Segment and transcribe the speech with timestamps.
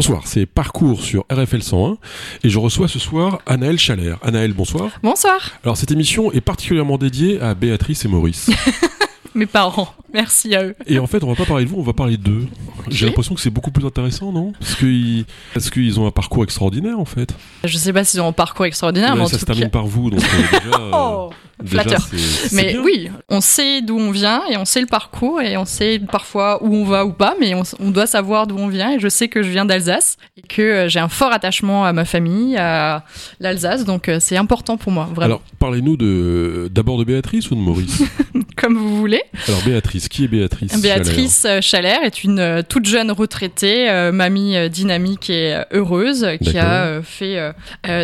[0.00, 1.98] Bonsoir, c'est Parcours sur RFL 101
[2.42, 4.18] et je reçois ce soir Anaël Chalère.
[4.22, 4.92] Anaël, bonsoir.
[5.02, 5.50] Bonsoir.
[5.62, 8.50] Alors cette émission est particulièrement dédiée à Béatrice et Maurice.
[9.34, 10.74] Mes parents, merci à eux.
[10.86, 12.46] Et en fait, on va pas parler de vous, on va parler d'eux.
[12.88, 14.52] J'ai l'impression que c'est beaucoup plus intéressant, non?
[14.58, 15.24] Parce qu'ils
[15.54, 17.34] parce qu'ils ont un parcours extraordinaire, en fait.
[17.64, 19.70] Je sais pas s'ils ont un parcours extraordinaire, mais en ça se termine cas...
[19.70, 21.30] par vous, donc euh, déjà, euh, Oh,
[21.62, 22.08] déjà, flatteur.
[22.52, 22.82] Mais bien.
[22.82, 26.62] oui, on sait d'où on vient et on sait le parcours et on sait parfois
[26.62, 28.92] où on va ou pas, mais on, on doit savoir d'où on vient.
[28.92, 31.92] Et je sais que je viens d'Alsace et que euh, j'ai un fort attachement à
[31.92, 33.04] ma famille, à
[33.40, 35.24] l'Alsace, donc c'est important pour moi, vraiment.
[35.24, 38.02] Alors, parlez-nous de d'abord de Béatrice ou de Maurice?
[38.56, 39.22] Comme vous voulez.
[39.48, 44.56] Alors Béatrice, qui est Béatrice Béatrice Chalère est une euh, toute jeune retraitée, euh, mamie
[44.56, 47.38] euh, dynamique et heureuse, qui a fait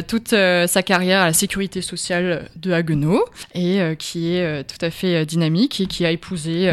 [0.09, 3.25] toute sa carrière à la sécurité sociale de Haguenau
[3.55, 6.71] et qui est tout à fait dynamique et qui a épousé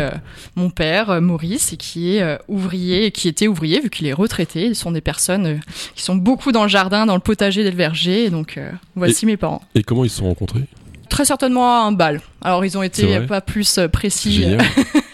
[0.55, 4.73] mon père Maurice et qui est ouvrier qui était ouvrier vu qu'il est retraité.
[4.73, 5.59] Ce sont des personnes
[5.95, 8.29] qui sont beaucoup dans le jardin, dans le potager et le verger.
[8.29, 8.59] Donc
[8.95, 9.61] voici mes parents.
[9.75, 10.65] Et comment ils se sont rencontrés?
[11.13, 12.21] Très certainement à un bal.
[12.41, 14.45] Alors ils ont été pas plus euh, précis.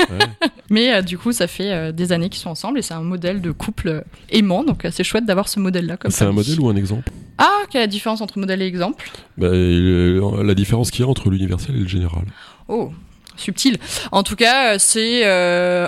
[0.09, 0.25] Ouais.
[0.71, 3.01] Mais euh, du coup, ça fait euh, des années qu'ils sont ensemble et c'est un
[3.01, 4.63] modèle de couple aimant.
[4.63, 7.11] Donc euh, c'est chouette d'avoir ce modèle-là comme C'est un modèle ou un exemple?
[7.37, 9.11] Ah, quelle est la différence entre modèle et exemple?
[9.37, 12.23] Bah, La différence qu'il y a entre l'universel et le général.
[12.69, 12.91] Oh,
[13.35, 13.77] subtil.
[14.11, 15.25] En tout cas, c'est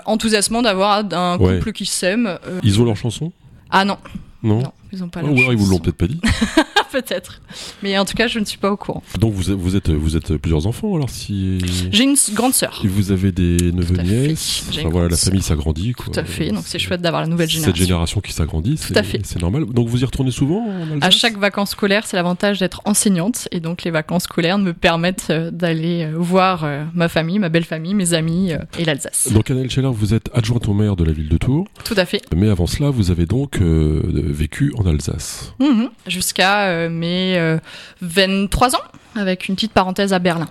[0.06, 1.58] enthousiasmant d'avoir un Ouais.
[1.58, 2.38] couple qui s'aime.
[2.62, 3.32] Ils ont leur chanson?
[3.72, 3.98] Ah non,
[4.44, 6.20] Non, non, ils ont pas Ah, leur Ou alors ils vous l'ont peut-être pas dit.
[6.92, 7.42] Peut-être.
[7.84, 9.02] Mais en tout cas, je ne suis pas au courant.
[9.20, 11.60] Donc vous êtes, vous êtes, vous êtes plusieurs enfants alors si.
[11.92, 12.82] J'ai une grande sœur.
[12.84, 14.64] Et vous avez des neveux nièces.
[14.70, 15.94] Enfin, voilà, la famille s'agrandit.
[15.98, 16.50] Tout à fait.
[16.52, 17.86] Donc c'est chouette d'avoir la nouvelle Cette génération.
[17.86, 19.22] génération qui s'agrandit, c'est à fait.
[19.26, 19.66] c'est normal.
[19.66, 23.48] Donc vous y retournez souvent en À chaque vacances scolaires, c'est l'avantage d'être enseignante.
[23.52, 27.50] Et donc, les vacances scolaires me permettent euh, d'aller euh, voir euh, ma famille, ma
[27.50, 29.30] belle famille, mes amis et l'Alsace.
[29.32, 32.06] Donc Annelle Scheller, vous êtes adjointe au maire de la ville de Tours, Tout à
[32.06, 32.22] fait.
[32.36, 35.54] mais avant cela, vous avez donc euh, vécu en Alsace.
[35.60, 35.90] Mhm.
[36.08, 37.58] Jusqu'à mes euh,
[38.02, 38.80] 23 ans,
[39.16, 40.50] avec une petite parenthèse à Berlin.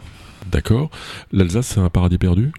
[0.50, 0.90] D'accord.
[1.32, 2.52] L'Alsace, c'est un paradis perdu?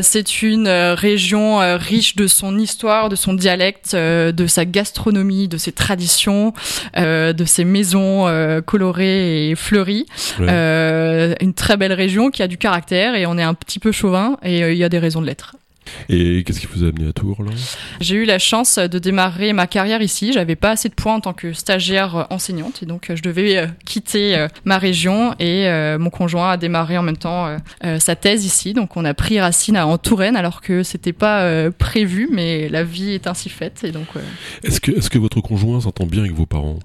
[0.00, 4.64] C'est une euh, région euh, riche de son histoire, de son dialecte, euh, de sa
[4.64, 6.52] gastronomie, de ses traditions,
[6.96, 10.06] euh, de ses maisons euh, colorées et fleuries.
[10.40, 10.46] Ouais.
[10.50, 13.92] Euh, une très belle région qui a du caractère et on est un petit peu
[13.92, 15.54] chauvin et euh, il y a des raisons de l'être.
[16.08, 17.50] Et qu'est-ce qui vous a amené à Tours là
[18.00, 20.32] J'ai eu la chance de démarrer ma carrière ici.
[20.32, 23.22] J'avais pas assez de points en tant que stagiaire euh, enseignante et donc euh, je
[23.22, 25.66] devais euh, quitter ma région et
[25.98, 27.56] mon conjoint a démarré en même temps
[27.98, 28.72] sa thèse ici.
[28.72, 33.12] Donc on a pris racine en Touraine alors que c'était pas prévu, mais la vie
[33.12, 34.06] est ainsi faite et donc
[34.62, 36.78] Est-ce que, est que votre conjoint s'entend bien avec vos parents?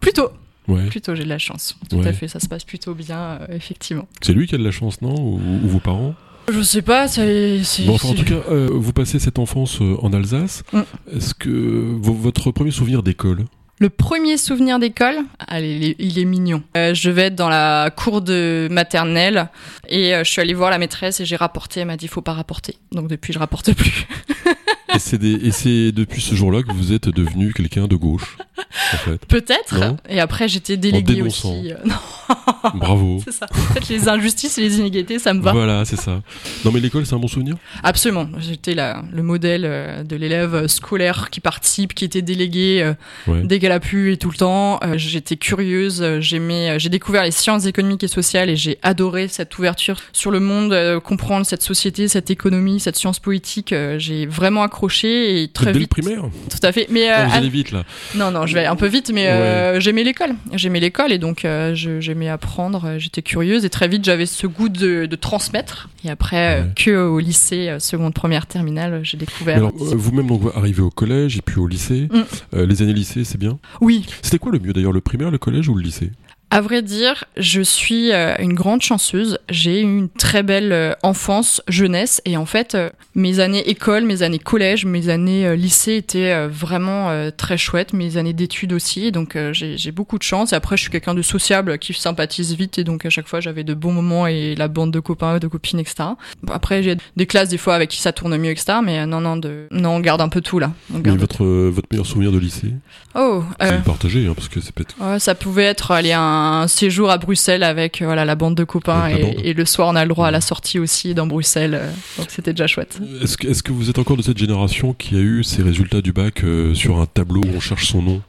[0.00, 0.30] Plutôt,
[0.68, 0.86] Ouais.
[0.86, 1.76] plutôt j'ai de la chance.
[1.90, 2.06] Tout Ouais.
[2.08, 4.06] à fait, ça se passe plutôt bien effectivement.
[4.20, 5.14] C'est lui qui a de la chance, non?
[5.14, 6.14] Ou, ou vos parents?
[6.52, 9.96] Je sais pas, c'est Bon, enfin, en tout cas, euh, vous passez cette enfance euh,
[10.02, 10.62] en Alsace.
[10.72, 10.80] Mm.
[11.16, 13.44] Est-ce que vo- votre premier souvenir d'école?
[13.78, 16.62] Le premier souvenir d'école, allez, il est, il est mignon.
[16.76, 19.48] Euh, je vais être dans la cour de maternelle
[19.88, 21.80] et euh, je suis allée voir la maîtresse et j'ai rapporté.
[21.80, 22.76] Elle m'a dit faut pas rapporter.
[22.92, 24.06] Donc depuis je rapporte plus.
[24.94, 29.24] Et c'est depuis ce jour-là que vous êtes devenu quelqu'un de gauche, en fait.
[29.26, 29.74] Peut-être.
[30.08, 31.58] Et après j'étais déléguée dénonçant.
[31.58, 31.72] aussi.
[31.72, 33.20] Euh, non, Bravo.
[33.24, 33.46] c'est ça.
[33.52, 35.52] En fait les injustices et les inégalités ça me va.
[35.52, 36.22] Voilà, c'est ça.
[36.64, 37.56] Non, mais l'école, c'est un bon souvenir?
[37.82, 38.28] Absolument.
[38.38, 42.92] J'étais le modèle euh, de l'élève scolaire qui participe, qui était délégué euh,
[43.26, 43.42] Ouais.
[43.44, 44.80] dès qu'elle a pu et tout le temps.
[44.96, 49.96] J'étais curieuse, j'aimais, j'ai découvert les sciences économiques et sociales et j'ai adoré cette ouverture
[50.12, 53.74] sur le monde, comprendre cette société, cette économie, cette science politique.
[53.98, 55.90] j'ai vraiment accroché et très Dès le vite.
[55.90, 56.86] primaire Tout à fait.
[56.90, 57.84] Mais euh, Ah, Vous à- allez vite, là.
[58.14, 60.34] non, non, je vais un peu vite, mais euh, j'aimais l'école.
[60.54, 62.84] J'aimais l'école et donc euh, j'aimais apprendre.
[62.84, 65.88] euh, J'étais curieuse et très vite j'avais ce goût de, de transmettre.
[66.04, 66.68] Et après, euh, Ouais.
[66.76, 69.56] que au lycée, euh, seconde, première, terminale, j'ai découvert.
[69.56, 72.08] alors, euh, vous-même, donc, arrivez au collège et puis au lycée.
[72.10, 72.20] Mm.
[72.54, 73.58] Euh, les années lycée, c'est bien.
[73.80, 76.10] Oui, C'était quoi le mieux d'ailleurs, le primaire, le collège ou le lycée?
[76.54, 79.38] À vrai dire, je suis euh, une grande chanceuse.
[79.48, 84.04] J'ai eu une très belle euh, enfance, jeunesse, et en fait, euh, mes années école,
[84.04, 87.94] mes années collège, mes années lycée étaient vraiment très chouettes.
[87.94, 90.52] Mes années d'études aussi, donc j'ai beaucoup de chance.
[90.52, 93.40] Et après, je suis quelqu'un de sociable qui sympathise vite, et donc à chaque fois,
[93.40, 96.04] j'avais de bons moments et la bande de copains, de copines, etc.
[96.50, 98.78] Après, j'ai des classes des fois avec qui ça tourne mieux, etc.
[98.82, 99.68] Mais non, non, de...
[99.70, 100.72] non, on garde un peu tout là.
[100.90, 102.72] Mais votre, votre meilleur souvenir de lycée?
[103.14, 104.94] Oh, euh, le partager, hein, parce que c'est peut-être.
[104.98, 108.34] Ouais, ça pouvait être aller à un, un séjour à Bruxelles avec euh, voilà la
[108.34, 109.34] bande de copains et, bande.
[109.44, 111.74] et le soir on a le droit à la sortie aussi dans Bruxelles.
[111.74, 112.98] euh, donc c'était déjà chouette.
[113.22, 116.00] Est-ce que, est-ce que vous êtes encore de cette génération qui a eu ses résultats
[116.00, 118.20] du bac euh, sur un tableau où on cherche son nom?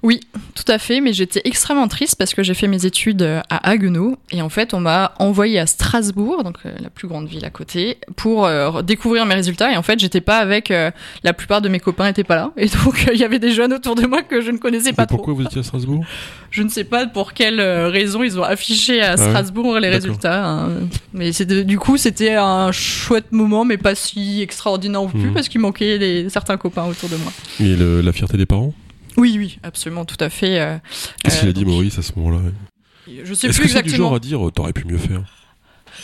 [0.56, 3.70] Tout à fait, mais j'étais extrêmement triste parce que j'ai fait mes études euh, à
[3.70, 7.44] Haguenau et en fait on m'a envoyé à Strasbourg, donc euh, la plus grande ville
[7.44, 10.72] à côté, pour euh, découvrir mes résultats et en fait j'étais pas avec
[11.24, 13.74] la plupart de mes copains étaient pas là et donc il y avait des jeunes
[13.74, 15.18] autour de moi que je ne connaissais pas Et trop.
[15.18, 16.04] pourquoi vous étiez à Strasbourg?
[16.52, 19.90] Je ne sais pas pour quelle euh, raison ils ont affiché à ouais Strasbourg les
[19.90, 20.70] résultats, hein.
[21.14, 25.34] mais du coup c'était un chouette moment mais pas si extraordinaire non plus Mhm.
[25.34, 27.32] parce qu'il manquait certains copains autour de moi.
[27.60, 28.74] Et le- la fierté des parents?
[29.18, 30.60] Oui oui absolument tout à fait.
[30.60, 30.78] euh,
[31.24, 32.40] Qu'est-ce qu'il euh, a dit Maurice à ce moment-là?
[33.24, 34.16] Je sais Est-ce plus que c'est du genre exactement.
[34.16, 35.22] à dire euh, t'aurais pu mieux faire?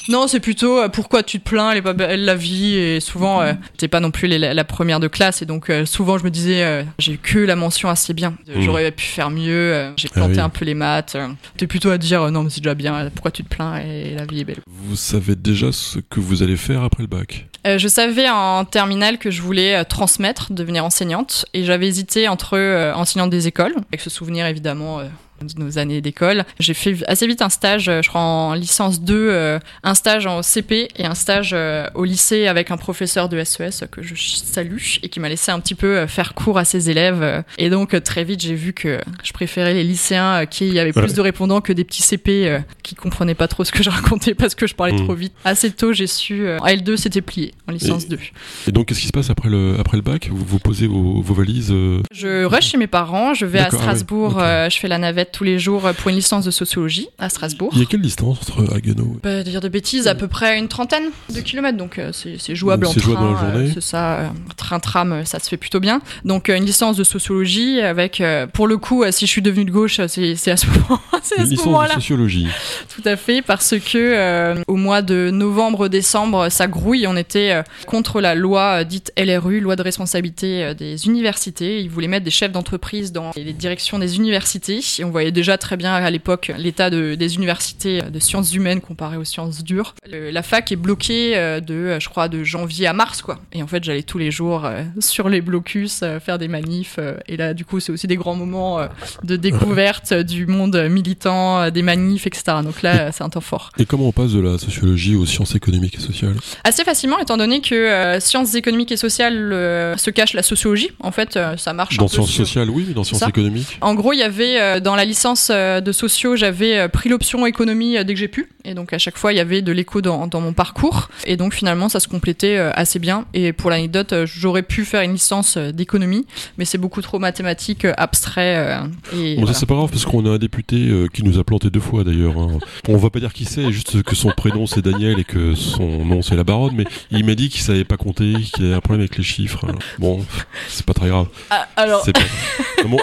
[0.07, 2.99] Non, c'est plutôt euh, pourquoi tu te plains, elle est pas belle la vie et
[2.99, 5.85] souvent euh, t'es pas non plus les- la, la première de classe et donc euh,
[5.85, 8.61] souvent je me disais euh, j'ai eu que la mention assez bien, Mhm.
[8.61, 10.39] j'aurais pu faire mieux, j'ai Ah planté oui.
[10.39, 11.17] un peu les maths.
[11.57, 14.25] T'es plutôt à dire non mais c'est déjà bien, pourquoi tu te plains et la
[14.25, 14.59] vie est belle.
[14.67, 17.45] Vous savez déjà ce que vous allez faire après le bac?
[17.65, 23.29] Je savais en terminale que je voulais transmettre, devenir enseignante et j'avais hésité entre enseignante
[23.29, 25.01] des écoles avec ce souvenir évidemment.
[25.41, 26.43] De nos années d'école.
[26.59, 30.25] J'ai fait assez vite un stage, euh, je crois en licence 2, euh, un stage
[30.27, 34.15] en CP et un stage euh, au lycée avec un professeur de SES que je
[34.15, 37.43] salue et qui m'a laissé un petit peu faire cours à ses élèves.
[37.57, 41.21] Et donc très vite j'ai vu que je préférais les lycéens qui avaient plus de
[41.21, 44.67] répondants que des petits CP qui comprenaient pas trop ce que je racontais parce que
[44.67, 45.03] je parlais Mm.
[45.05, 45.33] trop vite.
[45.45, 48.19] Assez tôt j'ai su, en L2 c'était plié, en licence Et- 2.
[48.67, 50.27] Et donc qu'est-ce qui se passe après le, après le bac?
[50.31, 53.67] Vous, vous posez vos, vos valises euh, Je rush chez mes parents, je vais à
[53.69, 56.45] ah ouais, Strasbourg, euh, je fais la navette tous les jours euh, pour une licence
[56.45, 57.71] de sociologie à Strasbourg.
[57.73, 60.67] Il y a quelle distance entre Haguenau Pas dire de bêtises, à peu près une
[60.67, 63.11] trentaine de kilomètres, donc euh, c'est jouable Donc en c'est train.
[63.13, 63.71] jouable dans la euh, journée.
[63.73, 64.27] c'est ça, euh,
[64.57, 66.01] train-tram, euh, ça se fait plutôt bien.
[66.25, 69.41] Donc euh, une licence de sociologie avec, euh, pour le coup, euh, si je suis
[69.41, 71.93] devenue de gauche, euh, c'est à ce moment, c'est à Une ce licence de moment-là.
[71.95, 72.47] sociologie.
[72.95, 77.05] Tout à fait, parce que euh, au mois de novembre-décembre, ça grouille.
[77.07, 81.81] On était euh, contre la loi euh, dite LRU, loi de responsabilité euh, des universités.
[81.81, 84.79] Ils voulaient mettre des chefs d'entreprise dans les directions des universités.
[84.99, 88.81] Et on voyait déjà très bien à l'époque l'état de- des universités de sciences humaines
[88.81, 89.95] comparé aux sciences dures.
[90.09, 93.39] Le- la fac est bloquée euh, de, je crois, de janvier à mars, quoi.
[93.53, 96.99] Et en fait, j'allais tous les jours euh, sur les blocus euh, faire des manifs.
[97.27, 98.79] et là, du coup, c'est aussi des grands moments
[99.23, 102.43] de découverte du monde militant, des manifs, etc.
[102.63, 103.71] Donc là, c'est un temps fort.
[103.77, 106.35] Et comment on passe de la sociologie aux sciences économiques et sociales?
[106.63, 110.91] Assez facilement, étant donné que euh, sciences économiques et sociales euh, se cache la sociologie.
[111.01, 114.19] En fait, ça marche Dans sciences sociales, oui, mais dans sciences économiques En gros, il
[114.19, 118.03] y avait euh, dans la licence euh, de sociaux, j'avais euh, pris l'option économie euh,
[118.03, 120.27] dès que j'ai pu, et donc à chaque fois il y avait de l'écho dans,
[120.27, 123.25] dans mon parcours, et donc finalement ça se complétait assez bien.
[123.33, 126.25] Et pour l'anecdote, j'aurais pu faire une licence d'économie,
[126.57, 128.79] mais c'est beaucoup trop mathématique, abstrait.
[129.13, 129.53] et Bon, voilà.
[129.53, 132.03] ça c'est pas grave parce qu'on a un député qui nous a planté deux fois
[132.03, 132.37] d'ailleurs.
[132.37, 132.59] hein.
[132.87, 136.05] On va pas dire qui c'est, juste que son prénom c'est Daniel et que son
[136.05, 138.81] nom c'est la baronne, mais il m'a dit qu'il savait pas compter, qu'il avait un
[138.81, 139.63] problème avec les chiffres.
[139.65, 139.79] alors.
[139.97, 140.25] Bon,
[140.67, 141.27] c'est pas très grave.
[141.49, 142.11] Ah, alors, pas...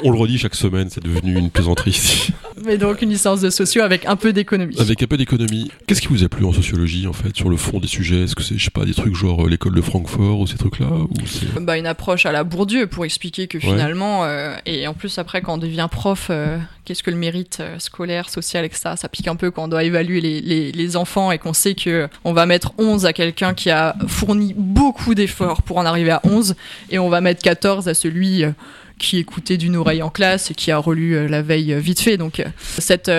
[0.05, 2.33] On le redit chaque semaine, c'est devenu une plaisanterie ici.
[2.65, 4.77] mais donc une licence de sociaux avec un peu d'économie.
[4.79, 5.71] Avec un peu d'économie.
[5.87, 8.25] Qu'est-ce qui vous a plu en sociologie en fait, sur le fond des sujets?
[8.25, 10.57] Est-ce que c'est, je sais pas, des trucs genre euh, l'école de Francfort ou ces
[10.57, 14.95] trucs-là ou bah, une approche à la Bourdieu pour expliquer que finalement, euh, et en
[14.95, 18.91] plus après quand on devient prof, euh, qu'est-ce que le mérite euh, scolaire, social, etc.
[18.97, 21.75] Ça pique un peu quand on doit évaluer les, les, les enfants et qu'on sait
[21.75, 26.11] que on va mettre 11 à quelqu'un qui a fourni beaucoup d'efforts pour en arriver
[26.11, 26.55] à 11
[26.91, 28.45] et on va mettre 14 à celui...
[28.99, 32.01] qui écoutait d'une oreille en classe et qui a relu euh, la veille euh, vite
[32.01, 32.17] fait.
[32.17, 32.45] Donc euh,
[32.79, 33.11] cette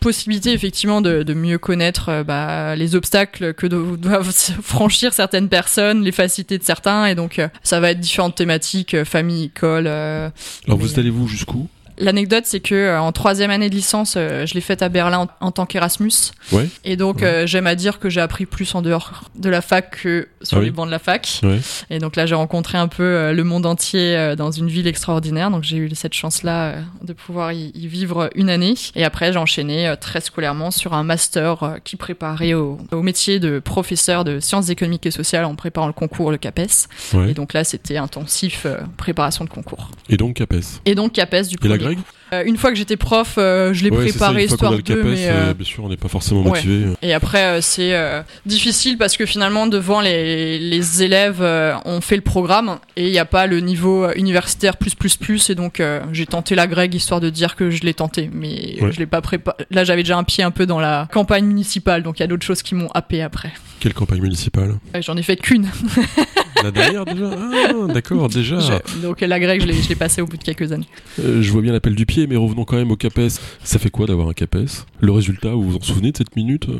[0.00, 6.02] possibilité effectivement de, de mieux connaître bah, les obstacles que do- doivent franchir certaines personnes,
[6.02, 9.86] les facilités de certains, et donc ça va être différentes thématiques, famille, école.
[9.86, 10.32] Alors
[10.68, 11.68] Mais, vous allez vous jusqu'où?
[12.02, 15.28] L'anecdote, c'est que euh, en troisième année de licence, euh, je l'ai faite à Berlin
[15.40, 16.68] en, en tant qu'Erasmus, Ouais.
[16.84, 17.24] et donc Ouais.
[17.26, 20.58] euh, j'aime à dire que j'ai appris plus en dehors de la fac que sur
[20.58, 20.72] Ah les oui.
[20.72, 21.40] bancs de la fac.
[21.44, 21.60] Ouais.
[21.90, 25.50] Et donc là, j'ai rencontré un peu le monde entier dans une ville extraordinaire.
[25.50, 28.74] Donc j'ai eu cette chance-là de pouvoir y, y vivre une année.
[28.96, 33.60] Et après, j'ai enchaîné très scolairement sur un master qui préparait au, au métier de
[33.60, 36.88] professeur de sciences économiques et sociales en préparant le concours, le CAPES.
[37.28, 38.66] Et donc là, c'était intensif
[38.96, 39.90] préparation de concours.
[40.08, 40.80] Et donc CAPES.
[40.86, 41.91] Et donc CAPES du premier.
[41.92, 44.72] Greg Euh, une fois que j'étais prof, euh, je l'ai Ouais, c'est ça, préparé histoire
[44.72, 46.50] d'eux, CAPES, mais euh, euh, bien sûr, on n'est pas forcément ouais.
[46.50, 46.86] motivé.
[47.02, 52.00] Et après, euh, c'est euh, difficile parce que finalement, devant les, les élèves, euh, on
[52.00, 55.50] fait le programme et il n'y a pas le niveau euh, universitaire plus, plus, plus.
[55.50, 58.30] Et donc, euh, j'ai tenté la grecque histoire de dire que je l'ai tenté.
[58.32, 58.92] Mais Ouais.
[58.92, 59.56] je l'ai pas préparé.
[59.70, 62.02] Là, j'avais déjà un pied un peu dans la campagne municipale.
[62.02, 63.52] Donc, il y a d'autres choses qui m'ont happé après.
[63.80, 64.76] Quelle campagne municipale?
[65.00, 65.68] J'en ai fait qu'une.
[66.62, 67.30] La dernière déjà?
[67.34, 68.58] Ah, d'accord, déjà.
[68.60, 70.86] Je- donc la grecque, je l'ai je l'ai passée au bout de quelques années.
[71.18, 73.38] Euh, je vois bien l'appel du pied, mais revenons quand même au CAPES.
[73.64, 74.86] Ça fait quoi d'avoir un CAPES?
[75.00, 76.78] Le résultat, vous vous en souvenez de cette minute euh?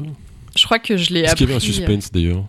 [0.56, 1.44] Je crois que je l'ai Est-ce appris.
[1.44, 2.44] qu'il y avait un suspense d'ailleurs?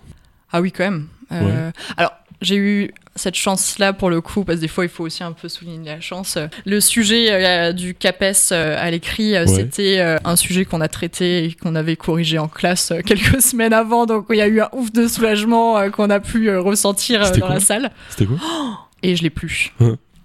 [0.52, 1.08] Ah oui, quand même.
[1.32, 5.04] Euh, Alors, j'ai eu cette chance-là pour le coup, parce que des fois, il faut
[5.06, 6.38] aussi un peu souligner la chance.
[6.66, 9.48] Le sujet euh, du CAPES euh, à l'écrit, euh, Ouais.
[9.48, 13.42] c'était euh, un sujet qu'on a traité et qu'on avait corrigé en classe euh, quelques
[13.42, 16.50] semaines avant, donc il y a eu un ouf de soulagement euh, qu'on a pu
[16.50, 17.92] euh, ressentir euh, dans la salle.
[18.10, 18.38] C'était quoi?
[19.04, 19.72] Et je l'ai plus.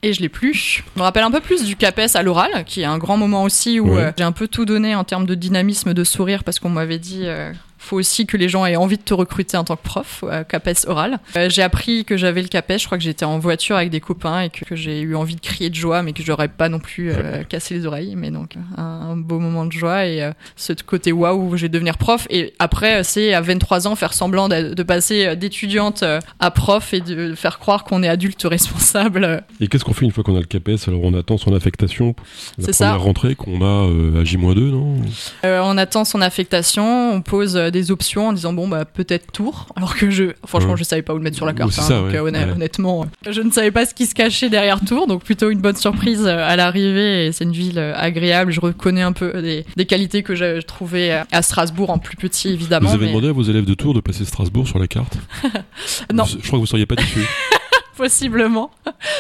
[0.02, 0.54] Et je l'ai plus.
[0.94, 3.42] Je me rappelle un peu plus du CAPES à l'oral, qui est un grand moment
[3.42, 4.00] aussi où Ouais.
[4.02, 6.98] euh, j'ai un peu tout donné en termes de dynamisme, de sourire, parce qu'on m'avait
[6.98, 9.82] dit euh, faut aussi que les gens aient envie de te recruter en tant que
[9.82, 11.18] prof, euh, CAPES oral.
[11.36, 14.00] Euh, j'ai appris que j'avais le CAPES, je crois que j'étais en voiture avec des
[14.00, 16.68] copains et que, que j'ai eu envie de crier de joie, mais que j'aurais pas
[16.68, 18.14] non plus euh, cassé les oreilles.
[18.16, 21.68] Mais donc, un, un beau moment de joie et euh, ce côté waouh, je vais
[21.68, 22.26] devenir prof.
[22.30, 26.04] Et après, c'est à 23 ans faire semblant de, de passer d'étudiante
[26.40, 29.44] à prof et de faire croire qu'on est adulte responsable.
[29.60, 30.88] Et qu'est-ce qu'on fait une fois qu'on a le CAPES?
[30.88, 32.14] Alors on attend son affectation.
[32.58, 32.96] La C'est première ça.
[32.96, 34.96] rentrée qu'on a à J-2, non?
[35.44, 39.66] On attend son affectation, on pose euh, des options en disant bon bah peut-être Tours,
[39.76, 41.70] alors que je franchement je savais pas où le mettre sur la carte.
[41.78, 42.16] hein, ça, donc, ouais.
[42.16, 42.52] euh, Ouais.
[42.52, 45.60] Honnêtement, euh, je ne savais pas ce qui se cachait derrière Tours, donc plutôt une
[45.60, 47.30] bonne surprise à l'arrivée.
[47.32, 48.52] C'est une ville agréable.
[48.52, 52.48] Je reconnais un peu des, des qualités que j'ai trouvées à Strasbourg en plus petit
[52.48, 52.88] évidemment.
[52.88, 55.16] Vous avez mais demandé à vos élèves de Tours de placer Strasbourg sur la carte
[56.12, 56.24] Non.
[56.24, 57.20] Vous- Je crois que vous seriez pas déçus.
[57.98, 58.70] possiblement,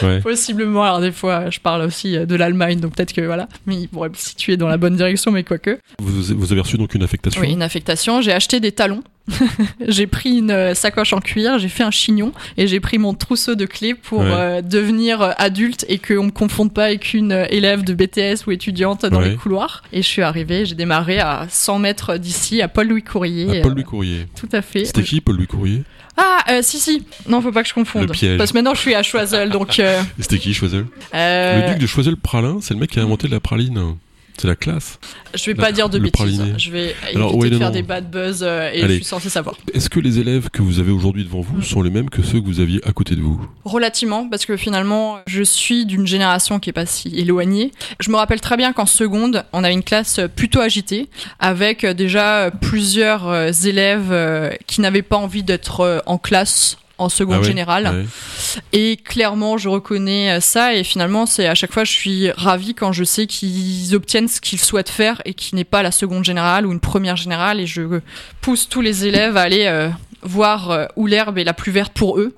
[0.02, 0.20] Ouais.
[0.20, 0.84] possiblement.
[0.84, 3.88] Alors des fois je parle aussi euh, de l'Allemagne, donc peut-être que voilà, mais ils
[3.88, 5.78] pourraient me situer dans la bonne direction, mais quoique.
[5.98, 8.22] Vous, vous avez reçu donc une affectation Oui, une affectation.
[8.22, 9.02] J'ai acheté des talons.
[9.86, 13.12] j'ai pris une euh, sacoche en cuir, j'ai fait un chignon et j'ai pris mon
[13.12, 14.26] trousseau de clés pour Ouais.
[14.30, 19.04] euh, devenir adulte et qu'on me confonde pas avec une élève de BTS ou étudiante
[19.04, 19.30] dans Ouais.
[19.30, 19.82] les couloirs.
[19.92, 23.58] Et je suis arrivée, j'ai démarré à 100 mètres d'ici, à Paul-Louis Courrier.
[23.58, 24.26] À Paul euh, Louis Courrier.
[24.34, 24.86] tout à fait.
[24.86, 25.82] C'était qui Paul Louis Courrier?
[26.20, 27.04] Ah, euh, si, si.
[27.28, 28.02] Non, faut pas que je confonde.
[28.02, 28.38] Le piège.
[28.38, 29.78] Parce que maintenant, je suis à Choiseul, donc...
[29.78, 30.86] euh, C'était qui Choiseul?
[31.14, 33.94] euh, Le duc de Choiseul-Pralin, c'est le mec qui a inventé la praline.
[34.40, 35.00] C'est la classe.
[35.34, 36.12] Je vais La- pas dire de bêtises.
[36.12, 36.54] praliné.
[36.58, 37.74] Je vais Alors, éviter ouais, de non, faire non.
[37.74, 38.88] des bad buzz euh, et Allez.
[38.94, 39.56] je suis censée savoir.
[39.74, 42.40] Est-ce que les élèves que vous avez aujourd'hui devant vous sont les mêmes que ceux
[42.40, 43.40] que vous aviez à côté de vous?
[43.64, 47.72] Relativement, parce que finalement, je suis d'une génération qui est pas si éloignée.
[47.98, 51.08] Je me rappelle très bien qu'en seconde, on avait une classe plutôt agitée,
[51.40, 57.40] avec déjà plusieurs euh, élèves euh, qui n'avaient pas envie d'être en classe en seconde
[57.42, 57.86] Ah générale.
[57.86, 58.58] Ouais.
[58.72, 60.74] Et clairement, je reconnais euh, ça.
[60.74, 64.40] Et finalement, c'est à chaque fois, je suis ravie quand je sais qu'ils obtiennent ce
[64.40, 67.60] qu'ils souhaitent faire et qui n'est pas la seconde générale ou une première générale.
[67.60, 68.00] Et je
[68.40, 69.88] pousse tous les élèves à aller euh,
[70.22, 72.34] voir euh, où l'herbe est la plus verte pour eux.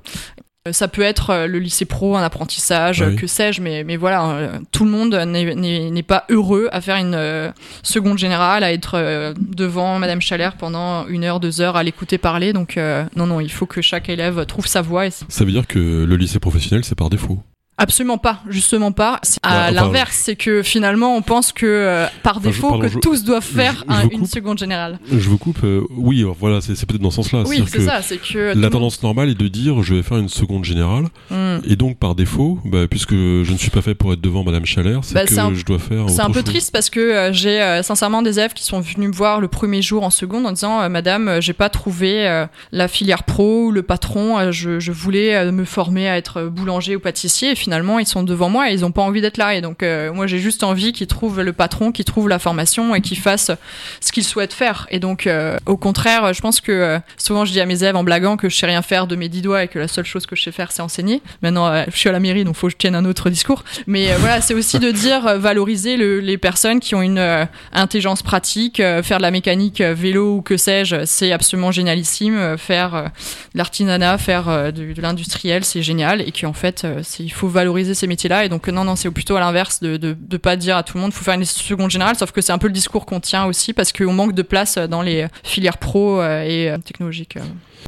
[0.68, 3.16] Euh, Ça peut être euh, le lycée pro, un apprentissage, Ah euh, oui.
[3.16, 7.52] que sais-je, mais, mais voilà, tout le monde n'est- pas heureux à faire une
[7.82, 12.52] seconde générale, à être devant Madame Chalère pendant une heure, deux heures, à l'écouter parler.
[12.52, 15.06] Donc euh, non, non, il faut que chaque élève trouve sa voie.
[15.06, 17.38] Et Ça veut dire que le lycée professionnel, c'est par défaut.
[17.82, 19.20] Absolument pas, justement pas.
[19.42, 22.88] À enfin, l'inverse, c'est que finalement on pense que euh, par Enfin, défaut pardon, que
[22.88, 24.98] je- tous doivent faire je- je un- vous une seconde générale.
[25.10, 25.64] Je vous coupe.
[25.64, 27.44] euh, oui, alors voilà, c'est peut-être dans ce sens-là.
[27.46, 30.28] Oui, c'est ça, c'est que La tendance normale est de dire je vais faire une
[30.28, 31.58] seconde générale Hmm.
[31.64, 34.66] et donc par défaut, bah, puisque je ne suis pas fait pour être devant Madame
[34.66, 36.08] Chalère, c'est Bah, que un- je dois faire.
[36.10, 36.44] C'est un peu chose.
[36.44, 39.80] triste parce que euh, j'ai sincèrement des élèves qui sont venus me voir le premier
[39.80, 44.50] jour en seconde en disant Madame, j'ai pas trouvé la filière pro ou le patron,
[44.52, 48.68] je, voulais me former à être boulanger ou pâtissier et finalement ils sont devant moi
[48.68, 51.06] et ils ont pas envie d'être là et donc euh, moi j'ai juste envie qu'ils
[51.06, 53.52] trouvent le patron, qu'ils trouvent la formation et qu'ils fassent
[54.00, 57.52] ce qu'ils souhaitent faire et donc euh, au contraire je pense que euh, souvent je
[57.52, 59.62] dis à mes élèves en blaguant que je sais rien faire de mes dix doigts
[59.62, 61.22] et que la seule chose que je sais faire c'est enseigner.
[61.42, 64.08] Maintenant je suis à la mairie donc faut que je tienne un autre discours mais
[64.18, 69.18] voilà c'est aussi de dire valoriser le- les personnes qui ont une intelligence pratique, faire
[69.18, 72.56] de la mécanique vélo ou que sais-je, c'est absolument génialissime.
[72.58, 73.10] Faire
[73.54, 76.20] de l'artisanat, faire de, l'industriel, c'est génial.
[76.22, 77.48] Et qu'en fait, euh, c'est- il faut
[77.94, 78.44] ces métiers-là.
[78.44, 80.96] Et donc, non, non, c'est plutôt à l'inverse de, de, de pas dire à tout
[80.96, 82.16] le monde, faut faire une seconde générale.
[82.16, 84.76] Sauf que c'est un peu le discours qu'on tient aussi parce qu'on manque de place
[84.78, 87.36] dans les filières pro euh, et euh, technologiques.
[87.36, 87.40] euh.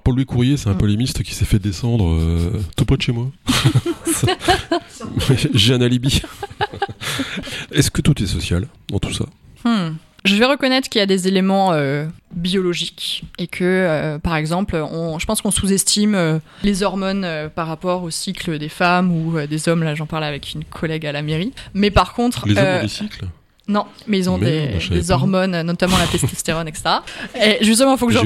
[0.04, 0.78] Paul Louis Courrier, c'est un Mm.
[0.78, 3.26] polémiste qui s'est fait descendre euh, tout près de chez moi.
[5.54, 6.22] J'ai un alibi.
[7.72, 9.26] Est-ce que tout est social dans tout ça?
[9.64, 9.94] Hmm.
[10.24, 14.76] Je vais reconnaître qu'il y a des éléments euh, biologiques et que, euh, par exemple,
[14.76, 19.10] on, je pense qu'on sous-estime euh, les hormones euh, par rapport au cycle des femmes
[19.10, 19.82] ou euh, des hommes.
[19.82, 21.52] Là, j'en parlais avec une collègue à la mairie.
[21.74, 23.26] Mais par contre, Les hommes ont des cycles?
[23.68, 25.14] Non, mais ils ont des, pas.
[25.14, 26.96] hormones, notamment la testostérone, etc.
[27.40, 28.12] Et justement, faut que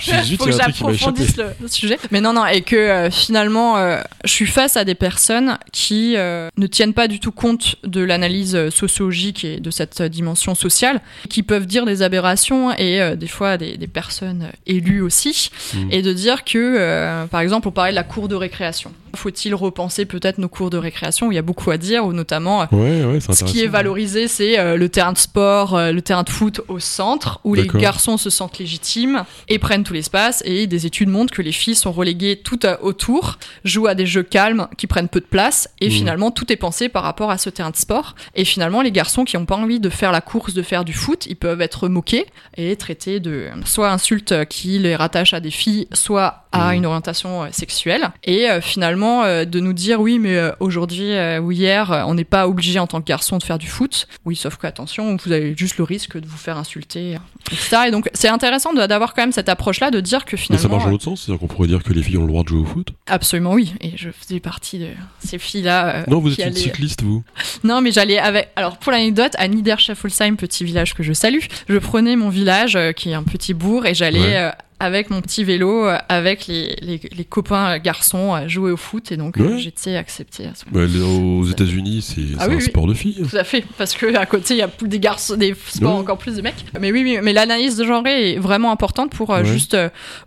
[0.00, 1.96] j'approfondisse le, le, sujet.
[2.10, 6.16] Mais non, non, et que euh, finalement, euh, je suis face à des personnes qui
[6.16, 11.00] euh, ne tiennent pas du tout compte de l'analyse sociologique et de cette dimension sociale,
[11.30, 15.88] qui peuvent dire des aberrations et des fois des, des, personnes élues aussi, mm.
[15.92, 18.92] et de dire que, par exemple, on parlait de la cour de récréation.
[19.14, 22.12] Faut-il repenser peut-être nos cours de récréation où il y a beaucoup à dire, ou
[22.12, 26.30] notamment ouais, ouais, ce qui est valorisé, c'est le terrain de sport, le terrain de
[26.30, 30.86] foot au centre, où les garçons se sentent légitimes et prennent tout l'espace, et des
[30.86, 34.86] études montrent que les filles sont reléguées tout autour, jouent à des jeux calmes qui
[34.86, 35.90] prennent peu de place, et mmh.
[35.90, 38.14] finalement tout est pensé par rapport à ce terrain de sport.
[38.34, 40.92] Et finalement, les garçons qui n'ont pas envie de faire la course, de faire du
[40.92, 42.26] foot, ils peuvent être moqués
[42.56, 46.76] et traités de soit insultes qui les rattachent à des filles, soit à mmh.
[46.76, 48.10] une orientation euh, sexuelle.
[48.24, 52.46] Et euh, finalement, euh, de nous dire oui, mais aujourd'hui ou hier, on n'est pas
[52.46, 54.06] obligé en tant que garçon de faire du foot.
[54.24, 57.16] Oui, sauf que attention, vous avez juste le risque de vous faire insulter,
[57.50, 57.84] etc.
[57.88, 60.62] Et donc, c'est intéressant d'avoir quand même cette approche-là, de dire que finalement.
[60.62, 62.28] Mais ça marche dans l'autre sens, c'est-à-dire qu'on pourrait dire que les filles ont le
[62.28, 64.88] droit de jouer au foot Absolument oui, et je faisais partie de
[65.24, 66.04] ces filles-là.
[66.08, 67.24] non, vous êtes une cycliste, vous
[67.64, 68.50] Non, mais j'allais avec.
[68.56, 73.10] Alors, pour l'anecdote, à Niederschaffolsheim, petit village que je salue, je prenais mon village, qui
[73.10, 74.52] est un petit bourg, et j'allais
[74.82, 79.12] avec mon petit vélo, euh, avec les, les, les, copains garçons à jouer au foot.
[79.12, 80.84] Et donc, euh, j'étais acceptée à ce moment.
[80.84, 83.24] Bah, aux États-Unis, c'est ah un sport de filles.
[83.30, 85.94] Tout à fait, parce que à côté, il y a plus des garçons, des sports
[85.94, 86.64] encore plus de mecs.
[86.80, 89.76] Mais oui, mais l'analyse de genre est vraiment importante pour euh, juste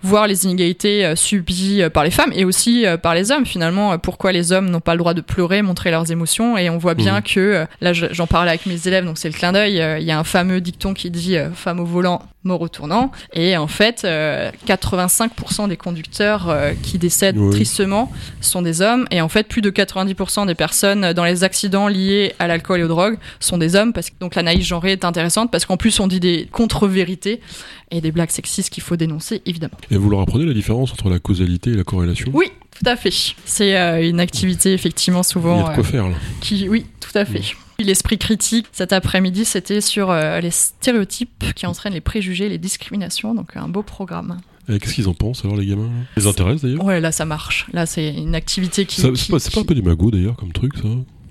[0.02, 3.46] voir les inégalités subies par les femmes et aussi par les hommes.
[3.46, 6.58] Finalement, pourquoi les hommes n'ont pas le droit de pleurer, montrer leurs émotions.
[6.58, 7.24] Et on voit bien mmh.
[7.24, 9.84] que, là, j'en parlais avec mes élèves, donc c'est le clin d'œil.
[10.00, 13.12] Il y a un fameux dicton qui dit femme au volant, mort au tournant.
[13.34, 14.06] Et en fait,
[14.68, 18.12] 85% des conducteurs euh, qui décèdent tristement
[18.42, 19.06] sont des hommes.
[19.12, 22.84] Et en fait, plus de 90% des personnes dans les accidents liés à l'alcool et
[22.84, 23.94] aux drogues sont des hommes.
[23.94, 27.42] Parce que donc l'analyse genrée est intéressante parce qu'en plus on dit des contre-vérités
[27.92, 29.78] et des blagues sexistes qu'il faut dénoncer, évidemment.
[29.92, 32.32] Et vous leur apprenez la différence entre la causalité et la corrélation?
[32.34, 33.12] Oui, tout à fait.
[33.46, 35.56] C'est euh, une activité effectivement souvent.
[35.56, 36.16] Il y a de quoi euh, faire là.
[36.42, 37.42] Qui, oui, tout à fait.
[37.80, 43.34] L'esprit critique cet après-midi, c'était sur les stéréotypes qui entraînent les préjugés, les discriminations.
[43.36, 44.38] Donc un beau programme.
[44.68, 46.84] Qu'est-ce qu'ils en pensent alors les gamins Ça les intéresse d'ailleurs?
[46.84, 47.68] Ouais, là ça marche.
[47.74, 49.02] Là c'est une activité qui.
[49.02, 50.88] C'est pas, pas, un peu du magot d'ailleurs comme truc ça?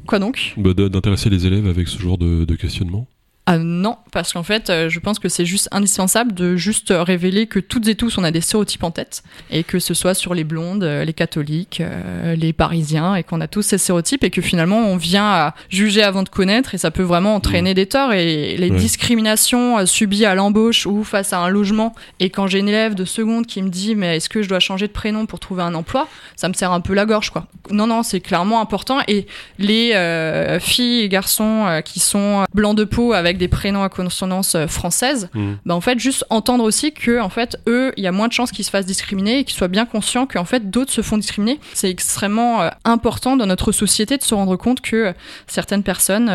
[0.07, 0.55] Quoi donc?
[0.57, 3.07] Bah, D'intéresser les élèves avec ce genre de, de questionnement?
[3.47, 7.47] Ah non, parce qu'en fait, euh, je pense que c'est juste indispensable de juste révéler
[7.47, 10.33] que toutes et tous, on a des stéréotypes en tête, et que ce soit sur
[10.33, 14.31] les blondes, euh, les catholiques, euh, les parisiens, et qu'on a tous ces stéréotypes, et
[14.31, 17.75] que finalement, on vient à juger avant de connaître, et ça peut vraiment entraîner mmh.
[17.75, 22.47] des torts, et les discriminations subies à l'embauche ou face à un logement, et quand
[22.47, 24.93] j'ai une élève de seconde qui me dit, mais est-ce que je dois changer de
[24.93, 27.47] prénom pour trouver un emploi, ça me serre un peu la gorge, quoi.
[27.71, 29.27] Non, non, c'est clairement important, et
[29.59, 34.67] les filles et garçons qui sont blancs de peau avec des prénoms à consonance euh,
[34.67, 35.53] française, mmh.
[35.67, 38.33] bah en fait juste entendre aussi que en fait eux, il y a moins de
[38.33, 41.19] chances qu'ils se fassent discriminer et qu'ils soient bien conscients qu'en fait d'autres se font
[41.19, 41.61] discriminer.
[41.73, 45.13] C'est extrêmement euh, important dans notre société de se rendre compte que euh,
[45.47, 46.31] certaines personnes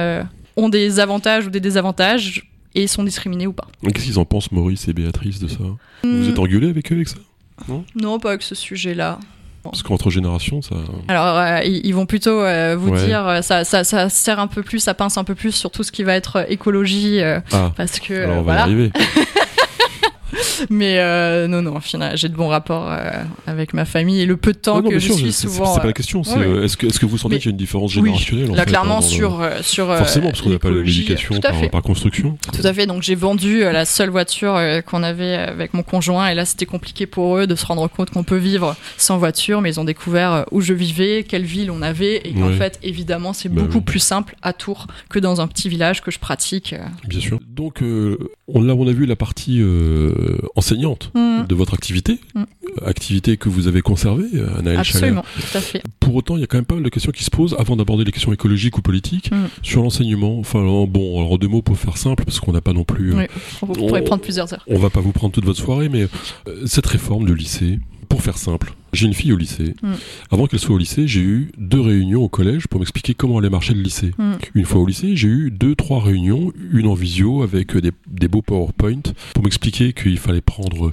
[0.55, 3.67] ont des avantages ou des désavantages et sont discriminées ou pas.
[3.83, 5.57] Qu'est-ce qu'ils en pensent Maurice et Béatrice de ça?
[6.03, 6.29] Vous mmh.
[6.29, 7.17] êtes engueulés avec eux avec ça?
[7.67, 9.19] Non, non pas avec ce sujet-là.
[9.63, 10.75] Parce qu'entre générations, ça.
[11.07, 14.63] Alors, euh, ils vont plutôt euh, vous dire, euh, ça, ça, ça, sert un peu
[14.63, 17.21] plus, ça pince un peu plus sur tout ce qui va être écologie.
[17.51, 17.71] Ah.
[17.75, 18.23] parce que.
[18.23, 18.91] Alors, on va y arriver.
[20.69, 21.79] Mais euh, non, non,
[22.15, 23.11] j'ai de bons rapports euh,
[23.47, 25.73] avec ma famille et le peu de temps que je suis souvent.
[25.73, 26.21] C'est pas la question.
[26.37, 29.01] Euh, est-ce que, est que, vous sentez qu'il y a une différence générationnelle Là, clairement,
[29.01, 29.95] sur, sur.
[29.95, 32.37] Forcément, parce qu'on n'a pas l'éducation par, par, construction.
[32.53, 32.85] Tout à fait.
[32.85, 36.27] Donc, j'ai vendu la seule voiture qu'on avait avec mon conjoint.
[36.27, 39.61] Et là, c'était compliqué pour eux de se rendre compte qu'on peut vivre sans voiture.
[39.61, 42.21] Mais ils ont découvert où je vivais, quelle ville on avait.
[42.25, 45.69] Et qu'en fait, évidemment, c'est bah beaucoup plus simple à Tours que dans un petit
[45.69, 46.75] village que je pratique.
[47.07, 47.39] Bien sûr.
[47.47, 49.61] Donc, on, là, on a vu la partie
[50.55, 51.45] enseignante mm.
[51.47, 52.43] de votre activité, mm.
[52.85, 55.83] activité que vous avez conservée, euh, Anaël Absolument, tout à fait.
[55.99, 57.75] Pour autant, il y a quand même pas mal de questions qui se posent avant
[57.75, 59.47] d'aborder les questions écologiques ou politiques mm.
[59.63, 60.39] sur l'enseignement.
[60.39, 63.13] Enfin, bon, alors deux mots pour faire simple, parce qu'on n'a pas non plus.
[63.13, 63.25] Oui,
[63.61, 64.65] on, pourrait prendre plusieurs heures.
[64.67, 67.79] On va pas vous prendre toute votre soirée, mais euh, cette réforme du lycée,
[68.09, 69.75] pour faire simple, j'ai une fille au lycée.
[69.81, 69.93] Mm.
[70.31, 73.49] Avant qu'elle soit au lycée, j'ai eu deux réunions au collège pour m'expliquer comment allait
[73.49, 74.11] marcher le lycée.
[74.17, 74.33] Mm.
[74.55, 78.27] Une fois au lycée, j'ai eu deux, trois réunions, une en visio avec des, des
[78.27, 79.01] beaux PowerPoint
[79.33, 80.91] pour m'expliquer qu'il fallait prendre,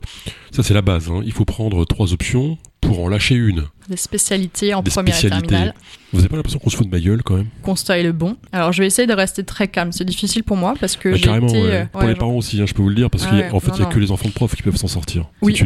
[0.52, 3.64] ça c'est la base, hein, il faut prendre trois options pour en lâcher une.
[3.88, 5.46] Des spécialités en Des première spécialités.
[5.46, 5.74] et terminale.
[6.12, 7.48] Vous avez pas l'impression qu'on se fout de ma gueule quand même?
[7.62, 8.36] Constat est le bon.
[8.52, 9.92] Alors je vais essayer de rester très calme.
[9.92, 11.70] C'est difficile pour moi parce que Ah, j'ai Carrément, été, ouais.
[11.72, 13.30] euh, pour ouais, les genre- parents aussi, hein, je peux vous le dire, parce Ah
[13.30, 13.90] qu'en ouais, fait, il non, y a non.
[13.90, 15.26] que les enfants de profs qui peuvent s'en sortir.
[15.42, 15.54] Oui.
[15.56, 15.64] C'est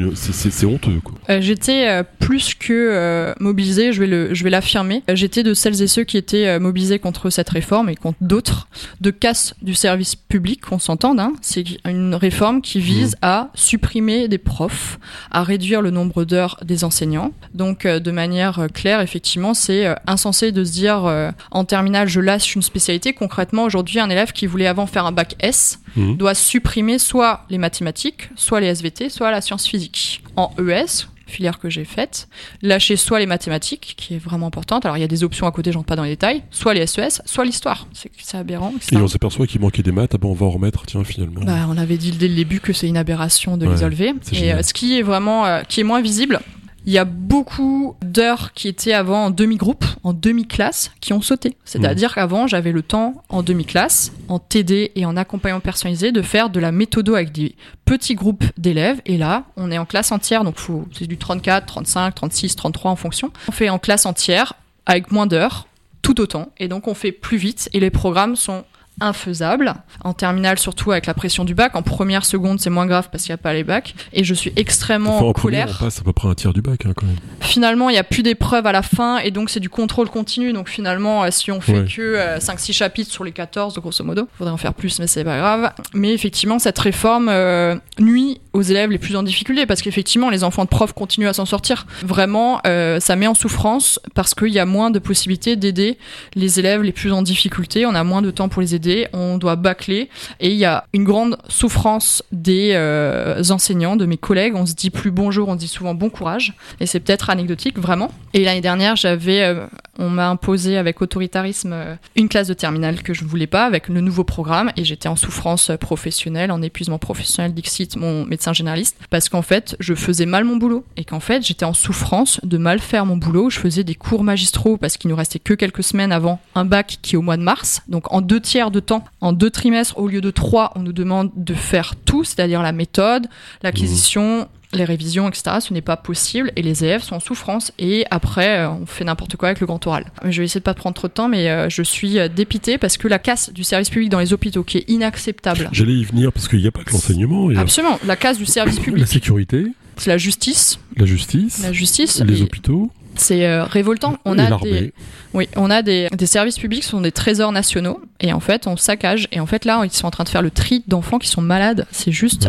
[0.65, 1.15] une- honteux, quoi.
[1.29, 5.03] Euh, j'étais euh, plus que mobilisée, je vais le, je vais l'affirmer.
[5.13, 8.69] J'étais de celles et ceux qui étaient mobilisés contre cette réforme et contre d'autres
[9.01, 11.21] de casse du service public, qu'on s'entende.
[11.21, 11.35] Hein.
[11.43, 14.99] C'est une réforme qui vise à supprimer des profs,
[15.31, 17.33] à réduire le nombre d'heures des enseignants.
[17.55, 21.65] Donc, euh, de manière euh, claire, effectivement, c'est euh, insensé de se dire euh, en
[21.65, 23.13] terminale, je lâche une spécialité.
[23.13, 26.17] Concrètement, aujourd'hui, un élève qui voulait avant faire un bac S Mhm.
[26.17, 30.23] doit supprimer soit les mathématiques, soit les SVT, soit la science physique.
[30.37, 32.29] En ES, filière que j'ai faite,
[32.63, 35.53] lâcher soit les mathématiques, qui est vraiment importante, alors il y a des options à
[35.53, 37.89] côté, j'entre pas dans les détails, soit les SES, soit l'histoire.
[37.93, 38.73] C'est c'est aberrant.
[38.93, 41.41] Et on s'aperçoit qu'il manquait des maths, ah ben on va en remettre, tiens, finalement.
[41.45, 44.13] Bah, on avait dit dès le début que c'est une aberration de Ouais, les enlever.
[44.33, 46.41] Et euh, ce qui est vraiment, euh, qui est moins visible,
[46.87, 51.57] il y a beaucoup d'heures qui étaient avant en demi-groupe, en demi-classe, qui ont sauté.
[51.65, 56.51] C'est-à-dire qu'avant, j'avais le temps en demi-classe, en TD et en accompagnement personnalisé, de faire
[56.51, 59.01] de la méthodo avec des petits groupes d'élèves.
[59.05, 60.57] Et là, on est en classe entière, donc
[60.93, 63.31] c'est du 34, 35, 36, 33 en fonction.
[63.49, 64.55] On fait en classe entière,
[64.87, 65.67] avec moins d'heures,
[66.03, 66.51] tout autant.
[66.59, 68.65] Et donc, on fait plus vite et les programmes sont
[69.01, 69.75] infaisable.
[70.05, 71.75] En terminale, surtout avec la pression du bac.
[71.77, 73.95] En première, seconde, c'est moins grave parce qu'il n'y a pas les bacs.
[74.13, 75.79] Et je suis extrêmement Enfin, en colère.
[75.81, 77.17] on passe à peu près un tiers du bac, hein, quand même.
[77.41, 80.53] Finalement, il n'y a plus d'épreuves à la fin et donc c'est du contrôle continu.
[80.53, 81.85] Donc finalement, euh, si on fait Ouais.
[81.87, 85.39] que 5-6 chapitres sur les 14, grosso modo, faudrait en faire plus, mais c'est pas
[85.39, 85.73] grave.
[85.95, 90.43] Mais effectivement, cette réforme euh, nuit aux élèves les plus en difficulté parce qu'effectivement, les
[90.45, 91.87] enfants de profs continuent à s'en sortir.
[92.05, 95.99] Vraiment, euh, ça met en souffrance parce qu'il y a moins de possibilités d'aider
[96.35, 97.87] les élèves les plus en difficulté.
[97.87, 98.90] On a moins de temps pour les aider.
[99.13, 100.09] On doit bâcler
[100.41, 104.55] et il y a une grande souffrance des euh, enseignants, de mes collègues.
[104.55, 106.55] On se dit plus bonjour, on se dit souvent bon courage.
[106.81, 108.11] Et c'est peut-être anecdotique, vraiment.
[108.35, 109.67] Et l'année dernière, j'avais, euh,
[109.99, 113.65] on m'a imposé avec autoritarisme euh, une classe de terminale que je ne voulais pas
[113.65, 118.53] avec le nouveau programme et j'étais en souffrance professionnelle, en épuisement professionnel, Dixit, mon médecin
[118.53, 122.41] généraliste, parce qu'en fait, je faisais mal mon boulot et qu'en fait, j'étais en souffrance
[122.43, 123.51] de mal faire mon boulot.
[123.51, 126.99] Je faisais des cours magistraux parce qu'il nous restait que quelques semaines avant un bac
[127.03, 127.83] qui est au mois de mars.
[127.89, 130.93] Donc en deux tiers de temps, en deux trimestres au lieu de trois, on nous
[130.93, 133.27] demande de faire tout, c'est-à-dire la méthode,
[133.63, 135.57] l'acquisition, les révisions, etc.
[135.61, 139.05] Ce n'est pas possible et les élèves sont en souffrance et après euh, on fait
[139.05, 140.07] n'importe quoi avec le grand oral.
[140.29, 142.79] Je vais essayer de pas prendre trop de temps, mais euh, je suis euh, dépitée
[142.79, 145.69] parce que la casse du service public dans les hôpitaux, qui est inacceptable.
[145.73, 148.77] J'allais y venir parce qu'il n'y a pas que l'enseignement, Absolument, la casse du service
[148.79, 149.67] la public, sécurité,
[149.97, 154.17] c'est la justice, la justice, la justice, les et hôpitaux, c'est euh, révoltant.
[154.25, 154.93] On a des,
[155.35, 158.01] oui, on a des, des services publics qui sont des trésors nationaux.
[158.21, 159.29] Et en fait on saccage.
[159.33, 161.43] Et en fait là ils sont en train de faire le tri d'enfants qui sont
[161.43, 161.87] malades.
[161.91, 162.49] C'est juste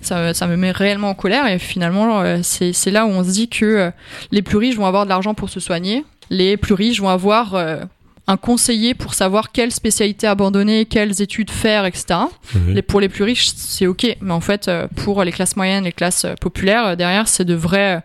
[0.00, 1.46] ça, ça me met réellement en colère.
[1.46, 3.90] Et finalement euh, c'est là où on se dit que euh,
[4.30, 7.54] les plus riches vont avoir de l'argent pour se soigner, les plus riches vont avoir
[7.54, 7.80] euh,
[8.26, 12.20] un conseiller pour savoir quelle spécialité abandonner, quelles études faire, etc.
[12.68, 15.84] Les, pour les plus riches, c'est ok, mais en fait, euh, pour les classes moyennes,
[15.84, 18.02] les classes euh, populaires, euh, derrière, c'est de vraies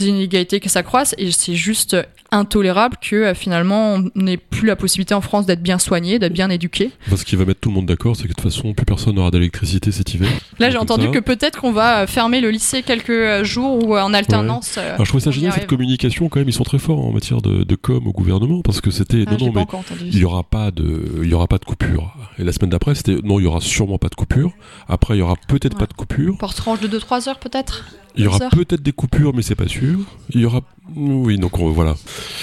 [0.00, 1.96] inégalités qui s'accroissent et c'est juste
[2.30, 6.50] intolérable que finalement on n'ait plus la possibilité en France d'être bien soigné, d'être bien
[6.50, 6.90] éduqué.
[7.06, 8.84] Enfin, ce qui va mettre tout le monde d'accord, c'est que de toute façon, plus
[8.84, 10.28] personne n'aura d'électricité cet hiver.
[10.58, 11.10] Là, j'ai entendu ça.
[11.10, 14.76] que peut-être qu'on va fermer le lycée quelques jours ou en alternance.
[14.76, 17.40] Alors, je trouvais ça génial, cette communication, quand même, ils sont très forts en matière
[17.40, 20.24] de, de com au gouvernement, parce que c'était, Ah, non, j'ai non, mais il y
[20.24, 22.14] aura pas de, il y aura pas de coupure.
[22.38, 24.52] Et la semaine d'après, c'était, non, il y aura sûrement pas de coupure.
[24.88, 25.80] Après, il y aura peut-être Ouais.
[25.80, 26.36] pas de coupure.
[26.38, 27.84] Porte tranche de 2-3 heures peut-être?
[28.16, 30.00] Il y aura peut-être des coupures, mais c'est pas sûr.
[30.30, 30.60] Il y aura,
[30.96, 31.94] oui, donc on- voilà.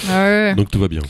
[0.08, 0.54] Ouais.
[0.54, 1.02] Donc tout va bien.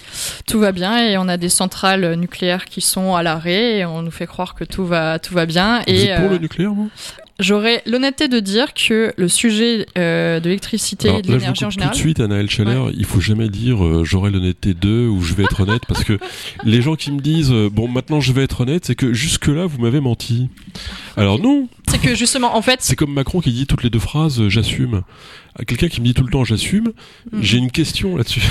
[0.48, 4.02] Tout va bien et on a des centrales nucléaires qui sont à l'arrêt et on
[4.02, 5.78] nous fait croire que tout va, tout va bien.
[5.86, 6.90] Vous et êtes pour euh, le nucléaire, vous?
[7.38, 11.38] J'aurais l'honnêteté de dire que le sujet euh, de l'électricité et de là, je vous
[11.38, 11.94] l'énergie en coupe tout général.
[11.94, 15.44] de suite, Anaël Scheller, il faut jamais dire euh, j'aurai l'honnêteté de ou je vais
[15.44, 16.18] être honnête parce que
[16.64, 19.48] les gens qui me disent euh, bon maintenant je vais être honnête, c'est que jusque
[19.48, 20.48] là vous m'avez menti.
[21.16, 23.98] Alors non, C'est que justement, en fait, c'est comme Macron qui dit toutes les deux
[23.98, 25.02] phrases euh, j'assume.
[25.58, 26.92] À Quelqu'un qui me dit tout le temps j'assume,
[27.32, 27.42] Mhm.
[27.42, 28.42] j'ai une question là-dessus.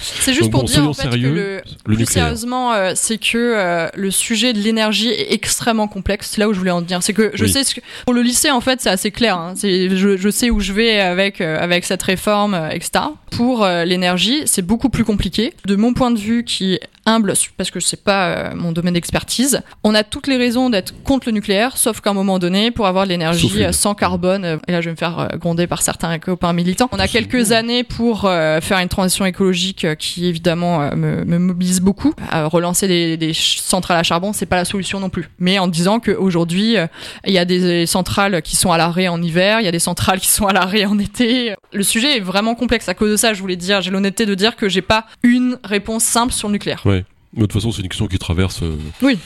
[0.00, 2.92] c'est juste Donc pour bon, dire en fait sérieux, que le, Le plus sérieusement, euh,
[2.94, 6.30] c'est que euh, le sujet de l'énergie est extrêmement complexe.
[6.32, 7.02] C'est là où je voulais en dire.
[7.02, 7.50] C'est que je Oui.
[7.50, 9.36] sais ce que pour le lycée en fait c'est assez clair.
[9.38, 9.54] Hein.
[9.62, 13.04] Je, je sais où je vais avec euh, avec cette réforme, etc.
[13.32, 15.54] Pour l'énergie, c'est beaucoup plus compliqué.
[15.66, 19.60] De mon point de vue, qui humble parce que c'est pas euh, mon domaine d'expertise.
[19.82, 22.86] On a toutes les raisons d'être contre le nucléaire, sauf qu'à un moment donné, pour
[22.86, 25.66] avoir de l'énergie euh, sans carbone, euh, et là je vais me faire euh, gronder
[25.66, 29.94] par certains copains militants, on a quelques années pour euh, faire une transition écologique euh,
[29.94, 32.14] qui évidemment euh, me, me mobilise beaucoup.
[32.34, 35.28] Euh, relancer des, des centrales à charbon, c'est pas la solution non plus.
[35.38, 36.86] Mais en disant qu'aujourd'hui, euh,
[37.26, 39.78] il y a des centrales qui sont à l'arrêt en hiver, il y a des
[39.78, 41.54] centrales qui sont à l'arrêt en été.
[41.72, 42.88] Le sujet est vraiment complexe.
[42.88, 45.58] À cause de ça, je voulais dire, j'ai l'honnêteté de dire que j'ai pas une
[45.64, 46.82] réponse simple sur le nucléaire.
[46.84, 46.93] Ouais.
[47.34, 49.18] Mais de toute façon, c'est une question qui traverse euh, Oui.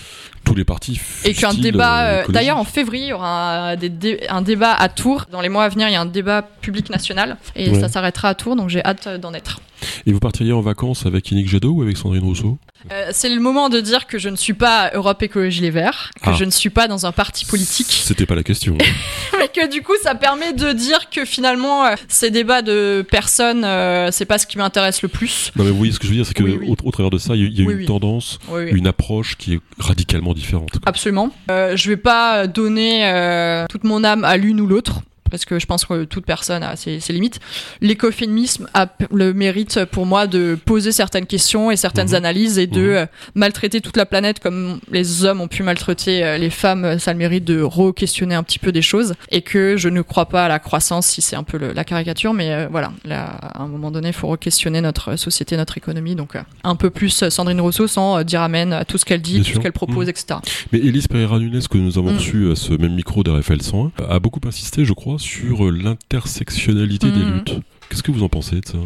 [0.45, 1.01] tous les partis.
[1.25, 2.05] Et qu'un débat.
[2.07, 2.33] euh, euh.
[2.33, 5.27] D'ailleurs, en février, il y aura un, des dé- un débat à Tours.
[5.31, 7.37] Dans les mois à venir, il y a un débat public national.
[7.57, 7.81] Et Ouais.
[7.81, 9.61] ça s'arrêtera à Tours, donc j'ai hâte d'en être.
[10.07, 12.59] Et vous partiriez en vacances avec Yannick Jadot ou avec Sandrine Rousseau?
[12.93, 16.11] Euh, c'est le moment de dire que je ne suis pas Europe Écologie Les Verts,
[16.23, 16.33] que Ah.
[16.33, 18.77] je ne suis pas dans un parti politique, C'était pas la question.
[19.39, 23.65] mais que du coup, ça permet de dire que finalement, euh, ces débats de personnes,
[23.65, 25.51] euh, c'est pas ce qui m'intéresse le plus.
[25.57, 26.69] non mais vous voyez ce que je veux dire, c'est que Oui, oui.
[26.83, 28.39] Au, au travers de ça, il y a, il y a Oui, une tendance,
[28.71, 30.71] une approche qui est radicalement différente.
[30.71, 30.81] quoi.
[30.87, 31.31] Absolument.
[31.51, 35.01] Euh, je vais pas donner toute mon âme à l'une ou l'autre.
[35.31, 37.41] Parce que je pense que toute personne a ses, ses limites.
[37.81, 42.15] L'écoféminisme a le mérite pour moi de poser certaines questions et certaines Mhm.
[42.15, 42.89] analyses et de Mhm.
[42.97, 46.85] euh, maltraiter toute la planète comme les hommes ont pu maltraiter euh, les femmes.
[46.85, 49.89] euh, Ça a le mérite de re-questionner un petit peu des choses et que je
[49.89, 52.35] ne crois pas à la croissance si c'est un peu le- la caricature.
[52.35, 56.15] Mais euh, voilà, là, à un moment donné, il faut re-questionner notre société, notre économie.
[56.15, 59.35] Donc euh, un peu plus Sandrine Rousseau sans dire amen à tout ce qu'elle dit,
[59.35, 59.55] Bien tout sûr.
[59.57, 60.11] ce qu'elle propose, Mhm.
[60.11, 60.39] etc.
[60.73, 62.17] Mais Élise Pereira-Nunes, que nous avons Mm.
[62.17, 67.25] reçue à ce même micro d'RFL 101, a beaucoup insisté, je crois, sur l'intersectionnalité des
[67.25, 67.35] Mm.
[67.35, 67.61] luttes.
[67.89, 68.79] Qu'est-ce que vous en pensez de ça?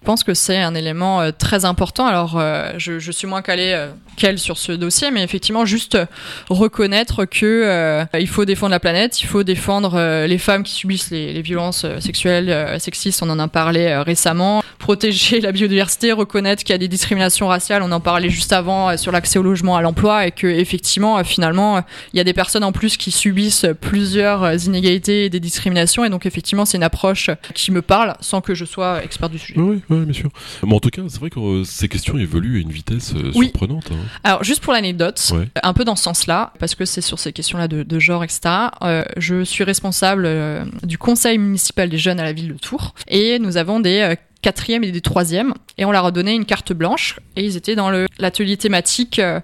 [0.00, 2.06] Je pense que c'est un élément euh, très important.
[2.06, 5.94] Alors, euh, je, je suis moins calée euh, qu'elle sur ce dossier, mais effectivement, juste
[5.94, 6.06] euh,
[6.48, 10.72] reconnaître que euh, il faut défendre la planète, il faut défendre euh, les femmes qui
[10.72, 13.22] subissent les, les violences sexuelles, sexistes.
[13.22, 14.62] On en a parlé récemment.
[14.78, 17.82] Protéger la biodiversité, reconnaître qu'il y a des discriminations raciales.
[17.82, 21.82] On en parlait juste avant sur l'accès au logement, à l'emploi, et que effectivement, finalement,
[22.12, 26.04] il y a des personnes en plus qui subissent plusieurs inégalités et des discriminations.
[26.04, 29.38] Et donc, effectivement, c'est une approche qui me parle, sans que je sois expert du
[29.38, 29.60] sujet.
[29.90, 30.30] Oui, bien sûr.
[30.64, 33.32] Mais en tout cas, c'est vrai que euh, ces questions évoluent à une vitesse euh,
[33.34, 33.46] Oui.
[33.46, 33.88] surprenante.
[33.92, 33.96] hein.
[34.24, 35.48] Alors, juste pour l'anecdote, Ouais.
[35.62, 38.40] un peu dans ce sens-là, parce que c'est sur ces questions-là de, de genre, etc.,
[38.82, 42.94] euh, je suis responsable euh, du conseil municipal des jeunes à la ville de Tours,
[43.08, 46.46] et nous avons des euh, quatrièmes et des troisièmes, et on leur a donné une
[46.46, 49.40] carte blanche, et ils étaient dans l'atelier thématique euh,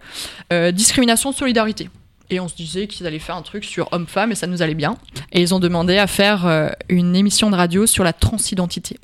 [0.53, 1.91] euh, discrimination, solidarité.
[2.31, 4.75] Et on se disait qu'ils allaient faire un truc sur homme-femme, et ça nous allait
[4.75, 4.97] bien.
[5.33, 8.99] Et ils ont demandé à faire une émission de radio sur la transidentité.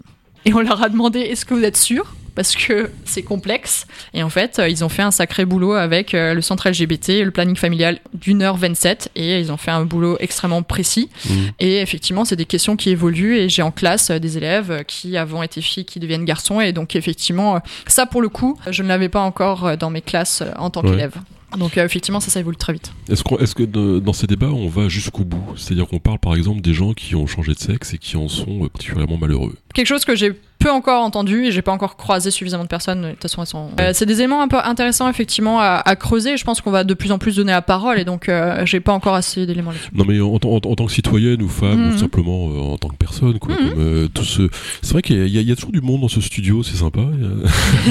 [0.45, 2.15] Et on leur a demandé, est-ce que vous êtes sûr?
[2.35, 3.87] Parce que c'est complexe.
[4.15, 7.23] Et en fait, euh, ils ont fait un sacré boulot avec euh, le centre LGBT,
[7.25, 11.11] le planning familial d'une heure 27, et ils ont fait un boulot extrêmement précis.
[11.29, 11.31] Mm.
[11.61, 15.19] Et effectivement, c'est des questions qui évoluent, et j'ai en classe euh, des élèves qui
[15.19, 18.89] avant étaient filles, qui deviennent garçons, et donc effectivement, ça pour le coup, je ne
[18.89, 20.91] l'avais pas encore dans mes classes en tant Ouais.
[20.93, 21.15] qu'élève.
[21.59, 22.93] Donc euh, effectivement, ça, ça évolue très vite.
[23.09, 25.43] Est-ce que de- dans ces débats, on va jusqu'au bout?
[25.57, 28.29] C'est-à-dire qu'on parle par exemple des gens qui ont changé de sexe et qui en
[28.29, 29.55] sont euh, particulièrement malheureux.
[29.75, 33.03] quelque chose que j'ai peu encore entendu et j'ai pas encore croisé suffisamment de personnes.
[33.03, 33.71] De toute façon, elles sont.
[33.81, 36.37] Euh, c'est des éléments un peu intéressants effectivement à, à creuser.
[36.37, 38.81] Je pense qu'on va de plus en plus donner la parole et donc euh, j'ai
[38.81, 39.91] pas encore assez d'éléments là-dessus.
[39.95, 41.95] Non mais en, en- en tant que citoyenne ou femme Mhm.
[41.95, 43.71] ou simplement euh, en tant que personne quoi, Mhm.
[43.71, 44.43] comme, euh, tout ce...
[44.83, 47.01] c'est vrai qu'il y, a- y y toujours du monde dans ce studio, c'est sympa.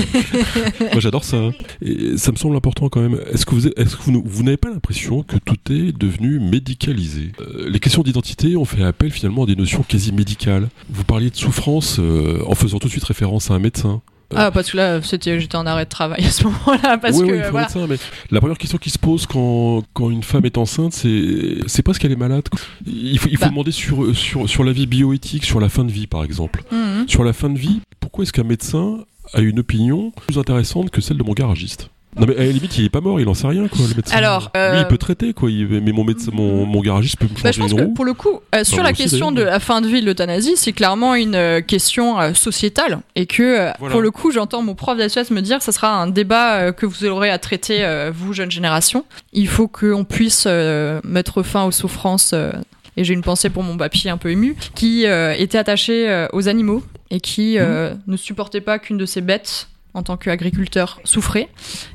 [0.91, 1.38] Moi j'adore ça.
[1.81, 3.17] Et ça me semble important quand même.
[3.31, 7.31] Est-ce que vous est-ce que vous, vous n'avez pas l'impression que tout est devenu médicalisé?
[7.41, 10.69] Euh, Les questions d'identité ont fait appel finalement à des notions quasi médicales.
[10.89, 14.02] Vous parliez de souffrance euh, en faisant tout de suite référence à un médecin.
[14.34, 17.28] Ah parce que là c'était j'étais en arrêt de travail à ce moment-là parce oui,
[17.28, 17.67] que voilà.
[17.67, 17.97] ça, mais
[18.32, 21.93] la première question qui se pose quand, quand une femme est enceinte, c'est c'est pas
[21.93, 22.43] ce qu'elle est malade.
[22.88, 23.50] Il faut, il faut Bah.
[23.50, 26.63] demander sur, sur, sur la vie bioéthique, sur la fin de vie par exemple.
[26.71, 27.10] Mhm.
[27.10, 29.00] Sur la fin de vie, pourquoi est-ce qu'un médecin
[29.34, 31.89] a une opinion plus intéressante que celle de mon garagiste?
[32.19, 33.95] Non mais à la limite il est pas mort, il en sait rien quoi le
[33.95, 34.15] médecin.
[34.15, 37.26] Alors, euh, lui il peut traiter quoi, il- mais mon médecin, mon, mon garagiste peut
[37.26, 37.93] me Bah, je changer pense une que roue.
[37.93, 40.54] pour le coup, euh, sur la aussi, question de la fin de vie de l'euthanasie,
[40.56, 43.93] c'est clairement une euh, question euh, sociétale et que euh, Voilà.
[43.93, 46.71] pour le coup, j'entends mon prof d'SES me dire que ça sera un débat euh,
[46.71, 49.06] que vous aurez à traiter, euh, vous, jeune génération.
[49.34, 52.32] Il faut qu'on puisse euh, mettre fin aux souffrances.
[52.34, 52.52] euh,
[52.97, 56.28] et j'ai une pensée pour mon papy un peu ému, qui euh, était attaché euh,
[56.34, 60.99] aux animaux et qui euh, ne supportait pas qu'une de ses bêtes en tant qu'agriculteur
[61.04, 61.49] souffrait.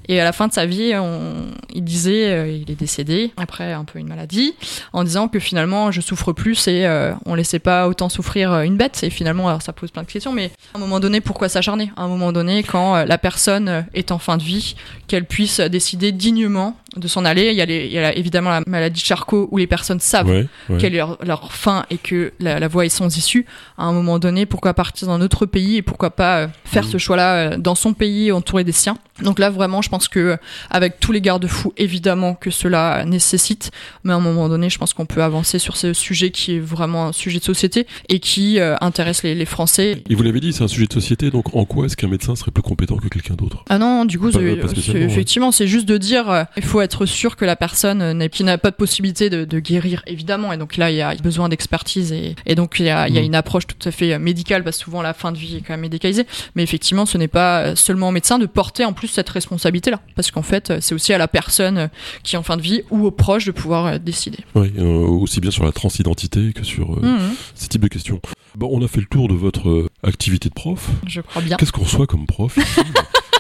[0.09, 3.73] Et à la fin de sa vie, on- il disait, euh, il est décédé après
[3.73, 4.55] un peu une maladie,
[4.93, 8.63] en disant que finalement je souffre plus et euh, on laissait pas autant souffrir euh,
[8.63, 9.03] une bête.
[9.03, 11.91] Et finalement, alors ça pose plein de questions, mais à un moment donné, pourquoi s'acharner?
[11.97, 15.61] À un moment donné, quand euh, la personne est en fin de vie, qu'elle puisse
[15.61, 17.51] décider dignement de s'en aller.
[17.51, 19.67] Il y, a les- il y a la- évidemment la maladie de Charcot où les
[19.67, 20.79] personnes savent Ouais, ouais.
[20.79, 23.47] quelle est leur, leur fin et que la, la voie est sans issue,
[23.79, 26.85] à un moment donné, pourquoi partir dans un autre pays et pourquoi pas euh, faire
[26.85, 26.91] Mhm.
[26.93, 28.97] ce choix-là euh, dans son pays entouré des siens?
[29.23, 30.37] Donc là, vraiment, je pense que
[30.71, 33.71] avec tous les garde-fous, évidemment que cela nécessite,
[34.05, 36.61] mais à un moment donné, je pense qu'on peut avancer sur ce sujet qui est
[36.61, 40.03] vraiment un sujet de société et qui euh, intéresse les, les, Français.
[40.11, 42.37] Et vous l'avez dit, c'est un sujet de société, donc en quoi est-ce qu'un médecin
[42.37, 43.65] serait plus compétent que quelqu'un d'autre?
[43.71, 44.29] Ah non, du coup,
[44.95, 48.59] effectivement, c'est juste de dire, il faut être sûr que la personne euh, qui n'a
[48.59, 52.13] pas de possibilité de, de, guérir, évidemment, et donc là, il y a besoin d'expertise
[52.13, 53.27] et, et, donc il y, a, il y a mm.
[53.27, 55.73] une approche tout à fait médicale, parce que souvent la fin de vie est quand
[55.73, 59.29] même médicalisée, mais effectivement, ce n'est pas seulement au médecin de porter en plus cette
[59.29, 61.91] responsabilité-là, parce qu'en fait, c'est aussi à la personne
[62.23, 64.39] qui est en fin de vie ou aux proches de pouvoir décider.
[64.55, 67.19] Oui, aussi bien sur la transidentité que sur mmh.
[67.55, 68.21] ces types de questions.
[68.55, 70.89] Bon, on a fait le tour de votre activité de prof.
[71.07, 71.57] Je crois bien.
[71.57, 72.59] Qu'est-ce qu'on reçoit comme prof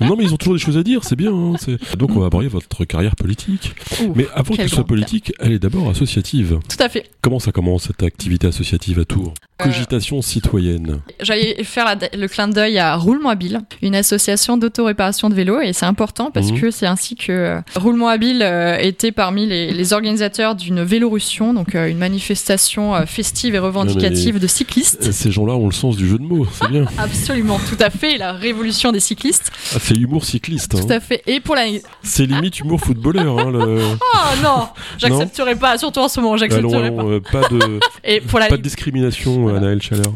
[0.00, 1.32] non, mais ils ont toujours des choses à dire, c'est bien.
[1.32, 1.54] Hein,
[1.98, 3.74] Donc, on va aborder votre carrière politique.
[4.14, 6.58] mais avant qu'elle soit politique, elle est d'abord associative.
[6.68, 7.10] Tout à fait.
[7.20, 11.00] Comment ça commence cette activité associative à Tours euh, Cogitation citoyenne.
[11.20, 15.86] J'allais faire le clin d'œil à Roulement Habile, une association d'auto-réparation de vélos, et c'est
[15.86, 16.60] important parce mhm.
[16.60, 21.74] que c'est ainsi que euh, Roulement Habile euh, était parmi les, organisateurs d'une Vélorussion, donc
[21.74, 25.10] une manifestation festive et revendicative de cyclistes.
[25.10, 26.84] Ces gens-là ont le sens du jeu de mots, c'est bien.
[26.98, 29.50] Absolument, tout à fait, la révolution des cyclistes.
[29.74, 30.70] Ah, c'est humour cycliste.
[30.70, 30.96] Tout hein.
[30.96, 31.22] à fait.
[31.26, 31.64] Et pour la.
[32.02, 33.38] C'est limite humour footballeur.
[33.38, 33.80] Hein, le...
[34.00, 37.40] Oh non, j'accepterai pas, surtout en ce moment, j'accepterai pas.
[37.40, 37.80] pas de.
[38.04, 38.46] Et pour la...
[38.46, 40.14] Pas de discrimination Anaël Chaleur.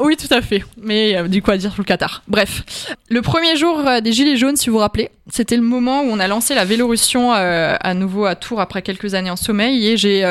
[0.00, 0.64] Oui, tout à fait.
[0.80, 2.22] Mais euh, du coup, à dire sur le Qatar.
[2.28, 2.86] Bref.
[3.08, 6.06] Le premier jour euh, des Gilets jaunes, si vous vous rappelez, c'était le moment où
[6.06, 9.86] on a lancé la Vélorussion euh, à nouveau à Tours après quelques années en sommeil.
[9.86, 10.22] Et j'ai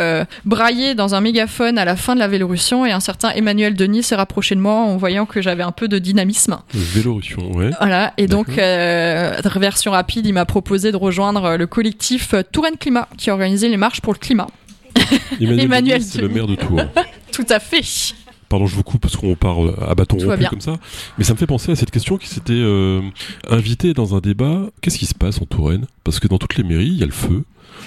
[0.45, 4.03] braillé dans un mégaphone à la fin de la Vélorussion et un certain Emmanuel Denis
[4.03, 6.59] s'est rapproché de moi en voyant que j'avais un peu de dynamisme.
[6.73, 7.71] Vélorussion, ouais.
[7.79, 8.13] Voilà.
[8.17, 13.33] Et donc, version rapide, il m'a proposé de rejoindre le collectif Touraine Climat qui a
[13.33, 14.47] organisé les marches pour le climat.
[15.39, 16.81] Emmanuel, c'est le maire de Tours.
[17.31, 18.13] Tout à fait.
[18.49, 20.75] Pardon, je vous coupe parce qu'on part euh, à bâton rompu comme ça.
[21.17, 23.01] Mais ça me fait penser à cette question qui s'était euh,
[23.49, 24.63] invitée dans un débat.
[24.81, 25.85] Qu'est-ce qui se passe en Touraine?
[26.03, 27.45] Parce que dans toutes les mairies, il y a le feu.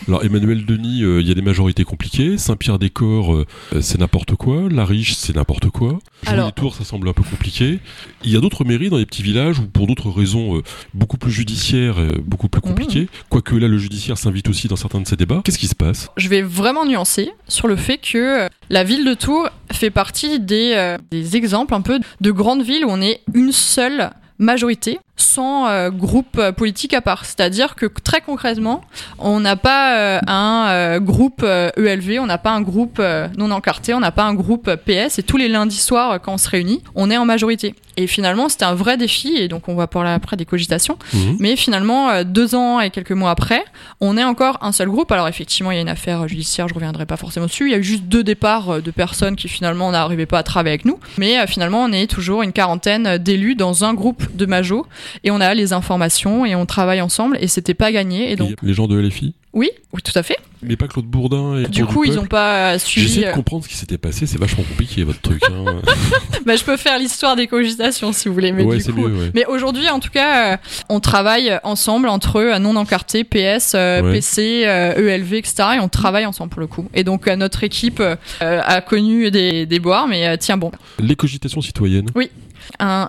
[0.09, 2.39] Alors Emmanuel Denis, euh, il y a des majorités compliquées.
[2.39, 3.47] Saint-Pierre-des-Corps, euh,
[3.81, 4.69] c'est n'importe quoi.
[4.71, 5.99] La Riche, c'est n'importe quoi.
[6.27, 6.53] Alors...
[6.53, 7.81] Tours, ça semble un peu compliqué.
[8.23, 11.17] Il y a d'autres mairies dans les petits villages où, pour d'autres raisons euh, beaucoup
[11.17, 13.09] plus judiciaires, beaucoup plus compliquées, mmh.
[13.29, 15.43] quoique là, le judiciaire s'invite aussi dans certains de ces débats.
[15.45, 16.09] Qu'est-ce qui se passe?
[16.17, 20.97] Je vais vraiment nuancer sur le fait que la ville de Tours fait partie des,
[21.11, 25.91] des exemples un peu de grandes villes où on est une seule majorité sans euh,
[25.91, 27.25] groupe euh, politique à part.
[27.25, 28.83] C'est-à-dire que très concrètement,
[29.19, 33.01] on n'a pas euh, un groupe ELV, e on n'a pas un groupe
[33.37, 35.19] non encarté, on n'a pas un groupe PS.
[35.19, 37.75] Et tous les lundis soirs, quand on se réunit, on est en majorité.
[37.97, 39.37] Et finalement, c'était un vrai défi.
[39.37, 40.99] Et donc, on va parler après des cogitations.
[41.13, 41.37] Mhm.
[41.39, 43.65] Mais finalement, deux ans et quelques mois après,
[44.01, 45.13] on est encore un seul groupe.
[45.13, 47.67] Alors effectivement, il y a une affaire judiciaire, je reviendrai pas forcément dessus.
[47.67, 50.75] Il y a eu juste deux départs de personnes qui finalement n'arrivaient pas à travailler
[50.75, 50.99] avec nous.
[51.19, 54.87] Mais finalement, on est toujours une quarantaine d'élus dans un groupe de majos
[55.23, 58.33] et on a les informations et on travaille ensemble et c'était pas gagné.
[58.33, 59.35] Et donc les gens de LFI.
[59.55, 60.37] Oui, oui, tout à fait.
[60.63, 63.07] Mais pas Claude Bourdin et Du coup, ils n'ont pas suivi.
[63.07, 64.27] J'essaie de euh, comprendre ce qui s'était passé.
[64.27, 65.41] C'est vachement compliqué votre truc.
[65.49, 65.81] Hein.
[66.47, 68.51] bah, je peux faire l'histoire des cogitations si vous voulez.
[68.51, 70.57] Mais du coup, mais aujourd'hui, en tout cas, euh,
[70.89, 74.65] on travaille ensemble entre euh, non encartés, PS, PC,
[74.97, 75.55] ELV, etc.
[75.77, 76.89] Et on travaille ensemble pour le coup.
[76.93, 78.03] Et donc notre équipe
[78.41, 80.73] a connu des, des boires, mais tiens bon.
[80.99, 82.11] Les cogitations citoyennes.
[82.17, 82.31] Oui.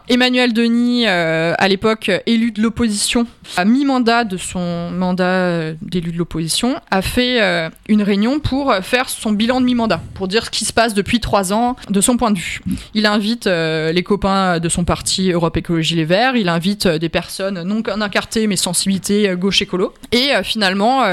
[0.10, 6.12] Emmanuel Denis, euh, à l'époque élu de l'opposition, à mi-mandat de son mandat euh, d'élu
[6.12, 10.46] de l'opposition, a fait euh, une réunion pour faire son bilan de mi-mandat, pour dire
[10.46, 12.62] ce qui se passe depuis trois ans de son point de vue.
[12.94, 17.64] Il invite les copains de son parti Europe Écologie Les Verts, il invite des personnes
[17.64, 19.94] non incartées mais sensibilité gauche écolo.
[20.12, 21.04] Et finalement,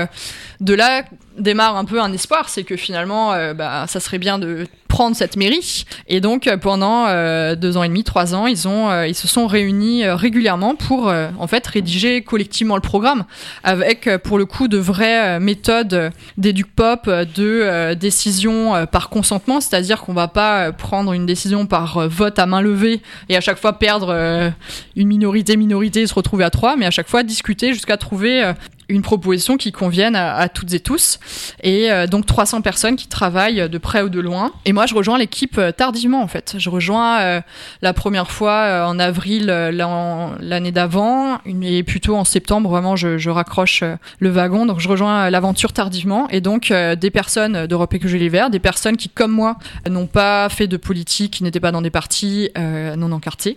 [0.60, 1.04] de là
[1.38, 5.36] démarre un peu un espoir, c'est que finalement, bah, ça serait bien de prendre cette
[5.38, 5.86] mairie.
[6.06, 9.14] Et donc euh, pendant euh, deux ans et demi, trois ans, ils ont, euh, ils
[9.14, 13.24] se sont réunis régulièrement pour en fait rédiger collectivement le programme
[13.64, 20.28] avec pour le coup de vraies méthodes d'éduc-pop, de décision par consentement, c'est-à-dire qu'on va
[20.28, 24.52] pas prendre une décision par vote à main levée et à chaque fois perdre
[24.96, 28.52] une minorité minorité se retrouver à trois, mais à chaque fois discuter jusqu'à trouver
[28.92, 31.18] une proposition qui convienne à, toutes et tous.
[31.62, 34.52] Et donc 300 personnes qui travaillent de près ou de loin.
[34.64, 36.56] Et moi je rejoins l'équipe euh, tardivement, en fait.
[36.58, 37.40] Je rejoins euh,
[37.80, 43.82] la première fois euh, en avril l'année d'avant, et plutôt en septembre, vraiment, je, raccroche
[44.18, 44.66] le wagon.
[44.66, 46.28] Donc, je rejoins l'aventure tardivement.
[46.28, 49.56] Et donc, des personnes d'Europe Écologie Les Verts, des personnes qui, comme moi,
[49.88, 53.56] n'ont pas fait de politique, qui n'étaient pas dans des partis non encartés.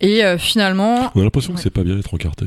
[0.00, 1.10] Et finalement...
[1.14, 2.46] On a l'impression que c'est pas bien d'être encarté.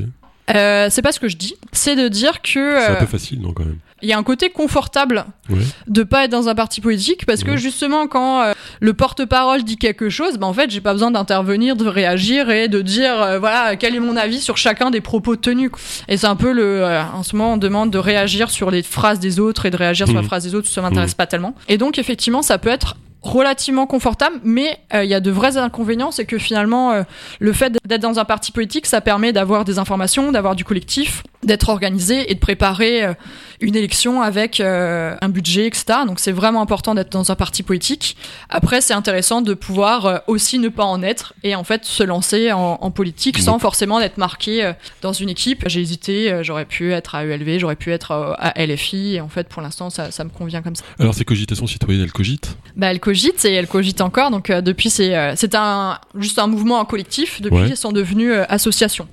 [0.54, 1.54] Euh, c'est pas ce que je dis.
[1.72, 3.78] C'est de dire que C'est un euh, peu facile, non, quand même.
[4.02, 5.58] il y a un côté confortable Ouais.
[5.88, 7.56] de pas être dans un parti politique parce que Ouais.
[7.56, 11.74] justement quand euh, le porte-parole dit quelque chose, ben en fait j'ai pas besoin d'intervenir,
[11.76, 15.34] de réagir et de dire euh, voilà quel est mon avis sur chacun des propos
[15.36, 15.70] tenus.
[15.70, 15.80] quoi.
[16.08, 18.82] Et c'est un peu le euh, en ce moment on demande de réagir sur les
[18.82, 20.26] phrases des autres et de réagir sur la Mhm.
[20.28, 21.54] phrase des autres, ça m'intéresse pas tellement.
[21.68, 25.56] Et donc effectivement ça peut être relativement confortable, mais euh, il y a de vrais
[25.56, 27.02] inconvénients, c'est que finalement euh,
[27.40, 31.22] le fait d'être dans un parti politique, ça permet d'avoir des informations, d'avoir du collectif,
[31.42, 33.14] d'être organisé et de préparer euh,
[33.60, 35.84] une élection avec euh, un budget, etc.
[36.06, 38.16] Donc c'est vraiment important d'être dans un parti politique.
[38.50, 42.02] Après, c'est intéressant de pouvoir euh, aussi ne pas en être et en fait se
[42.02, 44.72] lancer en, en politique sans forcément être marqué euh,
[45.02, 45.64] dans une équipe.
[45.68, 49.28] J'ai hésité, euh, j'aurais pu être à ULV, j'aurais pu être à LFI et en
[49.28, 50.84] fait pour l'instant ça, ça me convient comme ça.
[50.98, 52.56] Alors, ces cogitations citoyennes, elles cogitent?
[52.76, 54.30] Bah, elle cogite et elle cogite encore.
[54.30, 57.40] Donc euh, depuis, c'est euh, c'est un juste un mouvement collectif.
[57.40, 57.68] Depuis, Ouais.
[57.70, 59.08] elles sont devenues associations.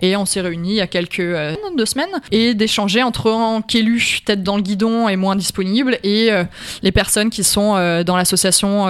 [0.00, 3.62] Et on s'est réunis il y a quelques euh, deux semaines et d'échanger entre en
[3.62, 6.44] qu'élus tête dans le guidon et moins disponibles et euh,
[6.82, 8.86] les personnes qui sont euh, dans l'association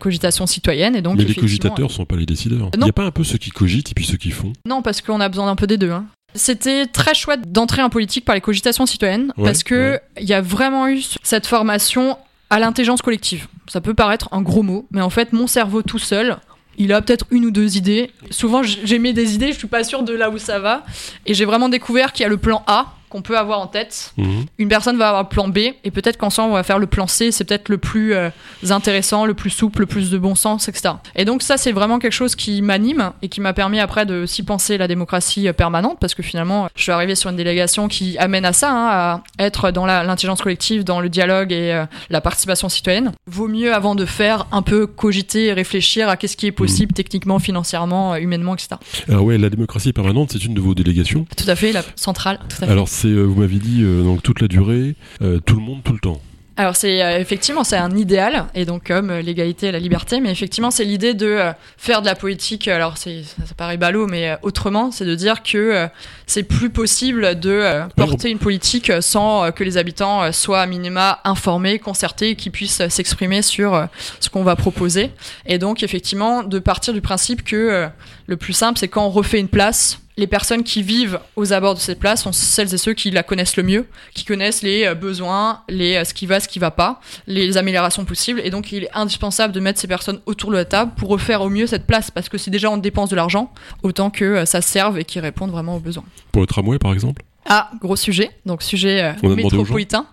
[0.00, 0.96] cogitation citoyenne.
[0.96, 2.70] Et donc Mais les cogitateurs sont pas les décideurs.
[2.74, 4.82] Il n'y a pas un peu ceux qui cogitent et puis ceux qui font Non,
[4.82, 5.90] parce qu'on a besoin d'un peu des deux.
[5.90, 6.06] hein.
[6.34, 10.00] C'était très chouette d'entrer en politique par les cogitations citoyennes Ouais, parce que ouais.
[10.20, 12.18] il y a vraiment eu cette formation
[12.50, 13.46] à l'intelligence collective.
[13.66, 16.36] Ça peut paraître un gros mot, mais en fait, mon cerveau tout seul,
[16.78, 18.10] il a peut-être une ou deux idées.
[18.30, 20.84] Souvent, j- j'émets des idées, je suis pas sûre de là où ça va,
[21.26, 24.12] et j'ai vraiment découvert qu'il y a le plan A qu'on peut avoir en tête.
[24.16, 24.46] Mhm.
[24.58, 27.06] Une personne va avoir le plan B, et peut-être qu'ensemble on va faire le plan
[27.06, 27.32] C.
[27.32, 28.30] C'est peut-être le plus euh,
[28.70, 30.94] intéressant, le plus souple, le plus de bon sens, etc.
[31.16, 34.26] Et donc ça, c'est vraiment quelque chose qui m'anime et qui m'a permis après de
[34.26, 37.88] s'y penser la démocratie euh, permanente, parce que finalement, je suis arrivée sur une délégation
[37.88, 41.86] qui amène à ça, hein, à être dans l'intelligence collective, dans le dialogue et euh,
[42.10, 43.12] la participation citoyenne.
[43.26, 46.92] Vaut mieux avant de faire un peu cogiter et réfléchir à qu'est-ce qui est possible
[46.92, 48.76] techniquement, financièrement, humainement, etc.
[49.08, 51.26] Alors, ouais, la démocratie permanente, c'est une de vos délégations?
[51.36, 52.38] Tout à fait, la centrale.
[52.48, 52.72] Tout à fait.
[52.72, 55.82] Alors, c'est, euh, vous m'avez dit, euh, donc toute la durée, euh, tout le monde,
[55.84, 56.20] tout le temps.
[56.58, 60.20] Alors c'est euh, effectivement c'est un idéal et donc comme euh, l'égalité et la liberté,
[60.20, 62.66] mais effectivement c'est l'idée de euh, faire de la politique.
[62.66, 65.86] Alors c'est ça, ça paraît ballot, mais autrement c'est de dire que
[66.26, 67.62] c'est plus possible de
[67.94, 73.42] porter une politique sans que les habitants soient à minima informés, concertés, qu'ils puissent s'exprimer
[73.42, 73.86] sur
[74.18, 75.12] ce qu'on va proposer.
[75.46, 77.86] Et donc effectivement de partir du principe que
[78.26, 80.00] le plus simple c'est quand on refait une place.
[80.18, 83.22] Les personnes qui vivent aux abords de cette place sont celles et ceux qui la
[83.22, 86.58] connaissent le mieux, qui connaissent les euh, besoins, les euh, ce qui va, ce qui
[86.58, 88.40] va pas, les améliorations possibles.
[88.42, 91.40] Et donc, il est indispensable de mettre ces personnes autour de la table pour refaire
[91.42, 93.52] au mieux cette place, parce que c'est déjà on dépense de l'argent,
[93.84, 96.04] autant que euh, ça serve et qu'ils répondent vraiment aux besoins.
[96.32, 97.22] Pour le tramway, par exemple?
[97.46, 98.32] Ah, gros sujet.
[98.44, 100.04] Donc, sujet métropolitain.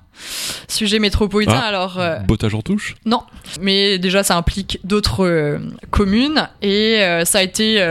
[0.68, 1.68] Sujet métropolitain, Ah.
[1.68, 2.96] alors euh, Bottage en touche?
[3.06, 3.24] Non,
[3.60, 5.60] mais déjà ça implique d'autres euh,
[5.92, 7.84] communes et euh, ça a été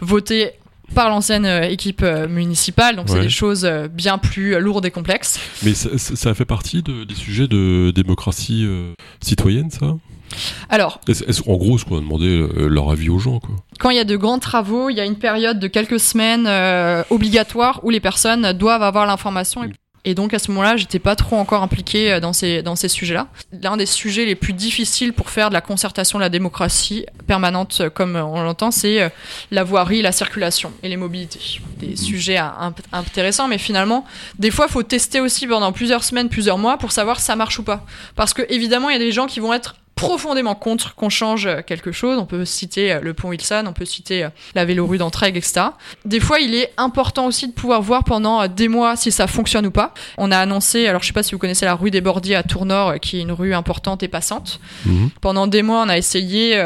[0.00, 0.52] voté
[0.94, 4.90] par l'ancienne euh, équipe euh, municipale, donc c'est des choses euh, bien plus lourdes et
[4.90, 5.38] complexes.
[5.62, 9.96] Mais ça, fait partie de- des sujets de démocratie euh, citoyenne, ça?
[10.68, 13.56] Alors, Est-ce- est-ce- En gros, ce qu'on a demandé leur avis aux gens, quoi?
[13.80, 16.46] quand il y a de grands travaux, il y a une période de quelques semaines
[16.46, 19.64] euh, obligatoire où les personnes doivent avoir l'information.
[19.64, 19.70] Et,
[20.04, 22.88] et donc à ce moment-là, j'étais pas trop encore impliquée euh, dans ces, dans ces
[22.88, 23.28] sujets-là.
[23.62, 27.78] L'un des sujets les plus difficiles pour faire de la concertation de la démocratie permanente,
[27.80, 29.08] euh, comme on l'entend, c'est euh,
[29.50, 31.60] la voirie, la circulation et les mobilités.
[31.78, 34.04] Des sujets euh, imp- intéressants, mais finalement,
[34.38, 37.36] des fois, il faut tester aussi pendant plusieurs semaines, plusieurs mois pour savoir si ça
[37.36, 37.84] marche ou pas.
[38.16, 41.48] Parce que évidemment, il y a des gens qui vont être profondément contre qu'on change
[41.66, 42.18] quelque chose.
[42.18, 45.66] On peut citer euh, le pont Wilson, on peut citer euh, la vélorue d'Entraigues, etc.
[46.04, 49.26] Des fois, il est important aussi de pouvoir voir pendant euh, des mois si ça
[49.26, 49.94] fonctionne ou pas.
[50.18, 52.42] On a annoncé, alors je sais pas si vous connaissez la rue des Bordiers à
[52.42, 54.60] Tournord, qui est une rue importante et passante.
[54.86, 55.10] Mhm.
[55.20, 56.60] Pendant des mois, on a essayé.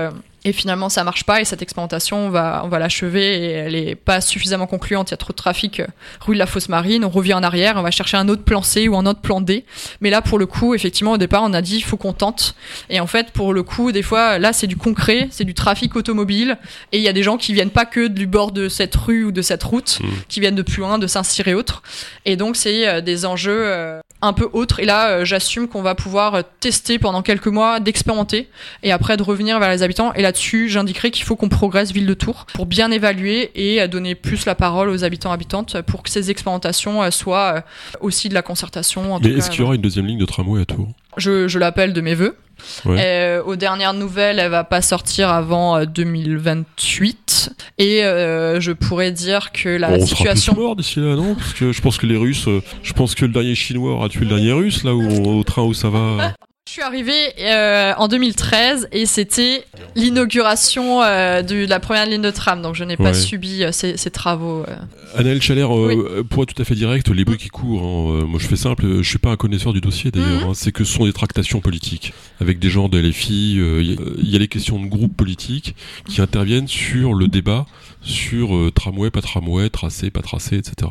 [0.44, 3.74] Et finalement, ça marche pas et cette expérimentation, on va, on va l'achever et elle
[3.74, 5.10] est pas suffisamment concluante.
[5.10, 5.86] Il y a trop de trafic euh,
[6.20, 7.04] rue de la Fosse Marine.
[7.04, 9.40] On revient en arrière, on va chercher un autre plan C ou un autre plan
[9.40, 9.64] D.
[10.00, 12.54] Mais là, pour le coup, effectivement, au départ, on a dit il faut qu'on tente.
[12.90, 15.96] Et en fait, pour le coup, des fois, là, c'est du concret, c'est du trafic
[15.96, 16.58] automobile.
[16.92, 19.24] Et il y a des gens qui viennent pas que du bord de cette rue
[19.24, 20.10] ou de cette route, Mhm.
[20.28, 21.82] qui viennent de plus loin, de Saint-Cyr et autres.
[22.26, 24.80] Et donc, c'est euh, des enjeux euh, un peu autres.
[24.80, 28.48] Et là, j'assume qu'on va pouvoir tester pendant quelques mois, d'expérimenter,
[28.82, 30.12] et après de revenir vers les habitants.
[30.14, 33.86] Et là-dessus, j'indiquerai qu'il faut qu'on progresse ville de Tours pour bien évaluer et euh,
[33.86, 37.60] donner plus la parole aux habitants habitantes pour que ces expérimentations euh, soient euh,
[38.00, 39.14] aussi de la concertation.
[39.14, 40.88] En Mais est-ce qu'il y aura une deuxième ligne de tramway à Tours?
[41.16, 42.36] Je, je l'appelle de mes voeux.
[42.84, 42.96] Ouais.
[43.00, 47.52] Euh, aux dernières nouvelles, elle va pas sortir avant euh, 2028.
[47.78, 50.54] Et euh, je pourrais dire que la Bon, On situation.
[50.54, 51.34] morts d'ici là, non?
[51.34, 54.08] Parce que je pense que les Russes, euh, je pense que le dernier Chinois aura
[54.08, 56.34] tué le dernier Russe, là où au train où ça va.
[56.66, 59.64] Je suis arrivée euh, en 2013 et c'était
[59.96, 63.14] l'inauguration euh, de la première ligne de tram, donc je n'ai pas Ouais.
[63.14, 64.64] subi euh, ces, ces travaux.
[64.66, 64.76] euh.
[65.14, 68.26] Anaël Chalère, euh, pour être tout à fait direct, les bruits qui courent, hein, euh,
[68.26, 70.48] moi je fais simple, euh, je suis pas un connaisseur du dossier d'ailleurs, Mhm.
[70.48, 73.56] hein, c'est que ce sont des tractations politiques avec des gens de LFI.
[73.58, 75.76] euh, Il y, a- il y a les questions de groupes politiques
[76.08, 77.66] qui interviennent sur le débat
[78.00, 80.90] sur euh, tramway, pas tramway, tracé, pas tracé, etc.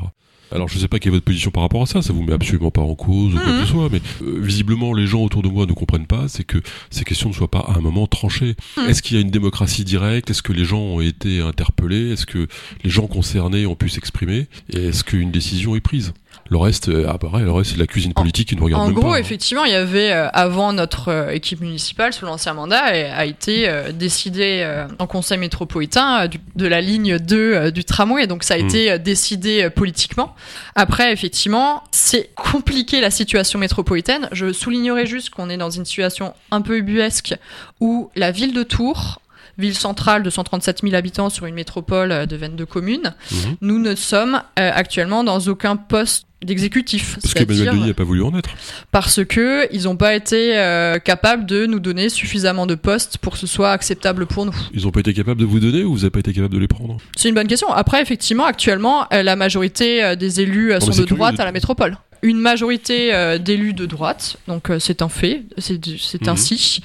[0.54, 2.34] Alors je sais pas quelle est votre position par rapport à ça, ça vous met
[2.34, 3.60] absolument pas en cause ou quoi Mhm.
[3.62, 6.43] que ce soit, mais euh, visiblement les gens autour de moi ne comprennent pas, c'est
[6.43, 8.56] que ces questions ne soient pas à un moment tranchées.
[8.78, 8.89] Mhm.
[8.89, 10.30] Est-ce qu'il y a une démocratie directe?
[10.30, 12.12] Est-ce que les gens ont été interpellés?
[12.12, 12.47] Est-ce que
[12.84, 14.47] les gens concernés ont pu s'exprimer?
[14.70, 16.14] Et est-ce qu'une décision est prise?
[16.50, 18.84] Le reste, euh, ah pareil, le reste c'est de la cuisine politique qui ne regarde
[18.84, 19.16] En même gros, pas.
[19.16, 19.20] hein.
[19.20, 23.26] effectivement, il y avait euh, avant notre euh, équipe municipale sous l'ancien mandat et a
[23.26, 24.64] été euh, décidé
[25.00, 28.28] en conseil métropolitain du- de la ligne 2 euh, du tramway.
[28.28, 28.66] Donc ça a Mm.
[28.68, 30.36] été décidé politiquement.
[30.76, 34.28] Après, effectivement, c'est compliqué la situation métropolitaine.
[34.32, 37.34] Je soulignerai juste qu'on est dans une situation un peu ubuesque
[37.80, 39.22] où la ville de Tours
[39.58, 43.14] Ville centrale de 137 000 habitants sur une métropole euh, de 22 communes.
[43.32, 43.56] Mhm.
[43.62, 47.18] Nous ne sommes euh, actuellement dans aucun poste d'exécutif.
[47.22, 48.49] Parce c'est-à-dire- Denis n'a pas voulu en être.
[48.91, 53.34] parce que ils n'ont pas été euh, capables de nous donner suffisamment de postes pour
[53.34, 54.56] que ce soit acceptable pour nous.
[54.74, 56.60] Ils n'ont pas été capables de vous donner ou vous n'avez pas été capable de
[56.60, 56.97] les prendre?
[57.16, 57.72] C'est une bonne question.
[57.72, 61.97] Après, effectivement, actuellement, la majorité des élus sont de curieux droite à la métropole.
[62.24, 66.30] Une majorité euh, d'élus de droite, donc euh, c'est un fait, c'est Mhm.
[66.30, 66.82] ainsi.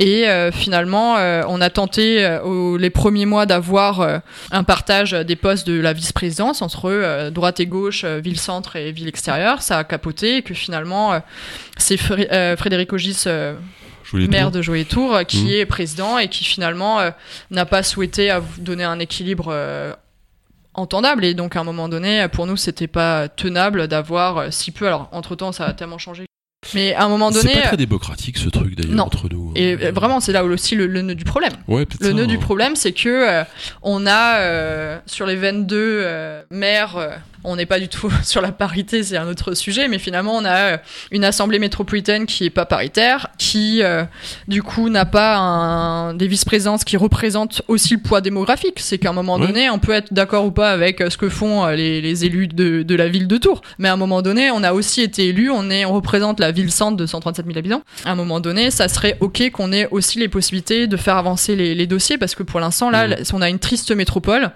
[0.00, 1.14] Et euh, finalement,
[1.48, 4.20] on a tenté au- les premiers mois d'avoir
[4.50, 9.62] un partage des postes de la vice-présidence entre droite et gauche, ville-centre et ville-extérieure.
[9.62, 11.20] Ça a capoté et que finalement,
[11.78, 13.24] c'est Fré- Frédéric Ogis,
[14.12, 15.50] maire de Joyer Tour, qui Mhm.
[15.50, 17.10] est président et qui finalement euh,
[17.52, 19.92] n'a pas souhaité donner un équilibre euh,
[20.80, 21.24] entendable.
[21.24, 24.86] Et donc à un moment donné, pour nous, c'était pas tenable d'avoir euh, si peu.
[24.86, 26.24] Alors entre temps, ça a tellement changé.
[26.74, 29.52] Mais à un moment C'est donné, pas très démocratique ce truc d'ailleurs entre nous.
[29.56, 31.54] et Euh, euh, vraiment, c'est là aussi le, le nœud du problème.
[31.68, 32.40] ouais, Le ça, nœud du hein.
[32.40, 33.44] problème, c'est que euh,
[33.82, 38.40] on a euh, sur les 22 euh, maires, euh, on n'est pas du tout sur
[38.40, 40.76] la parité, c'est un autre sujet, mais finalement on a euh,
[41.10, 44.04] une assemblée métropolitaine qui est pas paritaire, qui euh,
[44.48, 48.78] du coup n'a pas un, des vice-présidences qui représentent aussi le poids démographique.
[48.80, 49.46] C'est qu'à un moment Ouais.
[49.46, 52.24] donné, on peut être d'accord ou pas avec euh, ce que font euh, les, les
[52.24, 55.00] élus de, de la ville de Tours, mais à un moment donné, on a aussi
[55.02, 57.82] été élus, on est, on représente la ville centre de 137 000 habitants.
[58.04, 61.56] À un moment donné, ça serait ok qu'on ait aussi les possibilités de faire avancer
[61.56, 63.16] les, les dossiers parce que pour l'instant là, Mhm.
[63.32, 64.50] on a une triste métropole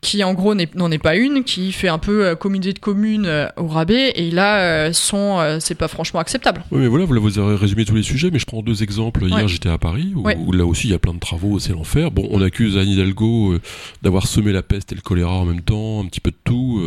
[0.00, 3.26] qui en gros n'en est pas une, qui fait un peu euh, communauté de communes
[3.26, 6.64] euh, au rabais et là euh, sont euh, c'est pas franchement acceptable.
[6.70, 9.24] Oui, mais voilà, vous avez résumé tous les sujets, mais je prends deux exemples.
[9.26, 9.48] Hier, Ouais.
[9.48, 10.36] j'étais à Paris, où, Ouais.
[10.38, 12.10] où là aussi, il y a plein de travaux, c'est l'enfer.
[12.10, 13.56] Bon, on accuse Anne Hidalgo
[14.02, 16.80] d'avoir semé la peste et le choléra en même temps, un petit peu de tout,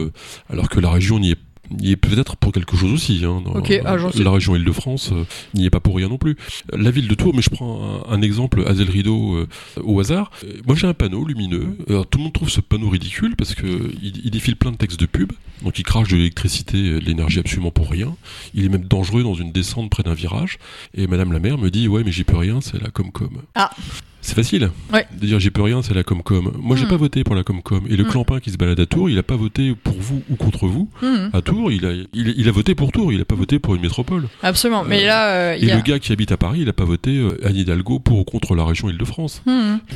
[0.50, 1.38] alors que la région n'y est
[1.72, 3.24] n'y est peut-être pour quelque chose aussi.
[3.26, 6.36] Hein, dans ah, la région Île-de-France euh, n'y est pas pour rien non plus.
[6.72, 9.48] La ville de Tours, mais je prends un, un exemple, Azel Rideau, euh,
[9.82, 10.32] au hasard.
[10.44, 11.78] Euh, moi, j'ai un panneau lumineux.
[11.90, 14.78] Alors, tout le monde trouve ce panneau ridicule parce que il, il défile plein de
[14.78, 15.32] textes de pub.
[15.64, 18.16] Donc, il crache de l'électricité, de l'énergie absolument pour rien.
[18.54, 20.60] Il est même dangereux dans une descente près d'un virage.
[20.94, 23.42] Et Madame la maire me dit Ouais, mais j'y peux rien, c'est la Comcom.
[23.56, 23.72] Ah.
[24.26, 25.06] C'est facile Ouais.
[25.20, 26.54] de dire j'y peux rien, c'est la Comcom.
[26.58, 26.90] Moi, j'ai Hmm.
[26.90, 27.82] pas voté pour la Comcom.
[27.90, 28.08] Et le Hmm.
[28.08, 30.90] clampin qui se balade à Tours, il a pas voté pour vous ou contre vous.
[31.02, 31.30] Mhm.
[31.34, 33.76] À Tours, il a, il, il a voté pour Tours, il a pas voté pour
[33.76, 34.30] une métropole.
[34.42, 34.86] Absolument.
[34.86, 35.76] Mais là, euh, Et y a.
[35.76, 38.24] le gars qui habite à Paris, il a pas voté euh, Anne Hidalgo pour ou
[38.24, 39.44] contre la région Île-de-France.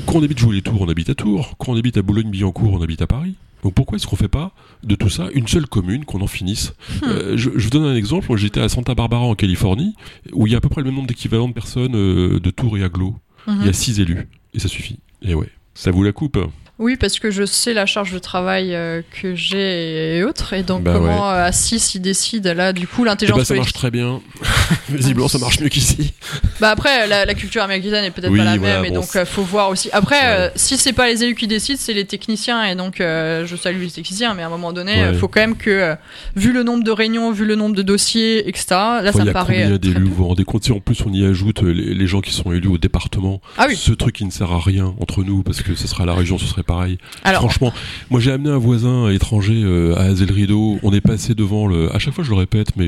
[0.06, 1.56] Quand on habite Jouer les Tours, on habite à Tours.
[1.58, 3.36] Quand on habite à Boulogne-Billancourt, on habite à Paris.
[3.64, 4.52] Donc pourquoi est-ce qu'on fait pas
[4.84, 7.06] de tout ça une seule commune, qu'on en finisse Hmm.
[7.08, 8.36] Euh, je, je vous donne un exemple.
[8.36, 9.96] J'étais à Santa Barbara en Californie,
[10.34, 12.50] où il y a à peu près le même nombre d'équivalents de personnes euh, de
[12.52, 13.16] Tours et Aglo.
[13.48, 13.58] Mhm.
[13.62, 15.00] Il y a six élus, et ça suffit.
[15.22, 16.38] Et ouais, ça vous la coupe.
[16.80, 20.62] Oui, parce que je sais la charge de travail euh, que j'ai et autres, et
[20.62, 23.74] donc Bah comment euh, à 6 ils décident, là, du coup, l'intelligence bah, ça marche
[23.74, 24.22] très bien.
[24.90, 26.14] Visiblement, ça marche mieux qu'ici.
[26.60, 28.96] Bah après, la, la culture américaine est peut-être Oui, pas la voilà, même, et bon,
[28.96, 29.90] donc c'est- euh, faut voir aussi.
[29.92, 30.22] Après, Ouais.
[30.26, 33.56] euh, si c'est pas les élus qui décident, c'est les techniciens, et donc euh, je
[33.56, 35.02] salue les techniciens, mais à un moment donné, Ouais.
[35.02, 35.96] euh, faut quand même que,
[36.36, 39.22] vu le nombre de réunions, vu le nombre de dossiers, etc., là Enfin, ça il
[39.22, 39.80] y me a paraît.
[39.80, 39.94] très.
[40.00, 42.52] Vous vous rendez compte Si en plus on y ajoute les, les gens qui sont
[42.52, 43.76] élus au département, Ah oui.
[43.76, 46.14] ce truc qui ne sert à rien entre nous, parce que ce sera à la
[46.16, 46.98] région, ce serait pareil.
[47.24, 47.72] Alors, Franchement,
[48.10, 49.64] moi j'ai amené un voisin étranger
[49.96, 50.80] à Azel Rideau.
[50.84, 51.94] On est passé devant le.
[51.96, 52.88] À chaque fois je le répète, mais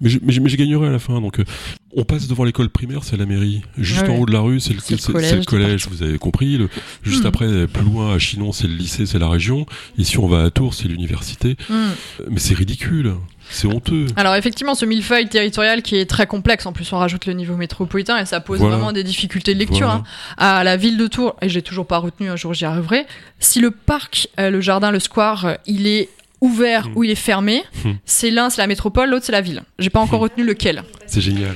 [0.00, 1.17] mais je, mais je- mais je gagnerai à la fin.
[1.20, 1.44] Donc euh,
[1.96, 3.62] on passe devant l'école primaire, c'est la mairie.
[3.76, 5.86] Juste Ouais, en haut de la rue, c'est le, collège, c'est le collège.
[5.90, 6.58] Vous avez compris.
[6.58, 6.68] Le-
[7.02, 7.26] juste Mhm.
[7.26, 9.66] après, plus loin à Chinon, c'est le lycée, c'est la région.
[9.96, 11.56] Ici, on va à Tours, c'est l'université.
[11.68, 11.72] hmm.
[11.74, 13.14] Euh, Mais c'est ridicule.
[13.50, 14.04] C'est honteux.
[14.16, 17.56] Alors effectivement, ce millefeuille territorial qui est très complexe, en plus on rajoute le niveau
[17.56, 18.76] métropolitain et ça pose Voilà.
[18.76, 19.86] vraiment des difficultés de lecture.
[19.86, 19.94] Voilà.
[20.36, 20.58] hein.
[20.58, 23.06] À la ville de Tours, et j'ai toujours pas retenu, un jour j'y arriverai,
[23.38, 26.10] si le parc, euh, le jardin, le square, il est
[26.40, 26.92] ouvert Hmm.
[26.96, 27.92] ou il est fermé, Hmm.
[28.04, 29.62] c'est l'un c'est la métropole, l'autre c'est la ville.
[29.78, 30.24] J'ai pas encore Hmm.
[30.24, 30.82] retenu lequel.
[31.06, 31.54] C'est génial.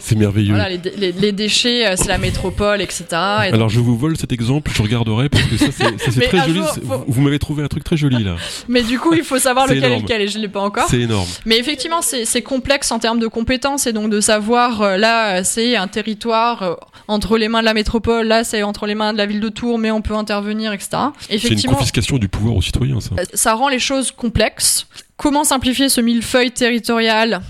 [0.00, 0.54] C'est merveilleux.
[0.54, 3.04] Voilà, les, dé- les- les déchets, euh, c'est la métropole, etc.
[3.10, 3.12] Et
[3.46, 6.54] donc- Alors je vous vole cet exemple, je regarderai parce que ça c'est très joli.
[6.54, 8.36] jour, C'est- faut- Vous, m'avez trouvé un truc très joli là.
[8.68, 10.86] mais du coup, il faut savoir lequel est lequel et je ne l'ai pas encore.
[10.88, 11.28] C'est énorme.
[11.46, 15.76] Mais effectivement, c'est complexe en termes de compétences et donc de savoir, euh, là, c'est
[15.76, 16.74] un territoire euh,
[17.08, 19.48] entre les mains de la métropole, là, c'est entre les mains de la ville de
[19.48, 20.88] Tours, mais on peut intervenir, etc.
[21.28, 23.10] C'est une confiscation du pouvoir aux citoyens ça.
[23.34, 24.86] ça rend les choses complexes.
[25.16, 27.42] Comment simplifier ce millefeuille territorial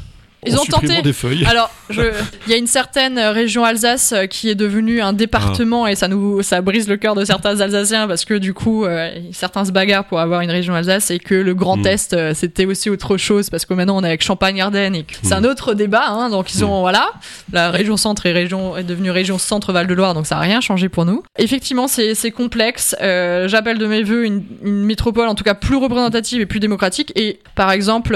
[0.47, 0.87] Ils en ont tenté.
[0.87, 1.45] supprimant des feuilles.
[1.47, 5.87] Alors, il y a une certaine euh, région Alsace euh, qui est devenue un département
[5.87, 9.11] et ça nous, ça brise le cœur de certains Alsaciens parce que du coup, euh,
[9.33, 11.87] certains se bagarrent pour avoir une région Alsace et que le Grand Mm.
[11.87, 15.15] Est euh, c'était aussi autre chose parce que maintenant on est avec Champagne-Ardenne et que
[15.23, 15.45] c'est Mm.
[15.45, 16.05] un autre débat.
[16.09, 17.11] Hein, donc ils ont voilà,
[17.53, 20.41] la région Centre est région est devenue région Centre Val de Loire, donc ça a
[20.41, 21.23] rien changé pour nous.
[21.39, 22.95] Effectivement, c'est c'est complexe.
[23.01, 26.61] Euh, J'appelle de mes voeux une, une métropole en tout cas plus représentative et plus
[26.61, 27.13] démocratique.
[27.17, 28.15] Et par exemple,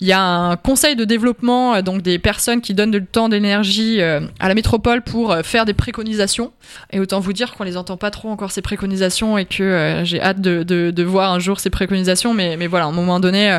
[0.00, 3.28] il y a un conseil de développement, euh, donc des personnes qui donnent du temps,
[3.28, 6.52] d'énergie euh, à la métropole pour euh, faire des préconisations.
[6.92, 10.20] Et autant vous dire qu'on les entend pas trop encore ces préconisations et que j'ai
[10.20, 12.34] hâte de, de, de voir un jour ces préconisations.
[12.34, 13.58] Mais, mais voilà, à un moment donné,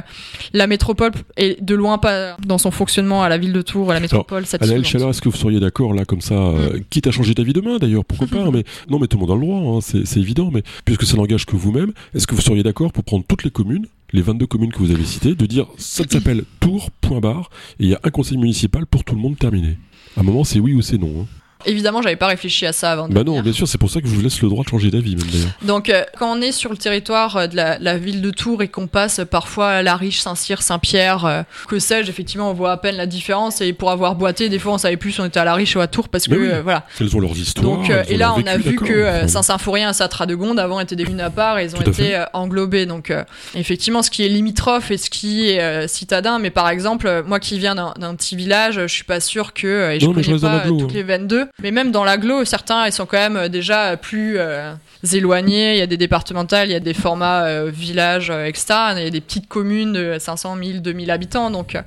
[0.53, 3.99] la métropole est de loin pas dans son fonctionnement à la ville de Tours, la
[3.99, 4.85] métropole Anaël.
[4.85, 6.83] Chalard, est-ce que vous seriez d'accord là comme ça, euh, Mm.
[6.89, 9.35] quitte à changer d'avis demain d'ailleurs, pourquoi pas Mais non, mais tout le monde a
[9.35, 10.49] le droit, hein, c'est c'est évident.
[10.53, 13.51] Mais puisque ça n'engage que vous-même, est-ce que vous seriez d'accord pour prendre toutes les
[13.51, 17.49] communes, les 22 communes que vous avez citées, de dire ça s'appelle Tours point barre
[17.79, 19.77] et il y a un conseil municipal pour tout le monde terminé.
[20.17, 21.21] À un moment, c'est oui ou c'est non.
[21.21, 21.25] hein.
[21.65, 24.01] Évidemment, j'avais pas réfléchi à ça avant de Bah non, bien sûr, c'est pour ça
[24.01, 25.49] que je vous laisse le droit de changer d'avis même d'ailleurs.
[25.63, 28.61] Donc, euh, quand on est sur le territoire euh, de la, la ville de Tours
[28.61, 32.71] et qu'on passe parfois à La Riche, Saint-Cyr, Saint-Pierre, euh, que sais-je, effectivement, on voit
[32.71, 33.61] à peine la différence.
[33.61, 35.75] Et pour avoir boité, des fois, on savait plus si on était à La Riche
[35.75, 36.47] ou à Tours parce que, oui.
[36.47, 36.85] euh, voilà.
[36.99, 37.63] Elles ont leurs histoires.
[37.77, 41.21] Donc, et là, on a vécu, vu que Saint-Symphorien et Saint-Radegonde, avant, étaient des communes
[41.21, 42.85] à part et ils ont été englobés.
[42.85, 43.13] Donc,
[43.55, 46.39] effectivement, ce qui est limitrophe et ce qui est citadin.
[46.39, 49.99] Mais par exemple, moi qui viens d'un petit village, je suis pas sûr que, et
[49.99, 50.87] je Non, connais pas toutes hein.
[50.93, 54.73] les 22, mais même dans l'agglo, certains, ils sont quand même euh, déjà plus euh,
[55.13, 55.73] éloignés.
[55.75, 58.65] Il y a des départementales, il y a des formats euh, villages, euh, etc.
[58.97, 61.51] Il y a des petites communes de 500, 1000, 2000 habitants.
[61.51, 61.81] Donc euh,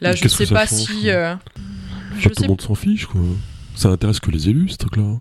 [0.00, 1.10] là, Mais je que sais pas si.
[1.10, 1.34] euh,
[2.18, 3.20] je tout sais le monde s'en fiche, quoi.
[3.74, 5.18] Ça intéresse que les élus, ce truc-là.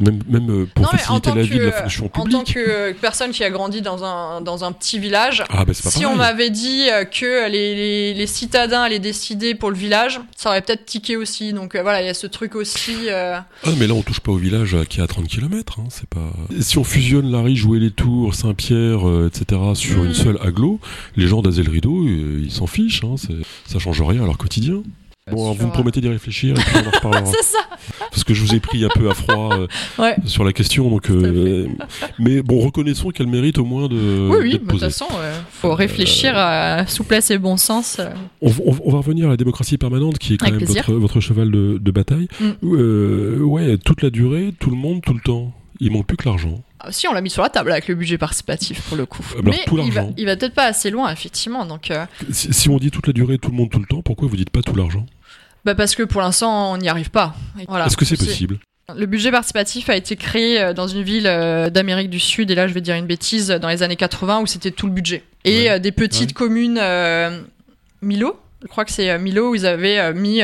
[0.00, 2.54] Même, même euh, pour Non, faciliter la vie de la fonction En tant publique.
[2.54, 6.06] que personne qui a grandi dans un, dans un petit village, Ah, bah si pareil.
[6.06, 10.48] on m'avait dit euh, que les, les, les citadins allaient décider pour le village, ça
[10.48, 11.52] aurait peut-être tiqué aussi.
[11.52, 12.94] Donc euh, voilà, il y a ce truc aussi.
[13.08, 15.80] euh, Ah, mais là, on touche pas au village qui est à 30 km.
[15.80, 16.32] Hein, c'est pas...
[16.60, 20.06] Si on fusionne la Jouer les Tours, Saint-Pierre, euh, etc., sur Mm.
[20.06, 20.80] une seule agglo,
[21.16, 23.04] les gens d'Azel Rideau, euh, ils s'en fichent.
[23.04, 23.16] Hein,
[23.66, 24.82] ça change rien à leur quotidien.
[25.30, 27.24] Bon, vous me promettez d'y réfléchir et puis on en reparlera.
[27.32, 27.58] C'est ça
[28.10, 29.66] parce que je vous ai pris un peu à froid euh,
[29.98, 30.16] Ouais.
[30.24, 30.88] sur la question.
[30.90, 31.66] Donc, euh,
[32.18, 35.74] mais bon, reconnaissons qu'elle mérite au moins de Oui, oui, de toute façon, euh, faut
[35.74, 38.00] réfléchir à souplesse et bon sens.
[38.42, 40.92] On, on- on va revenir à la démocratie permanente qui est quand Avec même votre,
[40.94, 42.28] votre cheval de, de bataille.
[42.40, 43.42] Mm.
[43.42, 45.52] Ouais, toute la durée, tout le monde, tout le temps.
[45.82, 46.60] Il manque plus que l'argent.
[46.78, 49.24] Ah, Si, on l'a mis sur la table avec le budget participatif pour le coup.
[49.30, 51.64] Ah, bah, Mais tout il va, il va peut-être pas assez loin, effectivement.
[51.64, 54.02] Donc, euh, Si, si on dit toute la durée, tout le monde, tout le temps,
[54.02, 55.06] pourquoi vous dites pas tout l'argent?
[55.64, 57.34] Bah parce que pour l'instant, on n'y arrive pas.
[57.68, 57.86] Voilà.
[57.86, 58.58] Est-ce que c'est possible?
[58.96, 62.56] Le budget participatif a été créé euh, dans une ville euh, d'Amérique du Sud, et
[62.56, 65.22] là je vais dire une bêtise, dans les années 80 où c'était tout le budget.
[65.44, 65.70] Et Ouais.
[65.70, 66.34] euh, des petites Ouais.
[66.34, 67.40] communes, euh,
[68.02, 70.40] Milo, je crois que c'est Milo, où ils avaient mis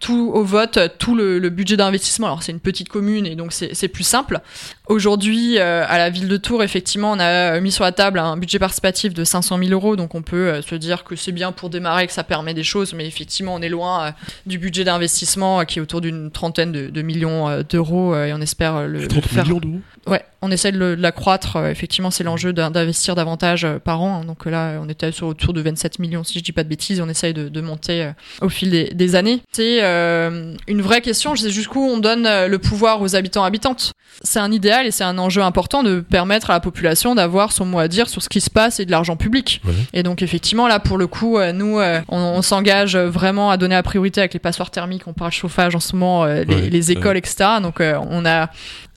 [0.00, 2.26] tout au vote, tout le, le budget d'investissement.
[2.26, 4.40] Alors c'est une petite commune et donc c'est plus simple.
[4.86, 8.18] Aujourd'hui, euh, à la ville de Tours, effectivement, on a euh, mis sur la table
[8.18, 11.32] un budget participatif de 500 000 euros, donc on peut euh, se dire que c'est
[11.32, 14.10] bien pour démarrer, que ça permet des choses, mais effectivement, on est loin euh,
[14.44, 18.82] du budget d'investissement qui est autour d'une trentaine de, de millions d'euros et on espère
[18.86, 19.44] le, le 30 faire.
[19.44, 21.56] millions d'euros Ouais, on essaie de le- l'accroître.
[21.64, 24.20] effectivement, c'est l'enjeu d'in- d'investir davantage par an.
[24.20, 24.24] hein.
[24.26, 27.00] Donc là, on était sur autour de 27 millions, si je dis pas de bêtises.
[27.00, 28.10] On essaye de, de monter
[28.42, 29.40] au fil des, des années.
[29.52, 31.34] C'est une vraie question.
[31.36, 33.92] C'est jusqu'où on donne le pouvoir aux habitants habitantes.
[34.22, 37.64] C'est un idéal et c'est un enjeu important de permettre à la population d'avoir son
[37.64, 39.60] mot à dire sur ce qui se passe et de l'argent public.
[39.64, 39.72] Ouais.
[39.92, 43.56] Et donc effectivement, là, pour le coup, euh, nous, euh, on, on s'engage vraiment à
[43.56, 45.06] donner la priorité avec les passoires thermiques.
[45.06, 47.44] On parle chauffage en ce moment, euh, les, Ouais, les écoles, etc.
[47.60, 48.48] Donc on a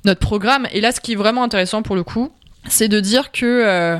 [0.06, 0.68] notre programme.
[0.72, 2.32] Et là, ce qui est vraiment intéressant pour le coup,
[2.68, 3.98] c'est de dire que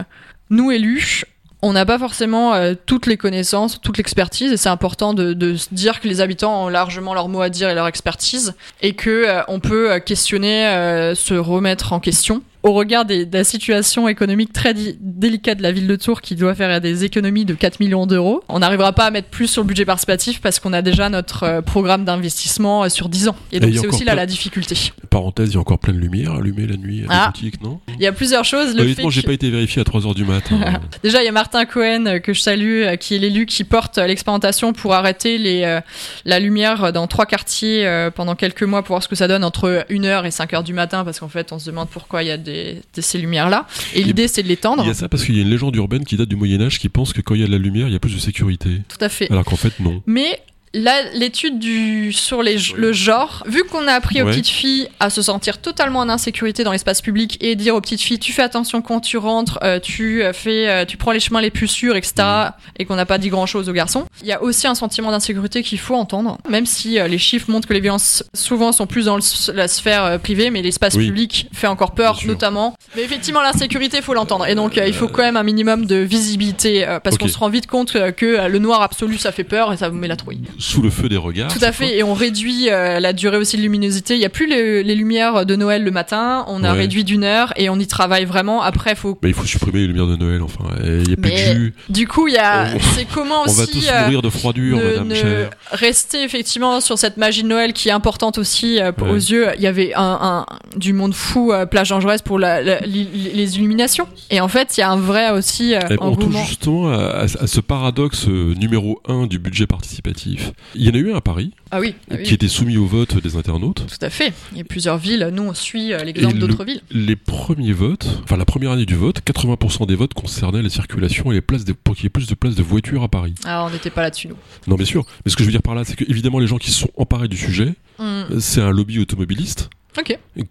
[0.50, 1.26] nous, élus,
[1.62, 5.56] on n'a pas forcément euh, toutes les connaissances, toute l'expertise, et c'est important de, de
[5.56, 8.94] se dire que les habitants ont largement leur mot à dire et leur expertise, et
[8.94, 13.38] que euh, on peut euh, questionner, euh, se remettre en question au regard des, de
[13.38, 17.46] la situation économique très délicate de la ville de Tours qui doit faire des économies
[17.46, 20.60] de 4 millions d'euros, on n'arrivera pas à mettre plus sur le budget participatif parce
[20.60, 23.36] qu'on a déjà notre euh, programme d'investissement euh, sur 10 ans.
[23.52, 24.76] Et donc c'est aussi là plein- la difficulté.
[25.10, 27.32] Parenthèse, il y a encore plein de lumière allumée la nuit à Ah.
[27.34, 27.80] des boutiques, non?
[27.96, 28.76] Il y a plusieurs choses.
[28.76, 30.60] Le Honnêtement, j'ai que- pas été vérifié à 3h du matin.
[31.04, 33.98] Déjà, il y a Martin Cohen euh, que je salue, qui est l'élu qui porte
[33.98, 35.80] l'expérimentation pour arrêter les,
[36.26, 39.86] la lumière dans trois quartiers pendant quelques mois pour voir ce que ça donne entre
[39.90, 42.38] 1h et 5h du matin, parce qu'en fait, on se demande pourquoi il y a
[42.38, 42.57] des,
[42.94, 43.68] des- ces lumières-là.
[43.94, 44.84] Et l'idée, c'est de l'étendre.
[44.84, 46.80] Il y a ça parce qu'il y a une légende urbaine qui date du Moyen-Âge
[46.80, 48.20] qui pense que quand il y a de la lumière, il y a plus de
[48.20, 48.70] sécurité.
[48.88, 49.32] Tout à fait.
[49.32, 50.02] Alors qu'en fait, non.
[50.06, 50.40] Mais
[50.74, 55.10] là, l'étude du sur les, le genre, vu qu'on a appris aux petites filles à
[55.10, 58.42] se sentir totalement en insécurité dans l'espace public et dire aux petites filles, tu fais
[58.44, 61.68] attention quand tu rentres, euh, tu euh, fais, euh, tu prends les chemins les plus
[61.68, 62.14] sûrs, etc.
[62.18, 62.52] Mhm.
[62.80, 64.06] Et qu'on n'a pas dit grand chose aux garçons.
[64.22, 67.50] Il y a aussi un sentiment d'insécurité qu'il faut entendre, même si euh, les chiffres
[67.50, 70.96] montrent que les violences souvent sont plus dans le- la sphère euh, privée, mais l'espace
[70.96, 71.08] Oui.
[71.08, 72.76] public fait encore peur, notamment.
[72.96, 74.46] Mais effectivement, l'insécurité, il faut l'entendre.
[74.48, 77.50] Et donc, il faut quand même un minimum de visibilité, euh, parce qu'on se rend
[77.50, 80.42] vite compte que le noir absolu, ça fait peur et ça vous met la trouille.
[80.60, 81.54] Sous le feu des regards.
[81.54, 84.16] Tout à fait, et on réduit euh, la durée aussi de luminosité.
[84.16, 86.80] Il n'y a plus les, les lumières de Noël le matin, on a Ouais.
[86.80, 88.62] réduit d'une heure et on y travaille vraiment.
[88.62, 89.18] Après, faut.
[89.22, 90.66] Mais il faut supprimer les lumières de Noël, enfin.
[90.84, 91.74] Il y a plus Mais de jus.
[91.90, 92.74] Du coup, il a.
[92.76, 93.72] On- C'est comment On va aussi.
[93.72, 95.50] tous euh, mourir de froidure, ne- madame ne chère.
[95.72, 99.10] rester effectivement sur cette magie de Noël qui est importante aussi euh, Ouais.
[99.10, 99.48] aux yeux.
[99.58, 100.46] Il y avait un, un-
[100.76, 104.08] du monde fou euh, plage Angeresse pour la- la- li- li- les illuminations.
[104.32, 107.48] Et en fait, il y a un vrai aussi on touche justement à, à- à
[107.48, 110.47] ce paradoxe numéro 1 du budget participatif.
[110.76, 112.78] Il y en a eu un à Paris, Ah oui, ah oui, qui était soumis
[112.78, 113.86] au vote des internautes.
[113.88, 114.34] tout à fait.
[114.52, 115.30] Il y a plusieurs villes.
[115.34, 116.82] Nous, on suit euh, l'exemple le- d'autres villes.
[116.92, 121.32] Les premiers votes, enfin la première année du vote, 80% des votes concernaient la circulation
[121.32, 123.34] et les places de- pour qu'il y ait plus de places de voitures à Paris.
[123.46, 124.38] Ah, on n'était pas là-dessus, nous.
[124.68, 125.06] Non, bien sûr.
[125.26, 126.80] Mais ce que je veux dire par là, c'est que évidemment les gens qui se
[126.80, 128.40] sont emparés du sujet, Hmm.
[128.40, 129.70] c'est un lobby automobiliste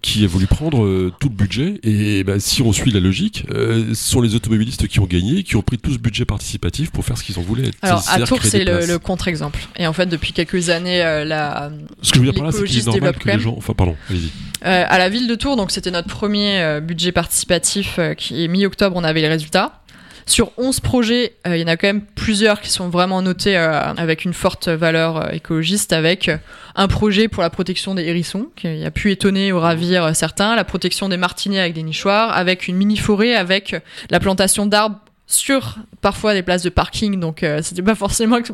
[0.02, 1.80] Qui a voulu prendre euh, tout le budget.
[1.82, 5.42] Et bah, si on suit la logique, euh, ce sont les automobilistes qui ont gagné,
[5.42, 7.70] qui ont pris tout ce budget participatif pour faire ce qu'ils en voulaient.
[7.82, 9.60] Alors à Tours, c'est le, contre-exemple.
[9.76, 11.70] Et en fait, depuis quelques années, euh, la,
[12.02, 13.54] Ce que je veux dire par là, c'est qu'il est normal que les gens.
[13.56, 14.30] Enfin, pardon, allez-y.
[14.62, 19.04] À la ville de Tours, donc c'était notre premier budget participatif qui est mi-octobre, on
[19.04, 19.82] avait les résultats.
[20.28, 23.56] Sur 11 projets, euh, il y en a quand même plusieurs qui sont vraiment notés
[23.56, 26.28] euh, avec une forte valeur euh, écologiste, avec
[26.74, 30.64] un projet pour la protection des hérissons, qui a pu étonner ou ravir certains, la
[30.64, 33.76] protection des martinets avec des nichoirs, avec une mini-forêt, avec
[34.10, 34.98] la plantation d'arbres
[35.28, 38.52] sur parfois des places de parking, donc euh, c'était pas forcément ex-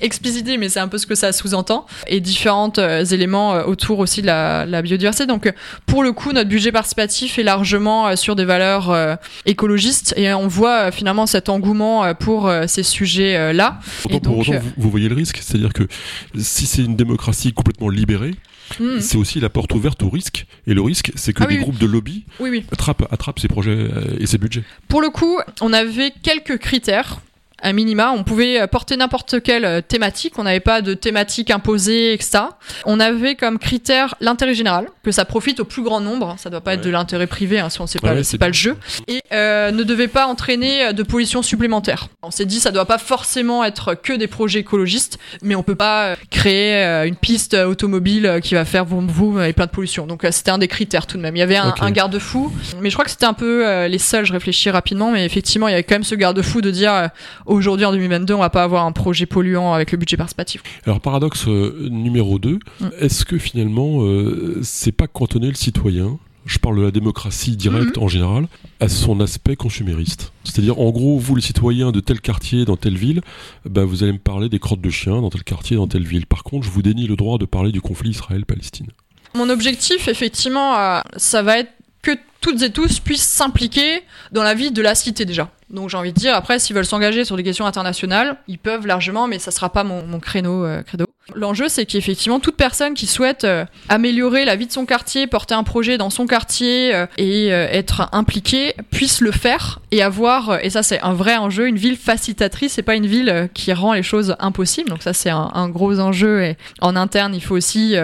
[0.00, 3.98] explicité, mais c'est un peu ce que ça sous-entend, et différents euh, éléments euh, autour
[3.98, 5.26] aussi de la, la biodiversité.
[5.26, 5.52] Donc euh,
[5.84, 10.32] pour le coup, notre budget participatif est largement euh, sur des valeurs euh, écologistes, et
[10.32, 13.80] on voit euh, finalement cet engouement euh, pour euh, ces sujets-là.
[14.02, 15.82] Pour autant, vous, vous voyez le risque, c'est-à-dire que
[16.38, 18.34] si c'est une démocratie complètement libérée,
[18.80, 18.98] Hmm.
[19.00, 20.46] c'est aussi la porte ouverte au risque.
[20.66, 22.64] Et le risque, c'est que Ah des oui, groupes de lobby Oui, oui.
[22.72, 24.64] attrapent, attrapent ces projets euh, et ces budgets.
[24.88, 27.20] Pour le coup, on avait quelques critères.
[27.62, 32.12] À minima, on pouvait porter n'importe quelle euh, thématique, on n'avait pas de thématique imposée,
[32.12, 32.40] etc.
[32.84, 36.60] On avait comme critère l'intérêt général, que ça profite au plus grand nombre, ça doit
[36.60, 38.76] pas être de l'intérêt privé, hein, si on sait pas, Ouais, c'est pas le jeu,
[39.06, 42.08] et euh, ne devait pas entraîner de pollution supplémentaire.
[42.22, 45.74] On s'est dit ça doit pas forcément être que des projets écologistes, mais on peut
[45.74, 49.70] pas euh, créer euh, une piste automobile qui va faire vroom vroom et plein de
[49.70, 50.06] pollution.
[50.06, 51.36] Donc c'était un des critères tout de même.
[51.36, 54.26] Il y avait un, un garde-fou, mais je crois que c'était un peu les seuls.
[54.26, 57.10] Je réfléchis rapidement, mais effectivement il y avait quand même ce garde-fou de dire
[57.46, 60.62] aujourd'hui en 2022 on va pas avoir un projet polluant avec le budget participatif.
[60.86, 62.86] Alors, paradoxe euh, numéro 2, Mm.
[63.00, 67.96] est-ce que finalement, euh, c'est pas cantonner le citoyen je parle de la démocratie directe
[67.96, 68.04] Mm-hmm.
[68.04, 70.32] en général, à son aspect consumériste?
[70.44, 73.22] C'est-à-dire, en gros, vous, les citoyens de tel quartier, dans telle ville,
[73.64, 76.26] bah, vous allez me parler des crottes de chiens dans tel quartier, dans telle ville.
[76.26, 78.88] Par contre, je vous dénie le droit de parler du conflit Israël-Palestine.
[79.34, 81.70] Mon objectif, effectivement, euh, ça va être
[82.02, 82.10] que
[82.42, 85.50] toutes et tous puissent s'impliquer dans la vie de la cité déjà.
[85.74, 88.86] Donc j'ai envie de dire, après, s'ils veulent s'engager sur des questions internationales, ils peuvent
[88.86, 91.04] largement, mais ça sera pas mon, créneau, euh, credo.
[91.34, 95.54] L'enjeu, c'est qu'effectivement, toute personne qui souhaite euh, améliorer la vie de son quartier, porter
[95.54, 100.50] un projet dans son quartier euh, et euh, être impliquée, puisse le faire et avoir,
[100.50, 103.46] euh, et ça c'est un vrai enjeu, une ville facilitatrice, c'est pas une ville euh,
[103.52, 104.90] qui rend les choses impossibles.
[104.90, 107.96] Donc ça c'est un, gros enjeu et en interne, il faut aussi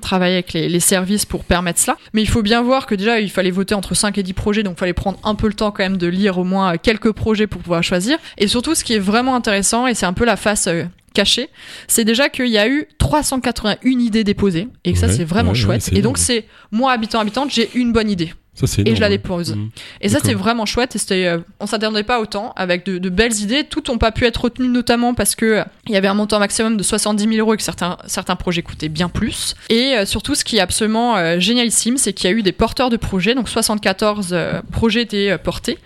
[0.00, 1.96] travailler avec les, les services pour permettre cela.
[2.12, 4.62] Mais il faut bien voir que déjà, il fallait voter entre 5 et 10 projets,
[4.62, 7.12] donc il fallait prendre un peu le temps quand même de lire au moins quelques
[7.12, 8.18] projets pour pouvoir choisir.
[8.38, 10.68] Et surtout, ce qui est vraiment intéressant, et c'est un peu la face
[11.12, 11.48] cachée,
[11.86, 15.56] c'est déjà qu'il y a eu 381 idées déposées, et que ça c'est vraiment ouais,
[15.56, 15.90] chouette.
[15.92, 18.32] et donc c'est, moi, habitant, habitante, j'ai une bonne idée.
[18.58, 19.54] Ça, c'est et je la dépose.
[19.54, 19.70] Mhm.
[20.00, 20.96] Et ça, c'est vraiment chouette.
[20.96, 23.64] Et c'était, euh, on s'attendait pas autant, avec de, de belles idées.
[23.64, 26.38] Toutes n'ont pas pu être retenues, notamment parce que euh, il y avait un montant
[26.38, 29.54] maximum de 70 000 euros et que certains, certains projets coûtaient bien plus.
[29.68, 32.52] Et euh, surtout, ce qui est absolument euh, génialissime, c'est qu'il y a eu des
[32.52, 33.34] porteurs de projets.
[33.34, 35.78] Donc, 74 euh, projets étaient euh, portés.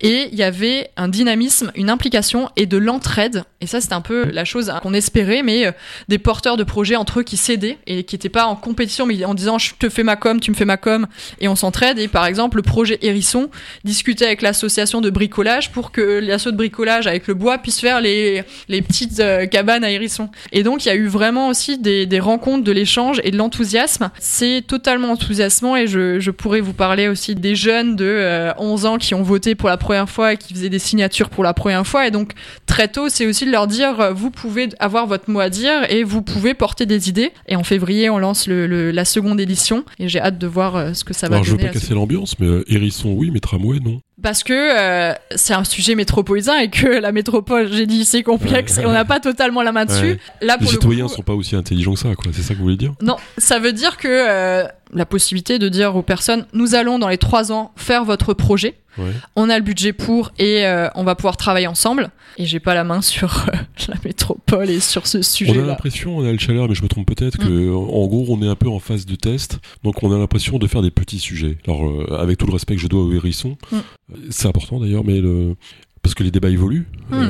[0.00, 3.44] Et il y avait un dynamisme, une implication et de l'entraide.
[3.60, 5.72] Et ça, c'était un peu la chose qu'on espérait, mais
[6.08, 9.24] des porteurs de projets entre eux qui s'aidaient et qui n'étaient pas en compétition, mais
[9.24, 11.06] en disant je te fais ma com, tu me fais ma com,
[11.40, 11.98] et on s'entraide.
[11.98, 13.48] Et par exemple, le projet Hérisson
[13.84, 18.00] discutait avec l'association de bricolage pour que l'asso de bricolage avec le bois puisse faire
[18.00, 20.28] les, les petites euh, cabanes à Hérisson.
[20.50, 23.36] Et donc, il y a eu vraiment aussi des, des rencontres, de l'échange et de
[23.36, 24.10] l'enthousiasme.
[24.18, 28.86] C'est totalement enthousiasmant et je, je pourrais vous parler aussi des jeunes de euh, 11
[28.86, 31.54] ans qui ont voté pour la première fois et qui faisaient des signatures pour la
[31.54, 32.08] première fois.
[32.08, 32.32] Et donc,
[32.66, 35.88] très tôt, c'est aussi de leur dire, euh, vous pouvez avoir votre mot à dire
[35.88, 37.30] et vous pouvez porter des idées.
[37.46, 40.74] Et en février, on lance le, le- la seconde édition et j'ai hâte de voir
[40.74, 41.68] euh, ce que ça va Alors, je veux donner.
[41.68, 41.94] pas la casser
[42.38, 44.00] mais euh, hérisson, oui, mais tramway, non.
[44.22, 48.76] parce que euh, c'est un sujet métropolitain et que la métropole, j'ai dit, c'est complexe
[48.76, 48.82] Ouais.
[48.82, 50.04] et on n'a pas totalement la main dessus.
[50.12, 50.18] Ouais.
[50.40, 52.32] Là, Les le citoyens coup, sont pas aussi intelligents que ça, quoi.
[52.34, 52.94] C'est ça que vous voulez dire?
[53.02, 57.08] Non, ça veut dire que euh, la possibilité de dire aux personnes, nous allons dans
[57.08, 58.74] les trois ans faire votre projet.
[58.96, 59.12] Ouais.
[59.36, 62.10] On a le budget pour et euh, on va pouvoir travailler ensemble.
[62.36, 63.56] Et j'ai pas la main sur euh,
[63.88, 65.18] la métropole et sur ce
[65.48, 67.46] On a l'impression, on a le chaleur, mais je me trompe peut-être, Mm.
[67.46, 70.58] que en gros, on est un peu en phase de test, donc on a l'impression
[70.58, 71.58] de faire des petits sujets.
[71.66, 73.76] Alors, euh, avec tout le respect que je dois au hérisson, Mm.
[73.76, 75.54] euh, c'est important d'ailleurs, mais le...
[76.02, 77.28] parce que les débats évoluent, Mm.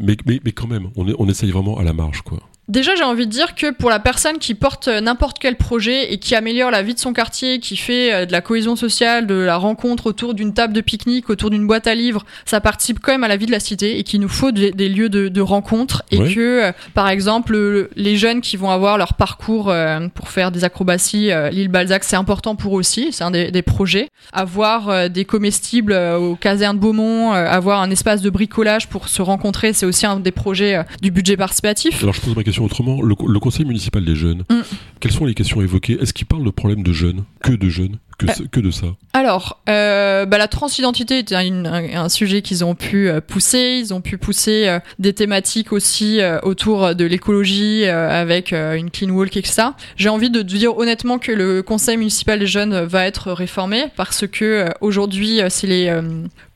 [0.00, 2.38] mais, mais, mais quand même, on, est, on essaye vraiment à la marge, quoi.
[2.68, 6.12] Déjà, j'ai envie de dire que pour la personne qui porte euh, n'importe quel projet
[6.12, 9.26] et qui améliore la vie de son quartier, qui fait euh, de la cohésion sociale,
[9.26, 13.00] de la rencontre autour d'une table de pique-nique, autour d'une boîte à livres, ça participe
[13.00, 15.08] quand même à la vie de la cité et qu'il nous faut des, des lieux
[15.08, 19.14] de, de rencontre et que, euh, par exemple, le- les jeunes qui vont avoir leur
[19.14, 19.72] parcours
[20.14, 23.62] pour faire des acrobaties, l'île Balzac, c'est important pour eux aussi, c'est un des, des
[23.62, 24.08] projets.
[24.32, 29.84] Avoir des comestibles aux casernes Beaumont, avoir un espace de bricolage pour se rencontrer, c'est
[29.86, 32.00] aussi un des projets du budget participatif.
[32.02, 33.00] Alors, je pose ma question autrement.
[33.02, 34.60] Le, le conseil municipal des jeunes, Mm.
[35.00, 35.98] quelles sont les questions évoquées?
[36.00, 38.46] Est-ce qu'il parle de problèmes de jeunes Que de jeunes que, Euh.
[38.50, 38.86] que de ça?
[39.14, 43.80] Alors, euh, bah, la transidentité est un, sujet qu'ils ont pu euh, pousser.
[43.82, 49.36] Ils ont pu pousser euh, des thématiques aussi autour de l'écologie avec une clean walk
[49.36, 49.76] et ça.
[49.96, 54.26] J'ai envie de dire honnêtement que le conseil municipal des jeunes va être réformé parce
[54.26, 55.92] que aujourd'hui, c'est les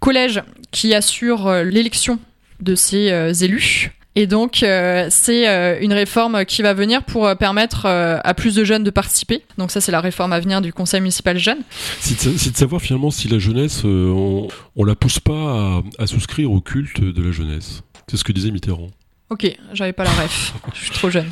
[0.01, 2.19] collèges qui assurent l'élection
[2.61, 3.11] de ces
[3.45, 3.93] élus.
[4.19, 8.55] Et donc, euh, c'est euh, une réforme qui va venir pour euh, permettre à plus
[8.55, 9.43] de jeunes de participer.
[9.59, 11.59] Donc ça, c'est la réforme à venir du conseil municipal jeune.
[12.01, 16.51] C'est de, savoir finalement si la jeunesse, on, on la pousse pas à, à souscrire
[16.51, 17.83] au culte de la jeunesse.
[18.09, 18.89] C'est ce que disait Mitterrand.
[19.29, 20.55] Ok, j'avais pas la ref.
[20.73, 21.27] Je suis trop jeune.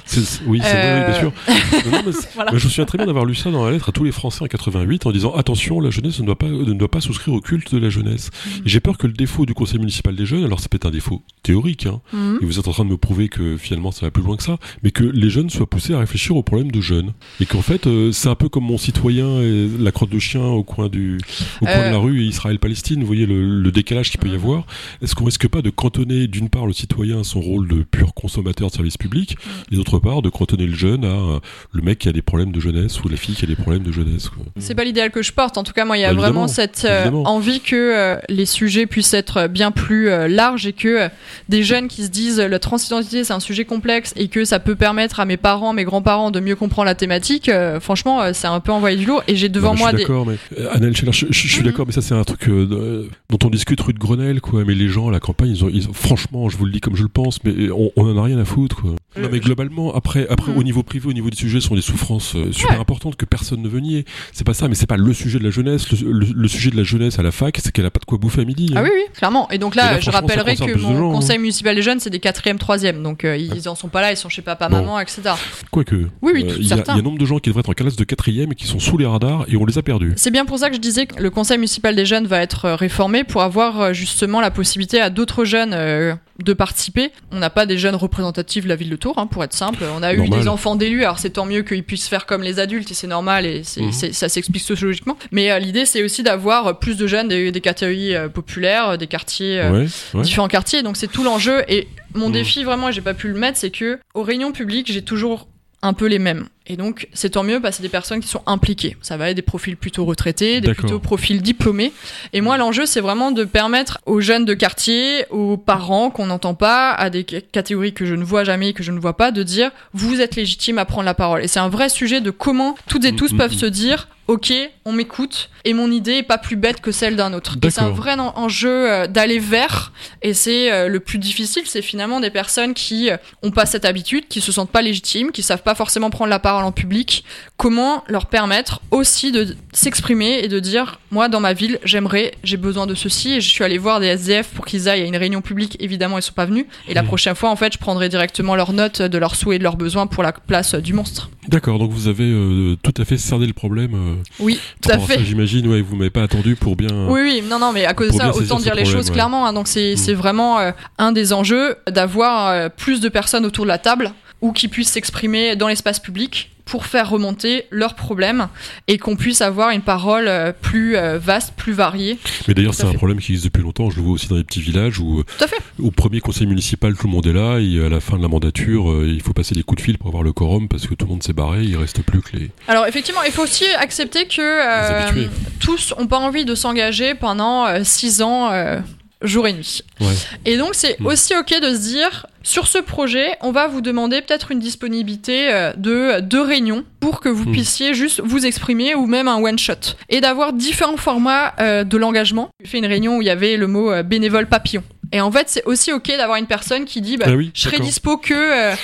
[0.49, 1.32] Oui, c'est Euh, vrai, bien sûr.
[1.92, 2.51] Non, mais Voilà.
[2.51, 4.42] je me souviens très bien d'avoir lu ça dans la lettre à tous les Français
[4.42, 7.40] en 88 en disant attention, la jeunesse ne doit pas, ne doit pas souscrire au
[7.40, 8.30] culte de la jeunesse.
[8.34, 8.51] Mm.
[8.64, 11.22] J'ai peur que le défaut du conseil municipal des jeunes, alors c'est peut-être un défaut
[11.45, 12.38] théorique, hein, Mhm.
[12.42, 14.42] et vous êtes en train de me prouver que finalement ça va plus loin que
[14.42, 17.12] ça, mais que les jeunes soient poussés à réfléchir aux problèmes de jeunes.
[17.38, 20.42] Et qu'en fait, euh, c'est un peu comme mon citoyen et la crotte de chien
[20.45, 21.18] au coin, du,
[21.61, 21.88] au coin Euh.
[21.90, 24.36] de la rue et Israël-Palestine, vous voyez le, le décalage qu'il peut y Mhm.
[24.38, 24.66] avoir.
[25.01, 28.14] Est-ce qu'on risque pas de cantonner d'une part le citoyen à son rôle de pur
[28.14, 29.37] consommateur de services publics,
[29.72, 31.39] et d'autre part de cantonner le jeune à euh,
[31.72, 33.82] le mec qui a des problèmes de jeunesse ou la fille qui a des problèmes
[33.82, 34.30] de jeunesse.
[34.59, 35.59] C'est pas l'idéal que je porte.
[35.59, 38.47] En tout cas, moi, il y a Bah, vraiment cette euh, envie que euh, les
[38.47, 41.09] sujets puissent être bien plus euh, larges et que
[41.49, 44.74] des jeunes qui se disent la transidentité c'est un sujet complexe et que ça peut
[44.76, 47.51] permettre à mes parents, mes grands-parents de mieux comprendre la thématique.
[47.80, 49.22] franchement, c'est un peu envoyé du lourd.
[49.28, 50.05] Et j'ai devant Non, moi je des.
[50.05, 51.66] suis mais Annelle Scheller, je, je- je suis Mhm.
[51.66, 54.64] d'accord, mais ça c'est un truc dont on discute rue de Grenelle, quoi.
[54.64, 56.80] Mais les gens à la campagne, ils ont, ils ont- franchement, je vous le dis
[56.80, 58.93] comme je le pense, mais on, on en a rien à foutre, quoi.
[59.20, 60.59] Non, mais globalement, après, après, Mhm.
[60.59, 62.81] au niveau privé, au niveau des sujets, sont des souffrances euh, super Ouais.
[62.81, 64.05] importantes que personne ne veut nier.
[64.33, 65.91] C'est pas ça, mais c'est pas le sujet de la jeunesse.
[65.93, 68.05] Le, le- le sujet de la jeunesse à la fac, c'est qu'elle a pas de
[68.07, 68.72] quoi bouffer à midi.
[68.75, 68.83] Ah hein.
[68.85, 69.49] oui, oui, clairement.
[69.51, 71.14] Et donc là, Et là, je rappellerai que mon gens, hein.
[71.14, 73.03] conseil municipal des jeunes, c'est des quatrièmes, troisièmes.
[73.03, 74.79] Donc euh, ils en sont pas là, ils sont chez papa, Bon.
[74.79, 75.22] maman, etc.
[75.70, 75.95] Quoique.
[76.22, 77.51] Oui, oui, euh, tout il y, a- il y a un nombre de gens qui
[77.51, 79.79] devraient être en classe de quatrième et qui sont sous les radars et on les
[79.79, 80.12] a perdus.
[80.16, 82.64] C'est bien pour ça que je disais que le conseil municipal des jeunes va être
[82.64, 87.12] euh, réformé pour avoir euh, justement la possibilité à d'autres jeunes euh, de participer.
[87.30, 89.85] On n'a pas des jeunes représentatifs de la ville de Tours, hein, pour être simple.
[89.95, 92.59] On a eu des enfants d'élus, alors c'est tant mieux qu'ils puissent faire comme les
[92.59, 93.93] adultes et c'est normal et Mhm.
[93.93, 95.16] ça s'explique sociologiquement.
[95.30, 98.99] Mais euh, l'idée c'est aussi d'avoir euh, plus de jeunes des, des catégories euh, populaires,
[98.99, 100.22] des quartiers Ouais, ouais.
[100.22, 100.82] différents quartiers.
[100.82, 101.62] Donc c'est tout l'enjeu.
[101.68, 102.32] Et mon Mhm.
[102.32, 105.47] défi, vraiment, j'ai pas pu le mettre, c'est que aux réunions publiques, j'ai toujours
[105.82, 106.47] un peu les mêmes.
[106.67, 108.97] Et donc, c'est tant mieux parce que c'est des personnes qui sont impliquées.
[109.03, 111.93] Ça va être des profils plutôt retraités, des plutôt profils diplômés.
[112.33, 116.55] Et moi, l'enjeu, c'est vraiment de permettre aux jeunes de quartier, aux parents qu'on n'entend
[116.55, 119.43] pas, à des catégories que je ne vois jamais, que je ne vois pas, de
[119.43, 121.45] dire, vous êtes légitime à prendre la parole.
[121.45, 123.59] Et c'est un vrai sujet de comment toutes et tous Mhm, peuvent mhm.
[123.59, 124.53] se dire, ok,
[124.85, 127.57] on m'écoute et mon idée est pas plus bête que celle d'un autre.
[127.62, 129.93] Et c'est un vrai en- enjeu euh, d'aller vers.
[130.22, 133.85] Et c'est euh, le plus difficile, c'est finalement des personnes qui euh, ont pas cette
[133.85, 137.25] habitude, qui se sentent pas légitimes, qui savent pas forcément prendre la parole en public.
[137.57, 142.57] Comment leur permettre aussi de s'exprimer et de dire, moi dans ma ville, j'aimerais, j'ai
[142.57, 143.35] besoin de ceci.
[143.35, 145.77] Et je suis allé voir des SDF pour qu'ils aillent à une réunion publique.
[145.81, 146.66] Évidemment, ils sont pas venus.
[146.89, 147.09] Et la Mhm.
[147.09, 149.77] prochaine fois, en fait, je prendrai directement leurs notes de leurs souhaits et de leurs
[149.77, 151.31] besoins pour la place du monstre.
[151.49, 153.95] D'accord, donc vous avez euh, tout à fait cerné le problème.
[153.95, 155.23] euh, Oui, tout à fait.
[155.25, 156.89] J'imagine, ouais, vous m'avez pas attendu pour bien.
[157.09, 159.12] Oui, oui, non, non, mais à cause de ça, autant dire les choses ouais.
[159.12, 159.47] clairement.
[159.47, 159.53] hein.
[159.53, 159.97] donc c'est Mm.
[159.97, 164.12] c'est vraiment euh, un des enjeux d'avoir euh, plus de personnes autour de la table
[164.41, 168.49] ou qui puissent s'exprimer dans l'espace public pour faire remonter leurs problèmes
[168.89, 172.19] et qu'on puisse avoir une parole euh, plus euh, vaste, plus variée.
[172.49, 172.97] Mais d'ailleurs, c'est un fait.
[172.97, 173.91] problème qui existe depuis longtemps.
[173.91, 175.47] Je le vois aussi dans les petits villages où, euh,
[175.83, 177.59] au premier conseil municipal, tout le monde est là.
[177.59, 180.09] Et à la fin de la mandature, il faut passer des coups de fil pour
[180.09, 181.65] avoir le quorum parce que tout le monde s'est barré.
[181.65, 185.29] Il reste plus que les, Alors effectivement, il faut aussi accepter que euh,
[185.61, 188.81] tous n'ont pas envie de s'engager pendant 6 ans, euh,
[189.25, 189.83] jour et nuit.
[190.01, 190.07] Ouais.
[190.45, 191.07] Et donc c'est Mm.
[191.07, 195.53] aussi ok de se dire, sur ce projet, on va vous demander peut-être une disponibilité
[195.53, 197.53] euh, de deux réunions pour que vous Mm.
[197.53, 199.97] puissiez juste vous exprimer ou même un one-shot.
[200.11, 202.49] Et d'avoir différents formats euh, de l'engagement.
[202.62, 204.83] J'ai fait une réunion où il y avait le mot euh, bénévole papillon.
[205.12, 207.62] Et en fait, c'est aussi ok d'avoir une personne qui dit, bah, Ah oui, je
[207.62, 208.75] serai dispo que euh,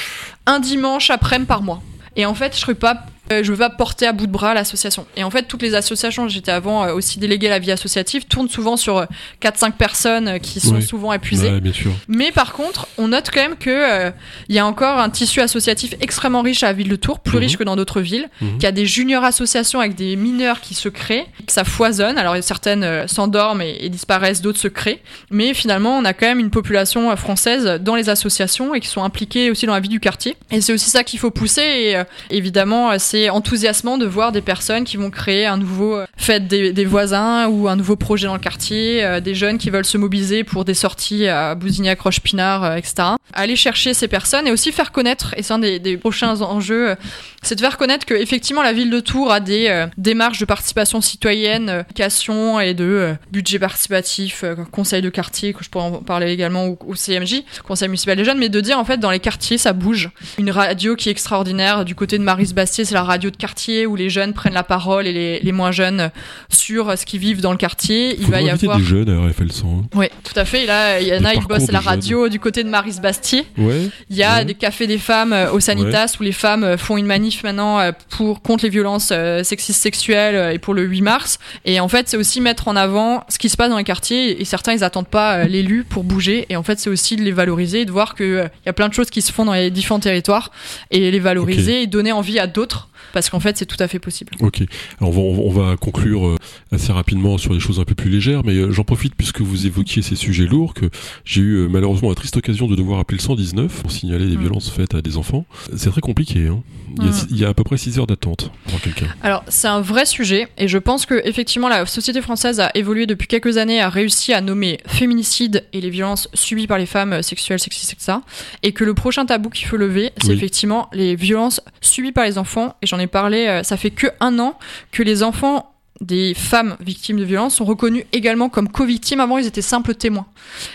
[0.46, 1.82] un dimanche après-midi par mois.
[2.16, 5.06] Et en fait, je serais pas je veux pas porter à bout de bras l'association.
[5.16, 8.24] Et en fait, toutes les associations, j'étais avant euh, aussi déléguée à la vie associative,
[8.26, 9.04] tournent souvent sur euh,
[9.42, 11.50] 4-5 personnes euh, qui sont souvent épuisées.
[11.50, 11.92] Ouais, bien sûr.
[12.08, 14.10] Mais par contre, on note quand même que euh,
[14.48, 17.36] il y a encore un tissu associatif extrêmement riche à la ville de Tours, plus
[17.38, 17.42] Mhm.
[17.44, 18.54] riche que dans d'autres villes, Mhm.
[18.54, 22.18] qu'il y a des juniors associations avec des mineurs qui se créent, que ça foisonne.
[22.18, 25.00] Alors certaines euh, s'endorment et, et disparaissent, d'autres se créent.
[25.30, 28.88] Mais finalement, on a quand même une population euh, française dans les associations et qui
[28.88, 30.36] sont impliquées aussi dans la vie du quartier.
[30.50, 31.62] Et c'est aussi ça qu'il faut pousser.
[31.62, 35.96] Et euh, évidemment, euh, c'est enthousiasmant de voir des personnes qui vont créer un nouveau
[35.96, 39.68] euh, fête des, voisins ou un nouveau projet dans le quartier, euh, des jeunes qui
[39.68, 43.08] veulent se mobiliser pour des sorties à Bousignac, Roche-Pinard, euh, etc.
[43.34, 46.94] Aller chercher ces personnes et aussi faire connaître, et c'est un des, prochains enjeux,
[47.42, 51.00] c'est de faire connaître que effectivement la ville de Tours a des démarches de participation
[51.00, 56.66] citoyenne, éducation et de budget participatif, conseil de quartier, que je pourrais en parler également
[56.66, 59.72] au, CMJ, conseil municipal des jeunes, mais de dire en fait dans les quartiers ça
[59.72, 60.10] bouge.
[60.38, 63.86] Une radio qui est extraordinaire du côté de Maris Bastier, c'est la radio de quartier
[63.86, 66.10] où les jeunes prennent la parole et les, les moins jeunes
[66.48, 68.16] sur ce qu'ils vivent dans le quartier.
[68.18, 68.78] Il Faut va y avoir.
[68.78, 69.66] des jeunes à RFL 100.
[69.68, 69.82] hein.
[69.94, 70.64] Oui, tout à fait.
[70.64, 72.96] Et là, il y en a, ils bossent à la radio du côté de Maris
[73.02, 73.44] Bastier.
[73.58, 73.88] Ouais.
[74.08, 74.44] Il y a Ouais.
[74.44, 77.78] des cafés des femmes euh, au Sanitas où les femmes euh, font une manif maintenant
[77.80, 81.38] euh, pour contre les violences sexistes sexuelles et pour le 8 mars.
[81.64, 84.40] Et en fait, c'est aussi mettre en avant ce qui se passe dans les quartiers.
[84.40, 86.46] Et certains, ils attendent pas l'élu pour bouger.
[86.48, 88.68] Et en fait, c'est aussi de les valoriser et de voir que euh, il y
[88.68, 90.50] a plein de choses qui se font dans les différents territoires
[90.90, 93.98] et les valoriser et donner envie à d'autres parce qu'en fait, c'est tout à fait
[93.98, 94.32] possible.
[94.40, 94.62] Ok.
[95.00, 96.36] Alors on va, on va conclure euh,
[96.72, 99.66] assez rapidement sur des choses un peu plus légères, mais euh, j'en profite puisque vous
[99.66, 100.86] évoquiez ces sujets lourds que
[101.24, 104.36] j'ai eu euh, malheureusement la triste occasion de devoir appeler le 119 pour signaler des
[104.36, 104.40] Mm.
[104.40, 105.44] violences faites à des enfants.
[105.76, 106.46] C'est très compliqué.
[106.46, 106.62] Hein.
[106.98, 107.26] Il, y a, Mm.
[107.30, 109.06] il y a à peu près 6 heures d'attente pour quelqu'un.
[109.22, 113.06] Alors, c'est un vrai sujet et je pense que effectivement la société française a évolué
[113.06, 117.22] depuis quelques années, a réussi à nommer féminicide et les violences subies par les femmes
[117.22, 118.18] sexuelles, sexistes, etc.
[118.62, 120.34] Et que le prochain tabou qu'il faut lever, c'est Oui.
[120.34, 122.74] effectivement les violences subies par les enfants.
[122.82, 124.58] Et j'en ai parlé, euh, ça fait que un an
[124.92, 129.20] que les enfants des femmes victimes de violences sont reconnus également comme co-victimes.
[129.20, 130.26] Avant, ils étaient simples témoins.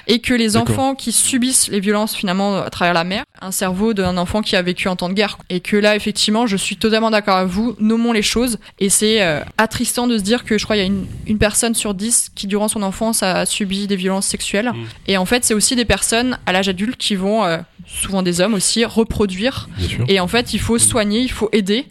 [0.07, 3.93] Et que les enfants qui subissent les violences, finalement, à travers la mer, un cerveau
[3.93, 5.37] d'un enfant qui a vécu en temps de guerre.
[5.49, 8.59] Et que là, effectivement, je suis totalement d'accord avec vous, nommons les choses.
[8.79, 11.37] Et c'est euh, attristant de se dire que je crois qu'il y a une, une
[11.39, 14.71] personne sur dix qui, durant son enfance, a subi des violences sexuelles.
[14.73, 14.85] Mm.
[15.07, 17.57] Et en fait, c'est aussi des personnes à l'âge adulte qui vont, euh,
[17.87, 19.35] souvent des hommes aussi, reproduire
[20.07, 21.85] et en fait, il faut soigner, il faut aider,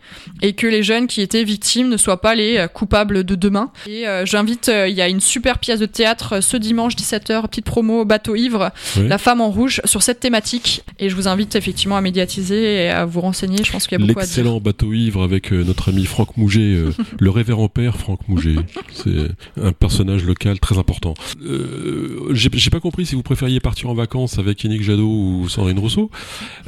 [0.45, 3.71] et que les jeunes qui étaient victimes ne soient pas les euh, coupables de demain.
[3.87, 6.97] Et euh, j'invite, euh, il y a une super pièce de théâtre euh, ce dimanche
[6.97, 8.71] 17h, petite promo Bateau Ivre.
[8.97, 10.83] La femme en rouge, sur cette thématique.
[10.99, 13.65] Et je vous invite effectivement à médiatiser et à vous renseigner.
[13.65, 14.37] Je pense qu'il y a beaucoup à dire.
[14.37, 16.77] L'excellent bateau ivre avec notre ami Franck Mouget,
[17.19, 18.57] le révérend père Franck Mouget.
[18.93, 21.15] C'est un personnage local très important.
[21.43, 25.79] Euh, J'ai pas compris si vous préfériez partir en vacances avec Yannick Jadot ou Sandrine
[25.79, 26.11] Rousseau.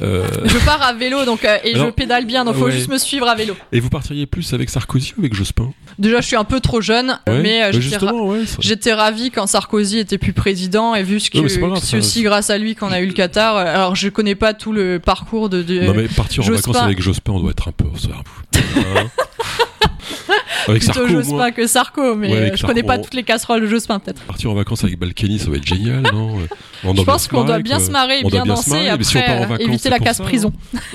[0.01, 2.71] Euh, Je pars à vélo donc euh, et je pédale bien, donc faut ouais.
[2.71, 3.55] juste me suivre à vélo.
[3.71, 5.71] Et vous partiriez plus avec Sarkozy ou avec Jospin?
[5.99, 7.41] Déjà, je suis un peu trop jeune, Ouais.
[7.41, 8.93] mais euh, Bah, j'étais ra- ouais.
[8.93, 12.75] ravi quand Sarkozy était plus président et vu ce que c'est aussi grâce à lui
[12.75, 13.57] qu'on a eu le Qatar.
[13.57, 15.61] euh, Alors je connais pas tout le parcours de.
[15.63, 17.85] de- Non mais partir en vacances avec Jospin, on doit être un peu.
[20.67, 21.51] hein avec plutôt Sarko, Jospin moins.
[21.51, 24.21] que Sarko, mais Ouais, euh, je connais pas on- toutes les casseroles de Jospin peut-être.
[24.23, 26.37] Partir en vacances avec Balkany, ça va être génial, non
[26.83, 29.45] On Je pense se qu'on doit bien se marrer, bien danser, marrer, si après euh,
[29.45, 30.53] vacances, éviter la pour casse ça, prison.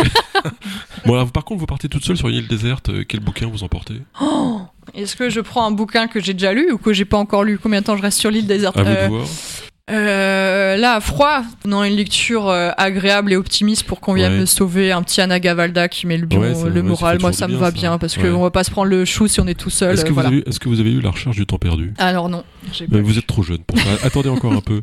[1.05, 2.89] Bon alors, par contre, vous partez toute seule sur une île déserte.
[2.89, 3.95] euh, Quel bouquin vous emportez?
[4.21, 4.61] Oh
[4.95, 7.43] Est-ce que je prends un bouquin que j'ai déjà lu ou que j'ai pas encore
[7.45, 7.59] lu?
[7.61, 8.77] Combien de temps je reste sur l'île déserte?
[8.77, 9.27] À vous de voir.
[9.91, 14.39] Euh, là, à froid, non, une lecture euh, agréable et optimiste pour qu'on vienne Ouais.
[14.41, 14.93] me sauver.
[14.93, 17.19] Un petit Anna Gavalda qui met le, bien, Ouais, le moral.
[17.21, 17.73] Moi, ça me bien, va ça.
[17.73, 18.31] bien parce Ouais.
[18.31, 19.95] qu'on va pas se prendre le chou si on est tout seul.
[19.95, 20.29] Est-ce que, euh, vous voilà.
[20.29, 21.93] avez eu- est-ce que vous avez eu la recherche du temps perdu?
[21.99, 22.45] Alors non,
[22.91, 23.85] vous êtes trop jeune pour ça.
[24.05, 24.83] Attendez encore un peu.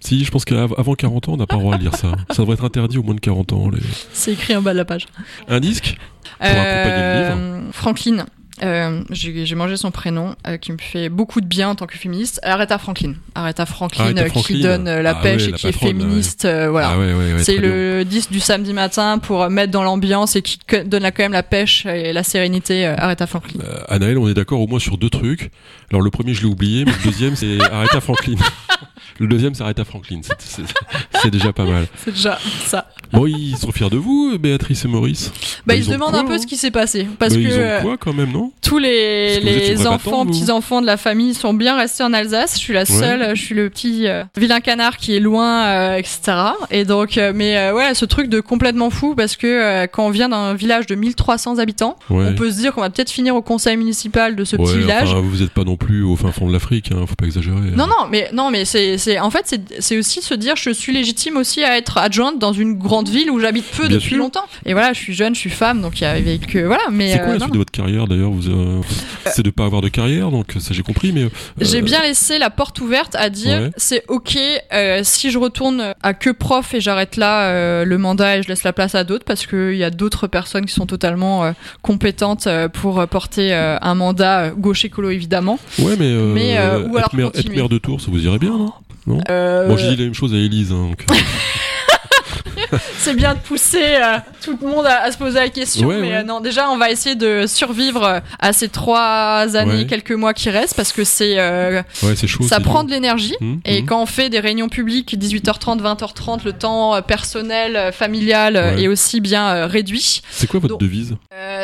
[0.00, 2.12] Si, je pense qu'avant 40 ans, on n'a pas le droit de lire ça.
[2.30, 3.68] Ça devrait être interdit au moins de 40 ans.
[3.70, 3.78] les-
[4.12, 5.06] C'est écrit en bas de la page.
[5.48, 5.96] Un disque?
[6.38, 7.20] Pour accompagner le
[7.60, 7.72] livre?
[7.72, 8.26] Franklin.
[8.62, 11.96] Euh, j'ai mangé son prénom, euh, qui me fait beaucoup de bien en tant que
[11.96, 12.40] féministe.
[12.42, 13.14] Aretha Franklin.
[13.34, 14.60] Aretha Franklin, Aretha euh, qui Franklin.
[14.62, 16.46] donne euh, la Ah pêche ouais, et la qui est féministe.
[16.68, 16.90] voilà.
[16.94, 17.14] Ah ouais.
[17.38, 17.70] C'est très bien.
[17.70, 21.32] le disque du samedi matin pour mettre dans l'ambiance et qui donne là quand même
[21.32, 22.84] la pêche et la sérénité.
[22.86, 23.60] Aretha Franklin.
[23.88, 25.50] Anaël, on est d'accord au moins sur deux trucs.
[25.90, 28.36] Alors le premier, je l'ai oublié, mais le deuxième, c'est Aretha Franklin.
[29.18, 30.20] Le deuxième, c'est Aretha Franklin.
[30.38, 31.86] C'est- déjà pas mal.
[31.96, 32.88] C'est déjà ça.
[33.12, 35.28] Bon, ils sont fiers de vous, Béatrice et Maurice?
[35.30, 35.34] Bah,
[35.66, 36.38] Bah, ils ils se demandent quoi, un peu hein?
[36.38, 37.06] ce qui s'est passé.
[37.18, 38.49] Parce Mais que ils ont quoi quand même, non?
[38.62, 42.54] Tous les, enfants, petits-enfants de la famille sont bien restés en Alsace.
[42.54, 45.96] Je suis la seule, je suis le petit euh, vilain canard qui est loin, euh,
[45.96, 46.20] etc.
[46.70, 50.28] Et donc, euh, mais ouais, ce truc de complètement fou parce que quand on vient
[50.28, 52.26] d'un village de 1300 habitants, Ouais.
[52.28, 54.78] on peut se dire qu'on va peut-être finir au conseil municipal de ce Ouais, petit
[54.78, 55.10] village.
[55.10, 57.56] enfin, vous êtes pas non plus au fin fond de l'Afrique, hein, faut pas exagérer.
[57.74, 60.92] Non, non, mais non, mais c'est, c'est, en fait, c'est, aussi se dire, je suis
[60.92, 64.18] légitime aussi à être adjointe dans une grande ville où j'habite peu Bien depuis sûr.
[64.18, 64.44] longtemps.
[64.66, 66.82] Et voilà, je suis jeune, je suis femme, donc il y avait que voilà.
[66.90, 68.80] Mais C'est quoi la suite de votre carrière d'ailleurs euh,
[69.26, 71.24] C'est de pas avoir de carrière, donc ça j'ai compris, mais.
[71.24, 71.28] euh,
[71.60, 73.70] J'ai bien laissé la porte ouverte à dire Ouais.
[73.76, 74.38] c'est ok
[74.72, 78.48] euh, si je retourne à que prof et j'arrête là euh, le mandat et je
[78.48, 81.52] laisse la place à d'autres parce qu'il y a d'autres personnes qui sont totalement euh,
[81.82, 85.58] compétentes euh, pour porter euh, un mandat euh, gauche écolo évidemment.
[85.78, 86.06] Ouais, mais.
[86.12, 87.56] euh, Mais, euh, ou alors être, maire, être continuer.
[87.56, 88.50] maire de Tours, ça vous irait bien,
[89.06, 89.20] non?
[89.30, 90.70] Euh, Bon, j'ai dit la même chose à Élise.
[90.72, 91.04] Hein, donc.
[92.98, 95.98] c'est bien de pousser euh, tout le monde à, à se poser la question, Ouais,
[96.00, 96.14] mais ouais.
[96.18, 99.86] euh, non, déjà on va essayer de survivre euh, à ces trois années, Ouais.
[99.86, 102.44] quelques mois qui restent parce que c'est euh, Ouais, c'est chaud.
[102.48, 103.34] ça prend de l'énergie.
[103.40, 103.86] Hum, Et hum.
[103.86, 109.20] quand on fait des réunions publiques 18h30, 20h30, le temps euh, personnel, familial est aussi
[109.20, 110.22] bien réduit.
[110.30, 111.16] C'est quoi votre Donc- devise?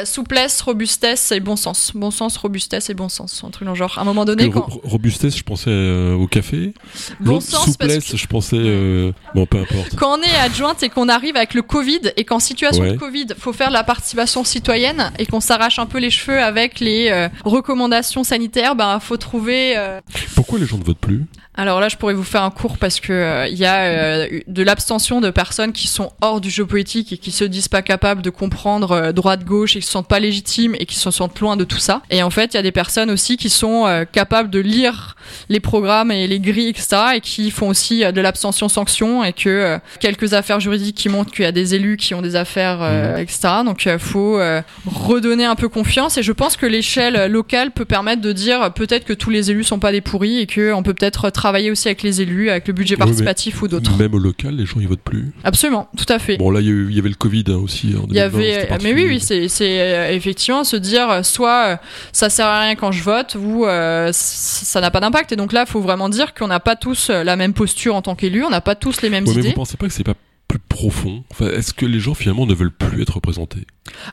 [0.05, 1.93] souplesse, robustesse et bon sens.
[1.95, 3.43] Bon sens, robustesse et bon sens.
[3.47, 3.99] Un truc dans le genre.
[3.99, 4.61] À un moment donné, quand...
[4.67, 6.73] ro- Robustesse, je pensais au café.
[7.21, 9.13] Bon sens souplesse, que je pensais.
[9.35, 9.95] Bon, peu importe.
[9.97, 12.93] quand on est adjointe et qu'on arrive avec le Covid et qu'en situation Ouais.
[12.93, 16.41] de Covid, faut faire de la participation citoyenne et qu'on s'arrache un peu les cheveux
[16.43, 20.01] avec les euh, recommandations sanitaires, ben faut trouver euh,
[20.35, 21.27] Pourquoi les gens ne votent plus?
[21.59, 24.41] Alors là, je pourrais vous faire un cours parce que euh, il y a euh,
[24.47, 27.81] de l'abstention de personnes qui sont hors du jeu politique et qui se disent pas
[27.81, 31.41] capables de comprendre euh, droite-gauche et qui se sentent pas légitimes et qui se sentent
[31.41, 32.03] loin de tout ça.
[32.11, 35.17] Et en fait, il y a des personnes aussi qui sont capables de lire
[35.49, 36.97] les programmes et les grilles, etc.
[37.15, 41.49] et qui font aussi de l'abstention-sanction et que quelques affaires juridiques qui montrent qu'il y
[41.49, 43.49] a des élus qui ont des affaires, euh, etc.
[43.65, 44.39] Donc, faut
[44.87, 49.05] redonner un peu confiance et je pense que l'échelle locale peut permettre de dire peut-être
[49.05, 51.87] que tous les élus sont pas des pourris et que on peut peut-être travailler aussi
[51.87, 53.97] avec les élus, avec le budget Oui, participatif ou d'autres.
[53.97, 55.33] Même au local, les gens ils votent plus.
[55.45, 56.39] Absolument, tout à fait.
[56.39, 57.95] Bon, là, il y, avait le Covid hein, aussi.
[57.97, 61.67] En Il y 2020, avait, mais oui, c'est, c'est euh, effectivement se dire euh, soit
[61.67, 61.77] euh,
[62.11, 65.31] ça sert à rien quand je vote ou euh, ça n'a pas d'impact.
[65.31, 68.03] Et donc là, il faut vraiment dire qu'on n'a pas tous la même posture en
[68.03, 69.55] tant qu'élu, on n'a pas tous les mêmes Ouais, mais vous idées.
[69.55, 70.15] pensez pas que c'est pas
[70.49, 71.23] plus profond?
[71.31, 73.67] Enfin, Est-ce que les gens finalement ne veulent plus être représentés?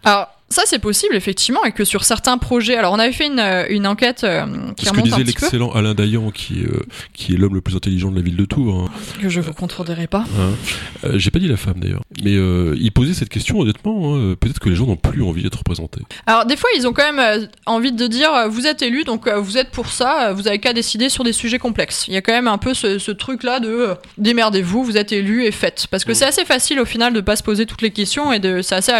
[0.03, 3.39] Alors ça, c'est possible effectivement, et que sur certains projets, alors on avait fait une,
[3.39, 4.45] euh, une enquête euh,
[4.77, 7.55] qui ce que remonte un disait l'excellent Alain Dayan, qui, est, euh, qui est l'homme
[7.55, 8.83] le plus intelligent de la ville de Tours.
[8.87, 8.91] hein.
[9.21, 10.25] que je vous contredirai pas.
[10.39, 10.51] Hein.
[11.05, 12.03] Euh, J'ai pas dit la femme d'ailleurs.
[12.23, 14.15] Mais il posait cette question honnêtement.
[14.15, 16.01] hein, Peut-être que les gens n'ont plus envie d'être représentés.
[16.25, 19.57] Alors des fois, ils ont quand même envie de dire, vous êtes élu, donc vous
[19.57, 22.05] êtes pour ça, vous avez qu'à décider sur des sujets complexes.
[22.07, 25.45] Il y a quand même un peu ce, ce truc-là de démerdez-vous, vous êtes élu
[25.45, 25.87] et faites.
[25.89, 28.39] Parce que c'est assez facile au final de pas se poser toutes les questions et
[28.39, 28.91] de c'est assez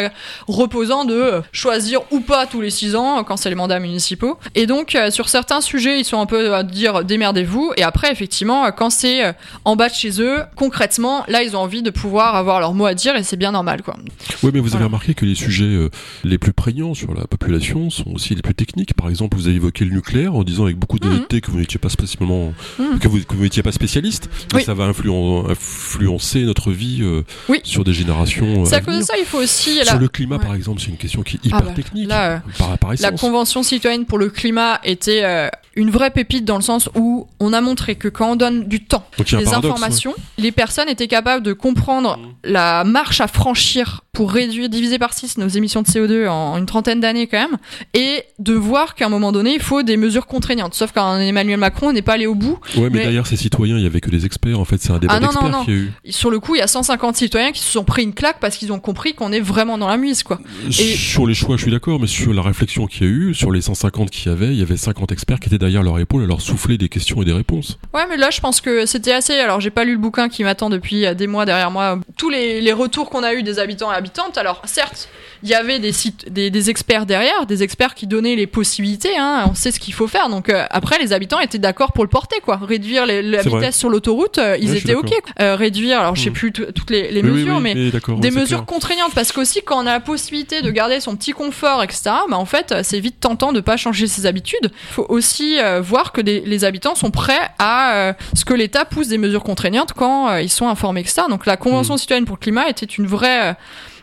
[0.47, 4.37] reposant de choisir ou pas tous les six ans euh, quand c'est les mandats municipaux.
[4.55, 7.73] Et donc euh, sur certains sujets, ils sont un peu à dire démerdez-vous.
[7.77, 9.33] Et après, effectivement, euh, quand c'est euh,
[9.65, 12.85] en bas de chez eux, concrètement, là, ils ont envie de pouvoir avoir leur mot
[12.85, 13.95] à dire et c'est bien normal, quoi.
[14.43, 15.89] Oui, mais vous avez remarqué que les sujets euh,
[16.23, 18.93] les plus prégnants sur la population sont aussi les plus techniques.
[18.93, 21.79] Par exemple, vous avez évoqué le nucléaire en disant avec beaucoup d'honnêteté que vous n'étiez
[21.79, 22.99] pas spécialement, Mhm.
[22.99, 24.29] que vous que vous n'étiez pas spécialiste,
[24.65, 27.59] ça va influen- influencer notre vie euh, Oui.
[27.63, 28.61] sur des générations.
[28.63, 30.41] euh, C'est à à cause de ça, il faut aussi Sur le climat, Ouais.
[30.43, 32.07] par exemple, c'est une question qui est hyper Ah bah, technique.
[32.07, 33.11] là, euh, par, par La.
[33.11, 37.53] Convention citoyenne pour le climat était euh, une vraie pépite dans le sens où on
[37.53, 39.53] a montré que quand on donne du temps, Donc des paradoxe.
[39.65, 42.25] informations, les personnes étaient capables de comprendre Mhm.
[42.51, 46.67] la marche à franchir pour réduire, diviser par 6 nos émissions de CO2 en une
[46.67, 47.57] trentaine d'années quand même,
[47.95, 50.75] et de voir qu'à un moment donné, il faut des mesures contraignantes.
[50.75, 52.59] Sauf qu'un Emmanuel Macron n'est pas allé au bout.
[52.75, 54.59] Ouais, mais, mais- derrière ces citoyens, il y avait que des experts.
[54.59, 55.65] En fait, c'est un débat Ah non, non, d'experts non.
[55.65, 55.91] qu'il y a eu.
[56.11, 58.55] Sur le coup, il y a 150 citoyens qui se sont pris une claque parce
[58.57, 60.39] qu'ils ont compris qu'on est vraiment dans la mise, quoi.
[60.69, 60.81] Je
[61.13, 63.51] sur les choix, je suis d'accord, mais sur la réflexion qu'il y a eu, sur
[63.51, 66.23] les 150 qu'il y avait, il y avait 50 experts qui étaient derrière leur épaule
[66.23, 67.77] à leur souffler des questions et des réponses.
[67.93, 69.33] Ouais, mais là, je pense que c'était assez.
[69.33, 71.99] Alors, j'ai pas lu le bouquin qui m'attend depuis des mois derrière moi.
[72.17, 74.37] Tous les, les retours qu'on a eu des habitants et habitantes.
[74.39, 75.07] Alors, certes,
[75.43, 79.15] il y avait des sites, des, des experts derrière, des experts qui donnaient les possibilités.
[79.17, 80.29] Hein, on sait ce qu'il faut faire.
[80.29, 82.57] Donc, euh, après, les habitants étaient d'accord pour le porter, quoi.
[82.57, 83.59] Réduire les- la vrai.
[83.59, 85.11] vitesse sur l'autoroute, euh, ils Ouais, étaient ok.
[85.41, 86.33] Euh, réduire, alors, je sais Mm.
[86.33, 87.75] plus toutes les, les Oui, oui, mesures, oui, mais
[88.19, 88.65] des mesures clair.
[88.65, 92.37] contraignantes parce qu'aussi quand on a la possibilité de garder son petit confort etc bah
[92.37, 96.21] en fait c'est vite tentant de pas changer ses habitudes faut aussi euh, voir que
[96.21, 100.29] des- les habitants sont prêts à euh, ce que l'État pousse des mesures contraignantes quand
[100.29, 101.57] euh, ils sont informés etc donc la Mm.
[101.57, 103.55] convention citoyenne pour le climat était une vraie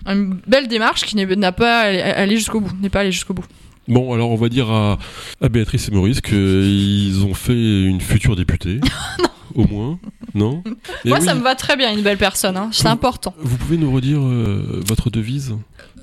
[0.07, 3.45] une belle démarche qui n'est- n'a pas allé jusqu'au bout n'est pas allée jusqu'au bout
[3.89, 4.99] Bon, alors on va dire à,
[5.43, 7.55] à Béatrice et Maurice qu'ils ont fait
[7.85, 8.79] une future députée.
[9.55, 9.99] Au moins,
[10.35, 10.63] non
[11.05, 12.69] Et moi oui, ça me va très bien une belle personne hein.
[12.73, 15.55] c'est important Vous pouvez nous redire euh, votre devise?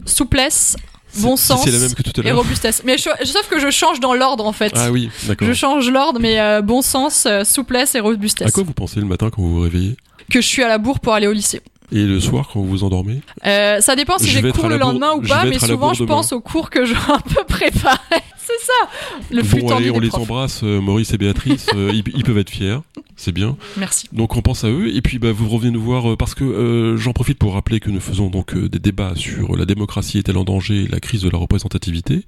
[0.05, 0.75] Souplesse
[1.19, 3.99] bon sens la même que tout à et robustesse mais je- sauf que je change
[3.99, 5.47] dans l'ordre en fait Ah oui, d'accord.
[5.47, 8.51] Je change l'ordre, mais euh, bon sens, euh, souplesse et À robustesse.
[8.51, 9.95] quoi vous pensez le matin quand vous vous réveillez?
[10.29, 11.61] Que je suis à la bourre pour aller au lycée.
[11.93, 13.21] Et le soir quand vous vous endormez?
[13.45, 16.03] Euh, ça dépend si j'ai cours à le lendemain ou pas, mais à souvent je
[16.03, 18.23] pense aux cours que j'ai un peu préparés.
[18.57, 18.89] C'est ça,
[19.31, 20.21] le flux Bon, allez, on les profs.
[20.21, 22.77] embrasse, euh, Maurice et Béatrice, euh, ils, ils peuvent être fiers,
[23.15, 23.57] c'est bien.
[23.77, 24.07] Merci.
[24.13, 26.43] Donc on pense à eux, et puis bah, vous revenez nous voir, euh, parce que
[26.43, 30.19] euh, j'en profite pour rappeler que nous faisons donc euh, des débats sur la démocratie
[30.19, 32.25] est-elle en danger et la crise de la représentativité.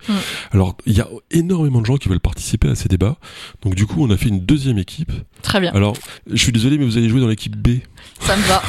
[0.52, 3.18] Alors, il y a énormément de gens qui veulent participer à ces débats,
[3.62, 5.12] donc du coup on a fait une deuxième équipe.
[5.42, 5.96] Très bien, Alors,
[6.30, 7.80] je suis désolé, mais vous allez jouer dans l'équipe B.
[8.20, 8.62] ça me va.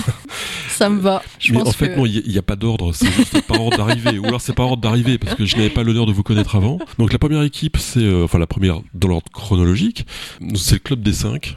[0.69, 1.23] ça me va.
[1.39, 1.97] Je mais pense en fait, que...
[1.97, 4.19] non, il n'y a, pas d'ordre, c'est juste par ordre d'arrivée.
[4.19, 6.55] Ou alors c'est par ordre d'arrivée, parce que je n'avais pas l'honneur de vous connaître
[6.55, 6.79] avant.
[6.99, 10.07] Donc la première équipe, c'est, euh, la première dans l'ordre chronologique,
[10.55, 11.57] c'est le club des 5,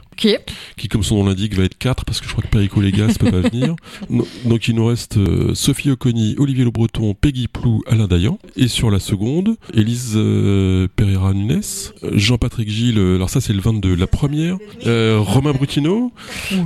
[0.76, 3.16] Qui comme son nom l'indique va être 4, parce que je crois que Perico Légas
[3.18, 3.74] peut pas venir.
[4.10, 8.38] No- Donc il nous reste euh, Sophie Oconi, Olivier Le Breton, Peggy Plou, Alain Dayan.
[8.56, 11.60] Et sur la seconde, Élise euh, Pereira Nunes,
[12.02, 13.94] euh, Jean-Patrick Gilles, euh, alors ça c'est le 22.
[13.94, 16.12] La première, euh, Romain Brutino.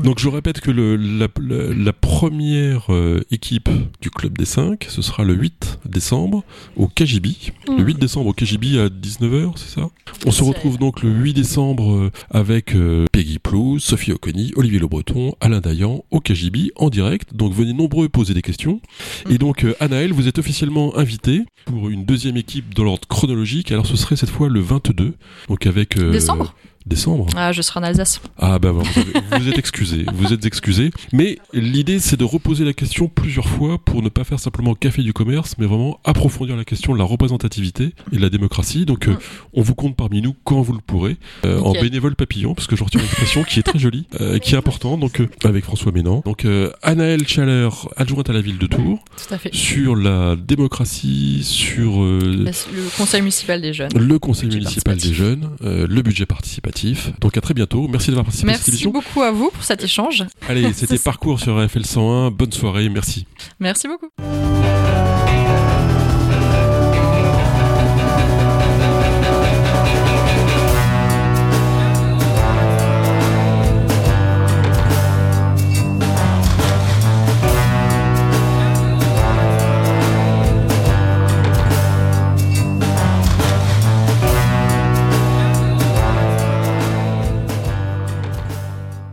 [0.04, 2.86] Donc je répète que le, la, la- la première
[3.30, 3.68] équipe
[4.00, 6.44] du club des 5, ce sera le 8 décembre
[6.76, 7.30] au KGB.
[7.68, 9.88] Le 8 décembre au KGB à 19h, c'est ça?
[10.26, 13.04] On se retrouve donc le 8 décembre avec euh,
[13.38, 17.34] Plou, Sophie Oconi, Olivier Le Breton, Alain Dayan au KGB en direct.
[17.34, 18.80] Donc venez nombreux poser des questions.
[19.26, 19.32] Mm.
[19.32, 23.72] Et donc euh, Anaël, vous êtes officiellement invité pour une deuxième équipe dans l'ordre chronologique.
[23.72, 25.14] Alors ce serait cette fois le 22,
[25.48, 25.96] donc avec...
[25.98, 26.54] euh, Décembre?
[26.88, 28.20] Décembre Ah, je serai en Alsace.
[28.38, 30.90] ah bah vous, avez- vous êtes excusé, vous êtes excusé.
[31.12, 35.02] Mais l'idée c'est de reposer la question plusieurs fois pour ne pas faire simplement café
[35.02, 38.86] du commerce, mais vraiment approfondir la question de la représentativité et de la démocratie.
[38.86, 39.16] Donc euh,
[39.52, 42.74] on vous compte parmi nous quand vous le pourrez, euh, en bénévole papillon, parce que
[42.76, 45.92] je retiens une expression qui est très jolie, euh, qui est importante, donc avec François
[45.92, 46.22] Ménan.
[46.24, 46.46] Donc
[46.82, 49.54] Anaëlle Chaleur, adjointe à la ville de Tours, Tout à fait.
[49.54, 53.90] sur la démocratie, sur euh, Le conseil municipal des jeunes.
[53.94, 56.77] le conseil municipal des jeunes, le budget participatif.
[57.20, 57.88] Donc à très bientôt.
[57.88, 58.90] Merci d'avoir participé à cette Merci émission.
[58.90, 60.24] beaucoup à vous pour cet échange.
[60.48, 60.98] Allez, c'était.
[60.98, 62.30] Parcours sur AFL 101.
[62.30, 63.26] Bonne soirée, merci.
[63.60, 64.08] Merci beaucoup.